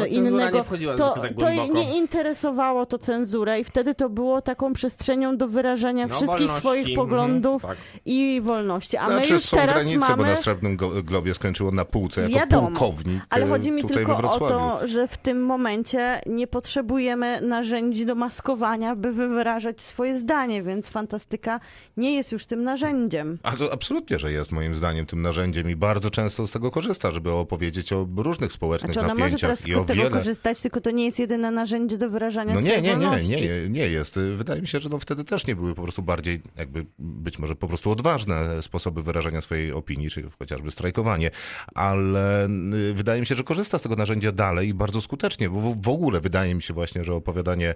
[0.00, 0.64] No, innego,
[0.96, 6.06] to, tak to nie interesowało to cenzurę i wtedy to było taką przestrzenią do wyrażania
[6.06, 6.60] No, wszystkich wolności.
[6.60, 8.00] swoich poglądów Mhm, tak.
[8.06, 8.96] i wolności.
[8.96, 10.16] A my Znaczy już są teraz granice, mamy...
[10.16, 14.16] bo na Srebrnym Globie skończyło na półce jako Wiadomo, pułkownik Ale e, chodzi mi tylko
[14.16, 20.62] o to, że w tym momencie nie potrzebujemy narzędzi do maskowania, by wyrażać swoje zdanie,
[20.62, 21.60] więc fantastyka
[21.96, 23.38] nie jest już tym narzędziem.
[23.42, 27.10] A to absolutnie, że jest moim zdaniem tym narzędziem i bardzo często z tego korzysta,
[27.10, 30.16] żeby opowiedzieć o różnych społecznych Znaczy ona może napięciach teraz i o z tego wiele...
[30.16, 33.68] korzystać, tylko to nie jest jedyne narzędzie do wyrażania No nie, swojej nie, nie, nie,
[33.68, 34.18] nie jest.
[34.36, 37.56] Wydaje mi się, że no wtedy też nie były po prostu bardziej, jakby być może
[37.56, 41.30] po prostu odważne sposoby wyrażania swojej opinii, czy chociażby strajkowanie,
[41.74, 42.46] ale
[42.90, 45.82] y, wydaje mi się, że korzysta z tego narzędzia dalej i bardzo skutecznie, bo w-
[45.82, 47.74] w ogóle wydaje mi się właśnie, że opowiadanie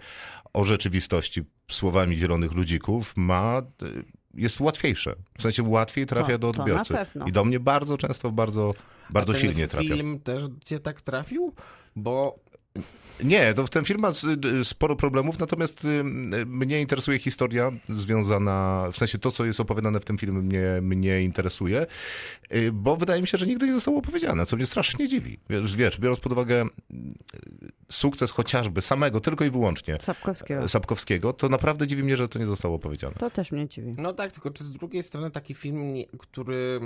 [0.52, 4.04] o rzeczywistości słowami zielonych ludzików ma y,
[4.36, 5.14] jest łatwiejsze.
[5.38, 6.94] W sensie łatwiej trafia To- do to na odbiorcy.
[6.94, 7.26] pewno.
[7.26, 8.74] I do mnie bardzo często, bardzo,
[9.10, 9.94] bardzo A ten silnie trafia.
[9.94, 11.52] film też cię tak trafił?
[11.96, 12.38] Bo
[13.24, 14.12] Nie, to ten film ma
[14.64, 16.04] sporo problemów, natomiast y,
[16.46, 21.22] mnie interesuje historia związana, w sensie to, co jest opowiadane w tym filmie mnie, mnie
[21.22, 21.86] interesuje,
[22.54, 25.38] y, bo wydaje mi się, że nigdy nie zostało opowiedziane, co mnie strasznie dziwi.
[25.50, 26.68] Wiesz, wiesz biorąc pod uwagę y,
[27.90, 30.68] sukces chociażby samego, tylko i wyłącznie Sapkowskiego.
[30.68, 33.14] Sapkowskiego, to naprawdę dziwi mnie, że to nie zostało opowiedziane.
[33.18, 33.94] To też mnie dziwi.
[33.98, 36.80] No tak, tylko czy z drugiej strony taki film, który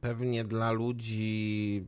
[0.00, 1.86] pewnie dla ludzi,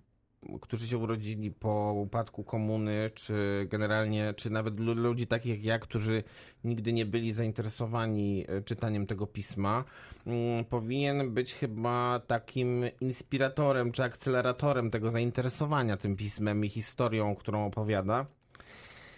[0.61, 5.79] którzy się urodzili po upadku komuny, czy generalnie, czy nawet lu- ludzi takich jak ja,
[5.79, 6.23] którzy
[6.65, 9.85] nigdy nie byli zainteresowani e, czytaniem tego pisma,
[10.27, 17.67] mm, powinien być chyba takim inspiratorem czy akceleratorem tego zainteresowania tym pismem i historią, którą
[17.67, 18.27] opowiada.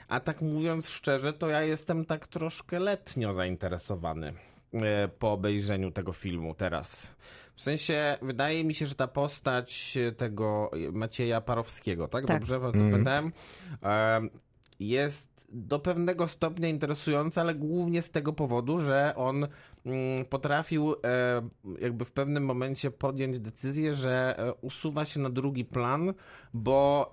[0.08, 4.32] A tak mówiąc szczerze, to ja jestem tak troszkę letnio zainteresowany
[4.72, 7.14] e, po obejrzeniu tego filmu teraz.
[7.60, 12.24] W sensie, wydaje mi się, że ta postać tego Macieja Parowskiego, tak?
[12.24, 12.38] Tak.
[12.38, 13.32] Dobrze was zapytałem?
[13.82, 14.20] E,
[14.78, 19.46] Jest do pewnego stopnia interesująca, ale głównie z tego powodu, że on
[19.86, 20.96] mm, potrafił e,
[21.80, 26.14] jakby w pewnym momencie podjąć decyzję, że e, usuwa się na drugi plan,
[26.54, 27.10] bo,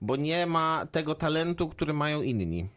[0.00, 2.68] bo nie ma tego talentu, który mają inni.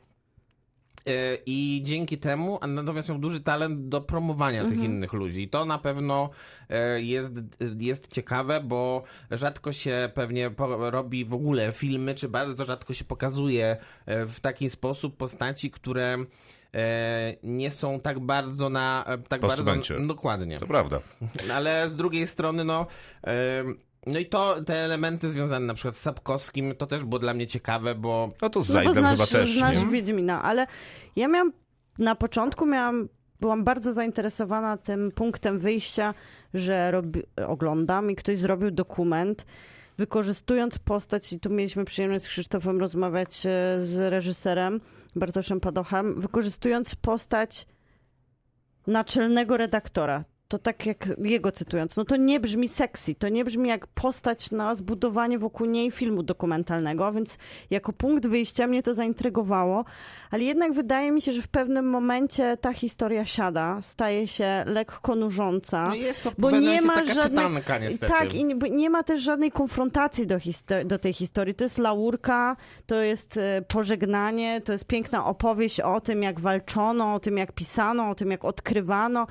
[1.07, 5.41] E, I dzięki temu, a natomiast miał duży talent do promowania tych innych ludzi.
[5.41, 6.29] I to na pewno
[6.69, 7.33] e, jest,
[7.79, 13.77] jest ciekawe, bo rzadko się pewnie robi w ogóle filmy, czy bardzo rzadko się pokazuje
[14.05, 16.17] e, w taki sposób postaci, które
[17.43, 19.05] nie są tak bardzo na.
[19.27, 19.93] Tak Postumencie.
[19.93, 20.59] bardzo, dokładnie.
[20.59, 20.99] To prawda.
[21.53, 22.87] Ale z drugiej strony, no.
[24.07, 27.47] No i to, te elementy związane na przykład z Sapkowskim, to też było dla mnie
[27.47, 29.87] ciekawe, bo No to z No bo Zajdem znasz, chyba też, znasz nie?
[29.87, 30.67] Wiedźmina, ale
[31.15, 31.51] ja miałam,
[31.99, 33.09] na początku miałam,
[33.39, 36.13] byłam bardzo zainteresowana tym punktem wyjścia,
[36.53, 39.45] że robi, oglądam i ktoś zrobił dokument,
[39.97, 43.49] wykorzystując postać, i tu mieliśmy przyjemność z Krzysztofem rozmawiać e,
[43.81, 44.81] z reżyserem
[45.15, 47.67] Bartoszem Padochem, wykorzystując postać
[48.87, 50.23] naczelnego redaktora.
[50.53, 54.51] To tak jak jego cytując, no to nie brzmi sexy, to nie brzmi jak postać
[54.51, 57.37] na zbudowanie wokół niej filmu dokumentalnego, więc
[57.69, 59.85] jako punkt wyjścia mnie to zaintrygowało,
[60.31, 65.15] ale jednak wydaje mi się, że w pewnym momencie ta historia siada, staje się lekko
[65.15, 65.87] nużąca.
[65.87, 67.45] no jest to Bo nie ma żadnej.
[68.07, 70.37] Tak, i nie, ma też żadnej konfrontacji do,
[70.85, 71.55] do tej historii.
[71.55, 72.55] To jest laurka,
[72.85, 77.51] to jest e, pożegnanie, to jest piękna opowieść o tym, jak walczono, o tym, jak
[77.51, 79.27] pisano, o tym, jak odkrywano.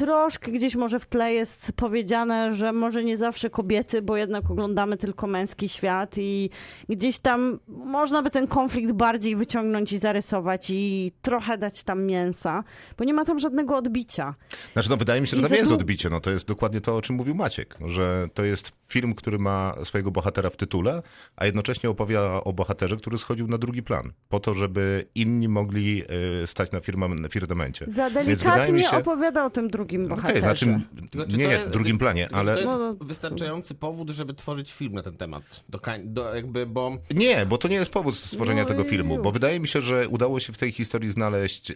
[0.00, 4.96] Troszkę gdzieś może w tle jest powiedziane, że może nie zawsze kobiety, bo jednak oglądamy
[4.96, 6.50] tylko męski świat i
[6.88, 12.64] gdzieś tam można by ten konflikt bardziej wyciągnąć i zarysować i trochę dać tam mięsa,
[12.98, 14.34] bo nie ma tam żadnego odbicia.
[14.72, 16.10] Znaczy, no wydaje mi się, że I tam jest odbicie.
[16.10, 17.76] No to jest dokładnie to, o czym mówił Maciek.
[17.86, 21.02] Że to jest film, który ma swojego bohatera w tytule,
[21.36, 24.12] a jednocześnie opowiada o bohaterze, który schodził na drugi plan.
[24.28, 26.02] Po to, żeby inni mogli
[26.42, 27.86] y, stać na, firma, na firmamencie.
[27.88, 28.96] Za delikatnie się...
[28.96, 30.40] opowiada o tym drugim Okej, bohaterze.
[30.40, 30.80] znaczy,
[31.10, 32.52] Tylko czy nie, to nie, w drugim planie, ale...
[32.54, 32.94] To jest No, no.
[33.00, 35.42] wystarczający powód, żeby tworzyć film na ten temat.
[35.68, 39.22] Do, do jakby, bo Nie, bo to nie jest powód stworzenia No tego filmu, już.
[39.24, 41.72] bo wydaje mi się, że udało się w tej historii znaleźć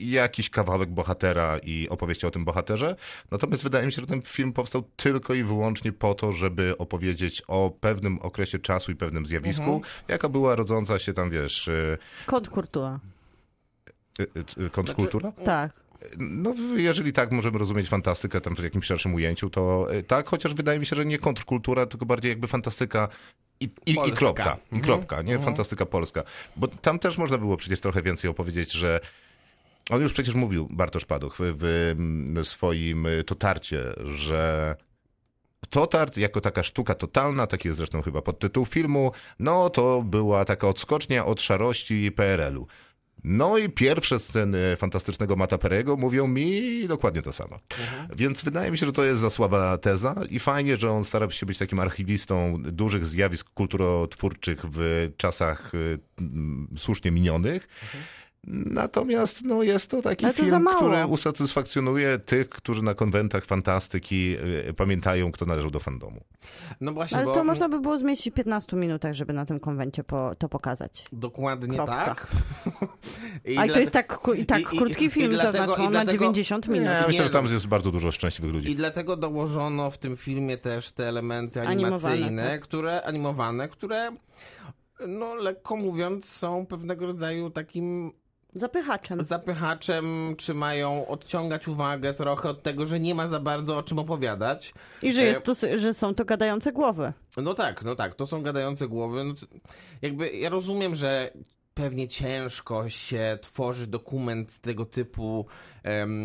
[0.00, 2.96] jakiś kawałek bohatera i opowieści o tym bohaterze.
[3.30, 7.42] Natomiast wydaje mi się, że ten film powstał tylko i wyłącznie po to, żeby opowiedzieć
[7.48, 13.00] o pewnym okresie czasu i pewnym zjawisku, jaka była rodząca się tam, wiesz, y, Kontrkultura.
[14.20, 14.26] y,
[14.66, 15.32] y, kontrkultura?
[15.32, 15.83] Tak.
[16.18, 20.54] No, jeżeli tak możemy rozumieć fantastykę tam w jakimś szerszym ujęciu, to y, tak, chociaż
[20.54, 23.08] wydaje mi się, że nie kontrkultura, tylko bardziej jakby fantastyka
[23.60, 24.56] i, i, i kropka.
[24.72, 24.82] I Mhm.
[24.82, 25.38] kropka, nie?
[25.38, 26.22] Fantastyka polska.
[26.56, 29.00] Bo tam też można było przecież trochę więcej opowiedzieć, że
[29.90, 31.94] on już przecież mówił, Bartosz Paduch, w,
[32.36, 34.76] w swoim y, Totarcie, że
[35.70, 40.68] Totart jako taka sztuka totalna, taki jest zresztą chyba podtytuł filmu, no to była taka
[40.68, 42.66] odskocznia od szarości PRL-u.
[43.24, 47.58] No i pierwsze sceny fantastycznego Mata Perego mówią mi dokładnie to samo.
[48.16, 51.30] Więc wydaje mi się, że to jest za słaba teza i fajnie, że on stara
[51.30, 55.98] się być takim archiwistą dużych zjawisk kulturotwórczych w czasach y,
[56.76, 57.68] słusznie minionych.
[58.46, 64.36] Natomiast no, jest to taki Ale to film, który usatysfakcjonuje tych, którzy na konwentach fantastyki
[64.68, 66.20] y, pamiętają, kto należał do fandomu.
[66.80, 69.60] no właśnie, Ale bo to można by było zmieścić w 15 minutach, żeby na tym
[69.60, 71.04] konwencie po, to pokazać.
[71.12, 72.04] dokładnie Kropka.
[72.04, 72.26] tak.
[73.44, 75.82] I A i to jest tak, i tak i- i- krótki i film, dlatego- i
[75.82, 76.86] na dlatego- 90 minut.
[76.88, 77.52] Ja myślę, nie, że tam no.
[77.52, 78.70] jest bardzo dużo szczęśliwych ludzi.
[78.70, 82.60] I dlatego dołożono w tym filmie też te elementy Animowane, animacyjne, tak.
[82.60, 84.10] które animowane, które
[85.08, 88.12] no lekko mówiąc są pewnego rodzaju takim
[88.54, 89.24] Zapychaczem.
[89.24, 93.98] zapychaczem, czy mają odciągać uwagę trochę od tego, że nie ma za bardzo o czym
[93.98, 94.74] opowiadać.
[95.02, 97.12] I że, E, jest to, że są to gadające głowy.
[97.36, 99.24] No tak, no tak, to są gadające głowy.
[99.24, 99.34] No,
[100.02, 101.30] jakby ja rozumiem, że
[101.74, 105.46] pewnie ciężko się tworzy dokument tego typu,
[105.82, 106.16] em,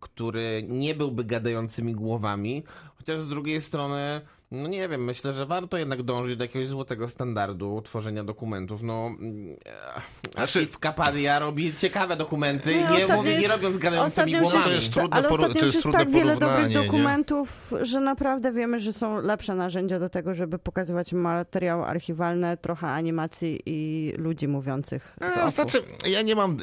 [0.00, 2.64] który nie byłby gadającymi głowami,
[2.98, 7.08] chociaż z drugiej strony, no nie wiem, myślę, że warto jednak dążyć do jakiegoś złotego
[7.08, 8.82] standardu tworzenia dokumentów.
[8.82, 13.78] No, mm, e, Znaczy- Asif Kapadia robi ciekawe dokumenty, Nie, nie, mówię, nie jest- robiąc
[13.78, 14.64] gadającymi głowami.
[14.64, 16.82] To jest trudne ale poru- ostatnio to już jest jest tak wiele dobrych porównanie, nie?
[16.84, 22.86] dokumentów, że naprawdę wiemy, że są lepsze narzędzia do tego, żeby pokazywać materiały archiwalne, trochę
[22.86, 25.50] animacji i ludzi mówiących A, ofu.
[25.50, 26.56] znaczy, ja nie mam.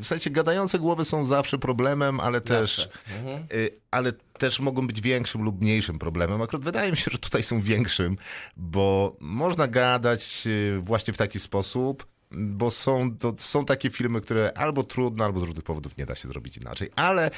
[0.00, 2.88] W sensie gadające głowy są zawsze problemem, ale też.
[3.18, 3.46] Mhm.
[3.52, 6.42] y, Ale też mogą być większym lub mniejszym problemem.
[6.42, 8.16] Akurat wydaje mi się, że tutaj są większym,
[8.56, 12.06] bo można gadać y, właśnie w taki sposób,
[12.36, 16.14] bo są, to są takie filmy, które albo trudno, albo z różnych powodów nie da
[16.14, 16.90] się zrobić inaczej.
[16.96, 17.30] Ale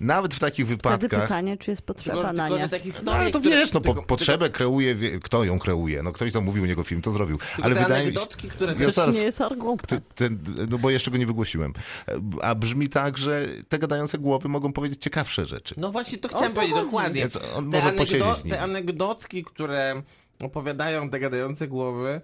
[0.00, 1.22] nawet w takich Wtedy wypadkach.
[1.22, 2.68] pytanie, czy jest potrzeba Tylko, na tylko, nie.
[2.68, 6.02] te No, ale to które, wiesz, no po, tylko- potrzebę kreuje, wie, kto ją kreuje.
[6.02, 7.38] No ktoś zamówił u niego film, to zrobił.
[7.38, 8.18] tylko Ale wydaje mi się.
[8.20, 9.86] anegdotki, które Ja zaraz- nie jest argument.
[9.86, 10.38] Ty, ten,
[10.70, 11.72] no bo jeszcze go nie wygłosiłem.
[12.42, 15.74] A brzmi tak, że te gadające głowy mogą powiedzieć ciekawsze rzeczy.
[15.78, 16.86] No właśnie to chciałem to powiedzieć chodzi.
[16.86, 17.20] dokładnie.
[17.20, 20.02] Więc on Te, może anegdo- te anegdotki, które
[20.40, 22.20] opowiadają te gadające głowy,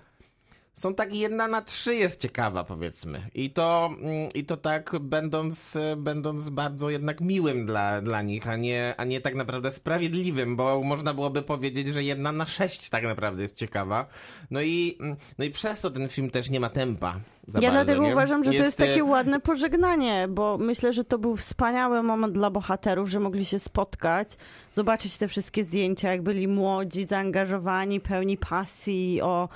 [0.74, 3.20] są tak jedna na trzy jest ciekawa, powiedzmy.
[3.34, 8.56] I to, mm, i to tak będąc, będąc bardzo jednak miłym dla, dla nich, a
[8.56, 13.04] nie, a nie tak naprawdę sprawiedliwym, bo można byłoby powiedzieć, że jedna na sześć tak
[13.04, 14.06] naprawdę jest ciekawa.
[14.50, 17.20] No i, mm, no i przez to ten film też nie ma tempa.
[17.48, 18.12] Ja bardzo, dlatego nie?
[18.12, 22.34] uważam, że to jest e, takie ładne pożegnanie, bo myślę, że to był wspaniały moment
[22.34, 24.36] dla bohaterów, że mogli się spotkać,
[24.72, 29.48] zobaczyć te wszystkie zdjęcia, jak byli młodzi, zaangażowani, pełni pasji, o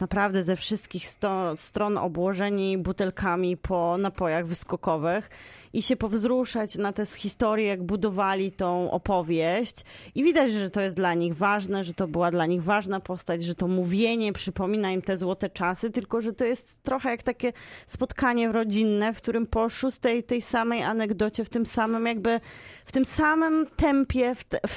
[0.00, 5.30] naprawdę ze wszystkich sto, stron obłożeni butelkami po napojach wyskokowych
[5.72, 9.76] i się powzruszać na te historie, jak budowali tą opowieść.
[10.14, 13.42] I widać, że to jest dla nich ważne, że to była dla nich ważna postać,
[13.42, 17.52] że to mówienie przypomina im te złote czasy, tylko że to jest trochę jak takie
[17.86, 22.40] spotkanie rodzinne, w którym po szóstej tej samej anegdocie, w tym samym jakby,
[22.84, 24.74] w tym samym tempie, te, w,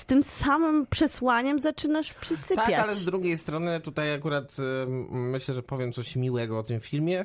[0.00, 2.66] z tym samym przesłaniem zaczynasz przysypiać.
[2.66, 6.80] Tak, ale z drugiej strony tutaj akurat ym, myślę, że powiem coś miłego o tym
[6.80, 7.24] filmie.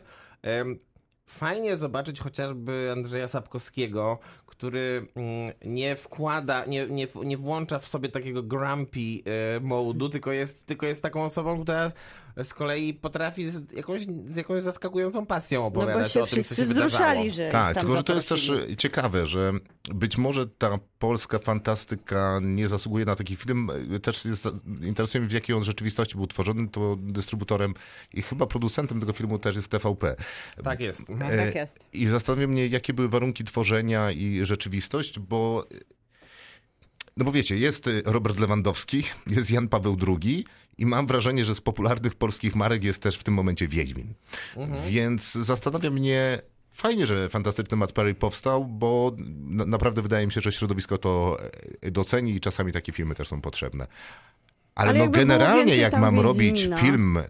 [1.30, 8.10] Fajnie zobaczyć chociażby Andrzeja Sapkowskiego, który mm, nie wkłada, nie, nie, nie włącza w sobie
[8.10, 11.92] takiego grumpy e, modu, tylko jest, tylko jest taką osobą, która
[12.44, 16.30] z kolei potrafi z jakąś, z jakąś zaskakującą pasją No opowiadać bo się o tym,
[16.30, 16.88] co wszyscy się wydarzało.
[16.90, 19.54] wzruszali, że Tak, tylko że to jest też e, ciekawe, że
[19.94, 23.70] być może ta polska fantastyka nie zasługuje na taki film.
[23.96, 24.48] E, Też jest,
[24.82, 26.68] interesuje mnie, w jakiej on rzeczywistości był tworzony.
[26.70, 27.74] To dystrybutorem
[28.14, 30.16] i chyba producentem tego filmu też jest TVP.
[30.64, 31.02] Tak jest.
[31.10, 31.80] E, Tak jest.
[31.94, 35.68] I zastanawia mnie, jakie były warunki tworzenia i rzeczywistość, bo.
[37.18, 39.04] No bo wiecie, jest Robert Lewandowski,
[39.36, 40.46] jest Jan Paweł II
[40.78, 44.14] i mam wrażenie, że z popularnych polskich marek jest też w tym momencie Wiedźmin.
[44.90, 46.42] Więc zastanawia mnie.
[46.74, 49.12] Fajnie, że fantastyczny Matt Perry powstał, bo
[49.48, 51.38] na, naprawdę wydaje mi się, że środowisko to
[51.82, 53.88] e, doceni i czasami takie filmy też są potrzebne.
[54.78, 56.78] Ale, Ale no było generalnie, jak mam robić Wiedźmina.
[56.78, 57.24] film e,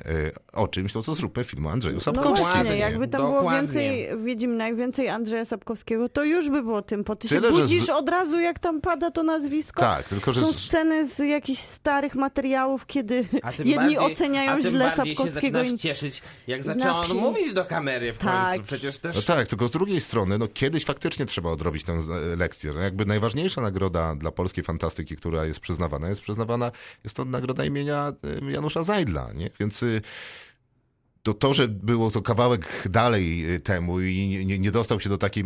[0.54, 2.36] o czymś, to co zróbmy film o Andrzeju No Sapkowskim.
[2.36, 3.62] właśnie, Dokładnie, jakby tam było dokładnie.
[3.62, 7.56] więcej Wiedźmina i więcej Andrzeja Sapkowskiego, to już by było tym, bo ty Tyle, się
[7.62, 9.82] budzisz z- od razu, jak tam pada to nazwisko.
[9.82, 13.16] Tak, tylko że Są sceny z jakichś starych materiałów, kiedy
[13.58, 15.30] jedni bardziej, oceniają a źle się Sapkowskiego.
[15.34, 18.32] zaczynasz i- cieszyć, jak zaczęła on mówić do kamery w końcu.
[18.34, 18.62] Tak.
[18.62, 22.36] Przecież też No tak, tylko z drugiej strony, no kiedyś faktycznie trzeba odrobić tę e,
[22.36, 22.74] lekcję.
[22.74, 26.72] No jakby najważniejsza nagroda dla polskiej fantastyki, która jest przyznawana, jest przyznawana,
[27.04, 28.14] jest to nagroda imienia
[28.48, 29.50] e, Janusza Zajdla, nie?
[29.60, 30.02] Więc y,
[31.24, 35.18] to, to, że było to kawałek dalej y, temu i nie, nie dostał się do
[35.18, 35.44] takiej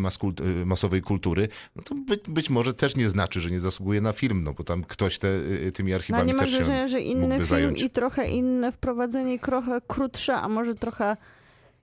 [0.62, 4.14] y, masowej kultury, no to być, być może też nie znaczy, że nie zasługuje na
[4.14, 6.88] film, no bo tam ktoś te, y, tymi No archiwami nie masz też się wrażenia,
[6.88, 7.82] że inny film zająć.
[7.82, 11.18] i trochę inne wprowadzenie, trochę krótsze, a może trochę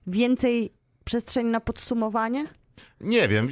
[0.07, 0.73] więcej
[1.05, 2.47] przestrzeni na podsumowanie?
[3.01, 3.49] Nie wiem,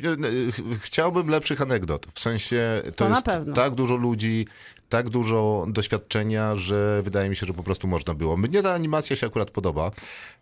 [0.52, 2.06] ch- chciałbym lepszych anegdot.
[2.14, 3.24] W sensie to, To jest
[3.54, 4.46] tak dużo ludzi,
[4.88, 8.36] tak dużo doświadczenia, że wydaje mi się, że po prostu można było.
[8.36, 9.90] Mnie ta animacja się akurat podoba,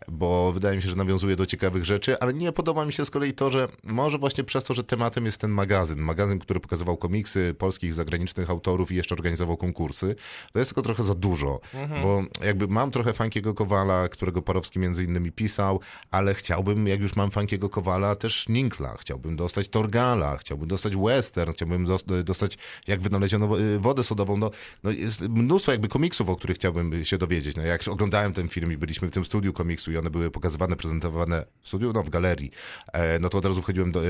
[0.07, 3.09] bo wydaje mi się, że nawiązuje do ciekawych rzeczy, ale nie podoba mi się z
[3.11, 6.97] kolei to, że może właśnie przez to, że tematem jest ten magazyn, magazyn, który pokazywał
[6.97, 10.15] komiksy polskich, zagranicznych autorów i jeszcze organizował konkursy,
[10.53, 11.59] to jest tylko trochę za dużo,
[12.03, 15.79] bo jakby mam trochę Funkiego Kowala, którego Parowski między innymi pisał,
[16.11, 21.51] ale chciałbym, jak już mam Funkiego Kowala, też Ninkla, chciałbym dostać Torgala, chciałbym dostać Western,
[21.51, 22.57] chciałbym dos- dostać,
[22.87, 23.49] jak wynaleziono
[23.79, 24.51] wodę sodową, no,
[24.83, 27.55] no jest mnóstwo jakby komiksów, o których chciałbym się dowiedzieć.
[27.55, 30.75] No, jak oglądałem ten film i byliśmy w tym studiu komiksu i one były pokazywane,
[30.75, 32.51] prezentowane w studiu, no w galerii,
[32.93, 34.01] e, no to od razu wchodziłem do,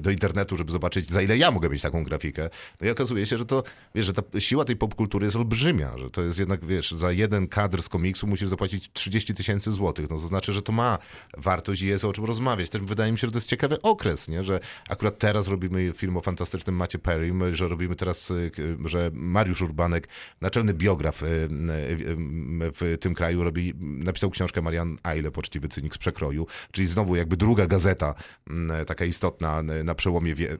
[0.00, 2.50] do internetu, żeby zobaczyć, za ile ja mogę mieć taką grafikę.
[2.80, 3.62] No i okazuje się, że to,
[3.94, 7.48] wiesz, że ta siła tej popkultury jest olbrzymia, że to jest jednak, wiesz, za jeden
[7.48, 10.10] kadr z komiksu musisz zapłacić 30 tysięcy złotych.
[10.10, 10.98] No to znaczy, że to ma
[11.36, 12.70] wartość i jest o czym rozmawiać.
[12.70, 14.44] Też wydaje mi się, że to jest ciekawy okres, nie?
[14.44, 19.10] że akurat teraz robimy film o fantastycznym Macie Perrym, że robimy teraz, k- że
[19.42, 20.08] Mariusz Urbanek,
[20.40, 25.94] naczelny biograf y, y, y, w tym kraju, robi, napisał książkę Marian Eile, Poczciwy Cynik
[25.94, 28.14] z Przekroju, czyli znowu jakby druga gazeta,
[28.50, 30.58] mm, taka istotna na przełomie wie,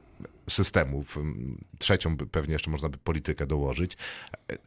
[0.49, 1.19] systemów.
[1.79, 3.97] Trzecią pewnie jeszcze można by politykę dołożyć.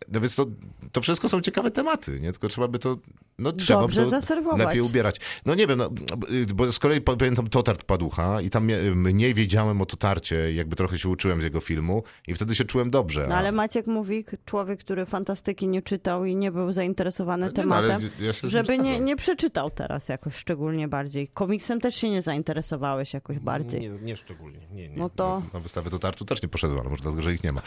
[0.08, 0.46] No więc to,
[0.92, 2.32] to wszystko są ciekawe tematy, nie?
[2.32, 2.98] Tylko trzeba by to,
[3.38, 4.66] no trzeba Dobrze by to zaserwować.
[4.66, 5.20] lepiej ubierać.
[5.46, 5.90] No nie wiem, no,
[6.30, 10.76] y, bo z kolei pa- pamiętam Totart Paducha i tam mniej wiedziałem o Totarcie, jakby
[10.76, 13.26] trochę się uczyłem z jego filmu i wtedy się czułem dobrze.
[13.28, 17.46] No a- ale Maciek mówi, człowiek, który fantastyki nie czytał i nie był zainteresowany no,
[17.46, 21.28] ale tematem, ja żeby nie, nie przeczytał teraz jakoś szczególnie bardziej.
[21.28, 23.80] Komiksem też się nie zainteresowałeś jakoś bardziej.
[23.80, 24.58] Nie, nie szczególnie.
[24.72, 24.96] Nie, nie.
[24.96, 27.62] No to, Wystawę Totartu też nie poszedłem, ale może dlatego, że ich nie ma.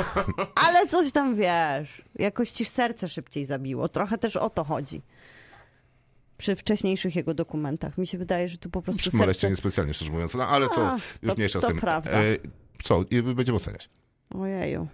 [0.66, 3.88] ale coś tam wiesz, jakoś ci serce szybciej zabiło.
[3.88, 5.02] Trochę też o to chodzi.
[6.38, 7.98] Przy wcześniejszych jego dokumentach.
[7.98, 9.50] Mi się wydaje, że tu po prostu Przy serce...
[9.50, 10.34] niespecjalnie, szczerze mówiąc.
[10.34, 10.92] No ale to A,
[11.22, 11.80] już to- mniejsza z to tym.
[11.80, 12.10] prawda.
[12.10, 12.36] E,
[12.82, 13.04] co?
[13.10, 13.88] I Będziemy oceniać.
[14.34, 14.88] Ojeju.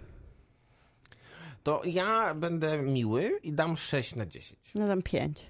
[1.63, 4.59] To ja będę miły i dam 6 na 10.
[4.75, 5.45] No tam pięć.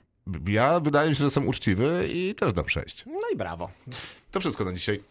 [0.48, 3.06] Ja wydaje mi się, że jestem uczciwy i też dam 6.
[3.06, 3.70] No i brawo.
[4.32, 5.04] To wszystko na dzisiaj.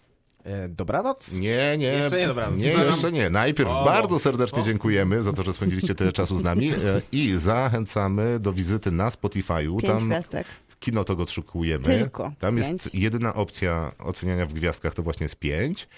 [0.46, 1.32] E, dobranoc?
[1.32, 1.86] Nie, nie.
[1.86, 2.60] Jeszcze nie, dobranoc.
[2.60, 3.30] Nie, jeszcze nie.
[3.30, 6.74] Najpierw O, bardzo serdecznie dziękujemy za to, że spędziliście tyle czasu z nami e,
[7.12, 9.80] i zachęcamy do wizyty na Spotify'u.
[9.80, 10.46] Pięć Tam gwiazdek.
[10.80, 11.84] kino to go odszukujemy.
[11.84, 12.88] Tylko Tam jest pięć.
[12.92, 15.88] jedyna opcja oceniania w gwiazdkach, to właśnie jest 5.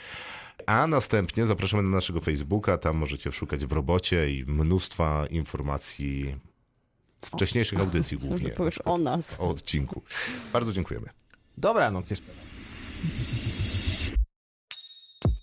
[0.66, 6.34] A następnie zapraszamy na naszego Facebooka, tam możecie szukać w robocie i mnóstwa informacji
[7.24, 8.50] z wcześniejszych audycji Myślę, głównie.
[8.50, 9.36] powiesz o nas.
[9.40, 10.02] O odcinku.
[10.52, 11.06] Bardzo dziękujemy.
[11.58, 12.32] Dobranoc jeszcze.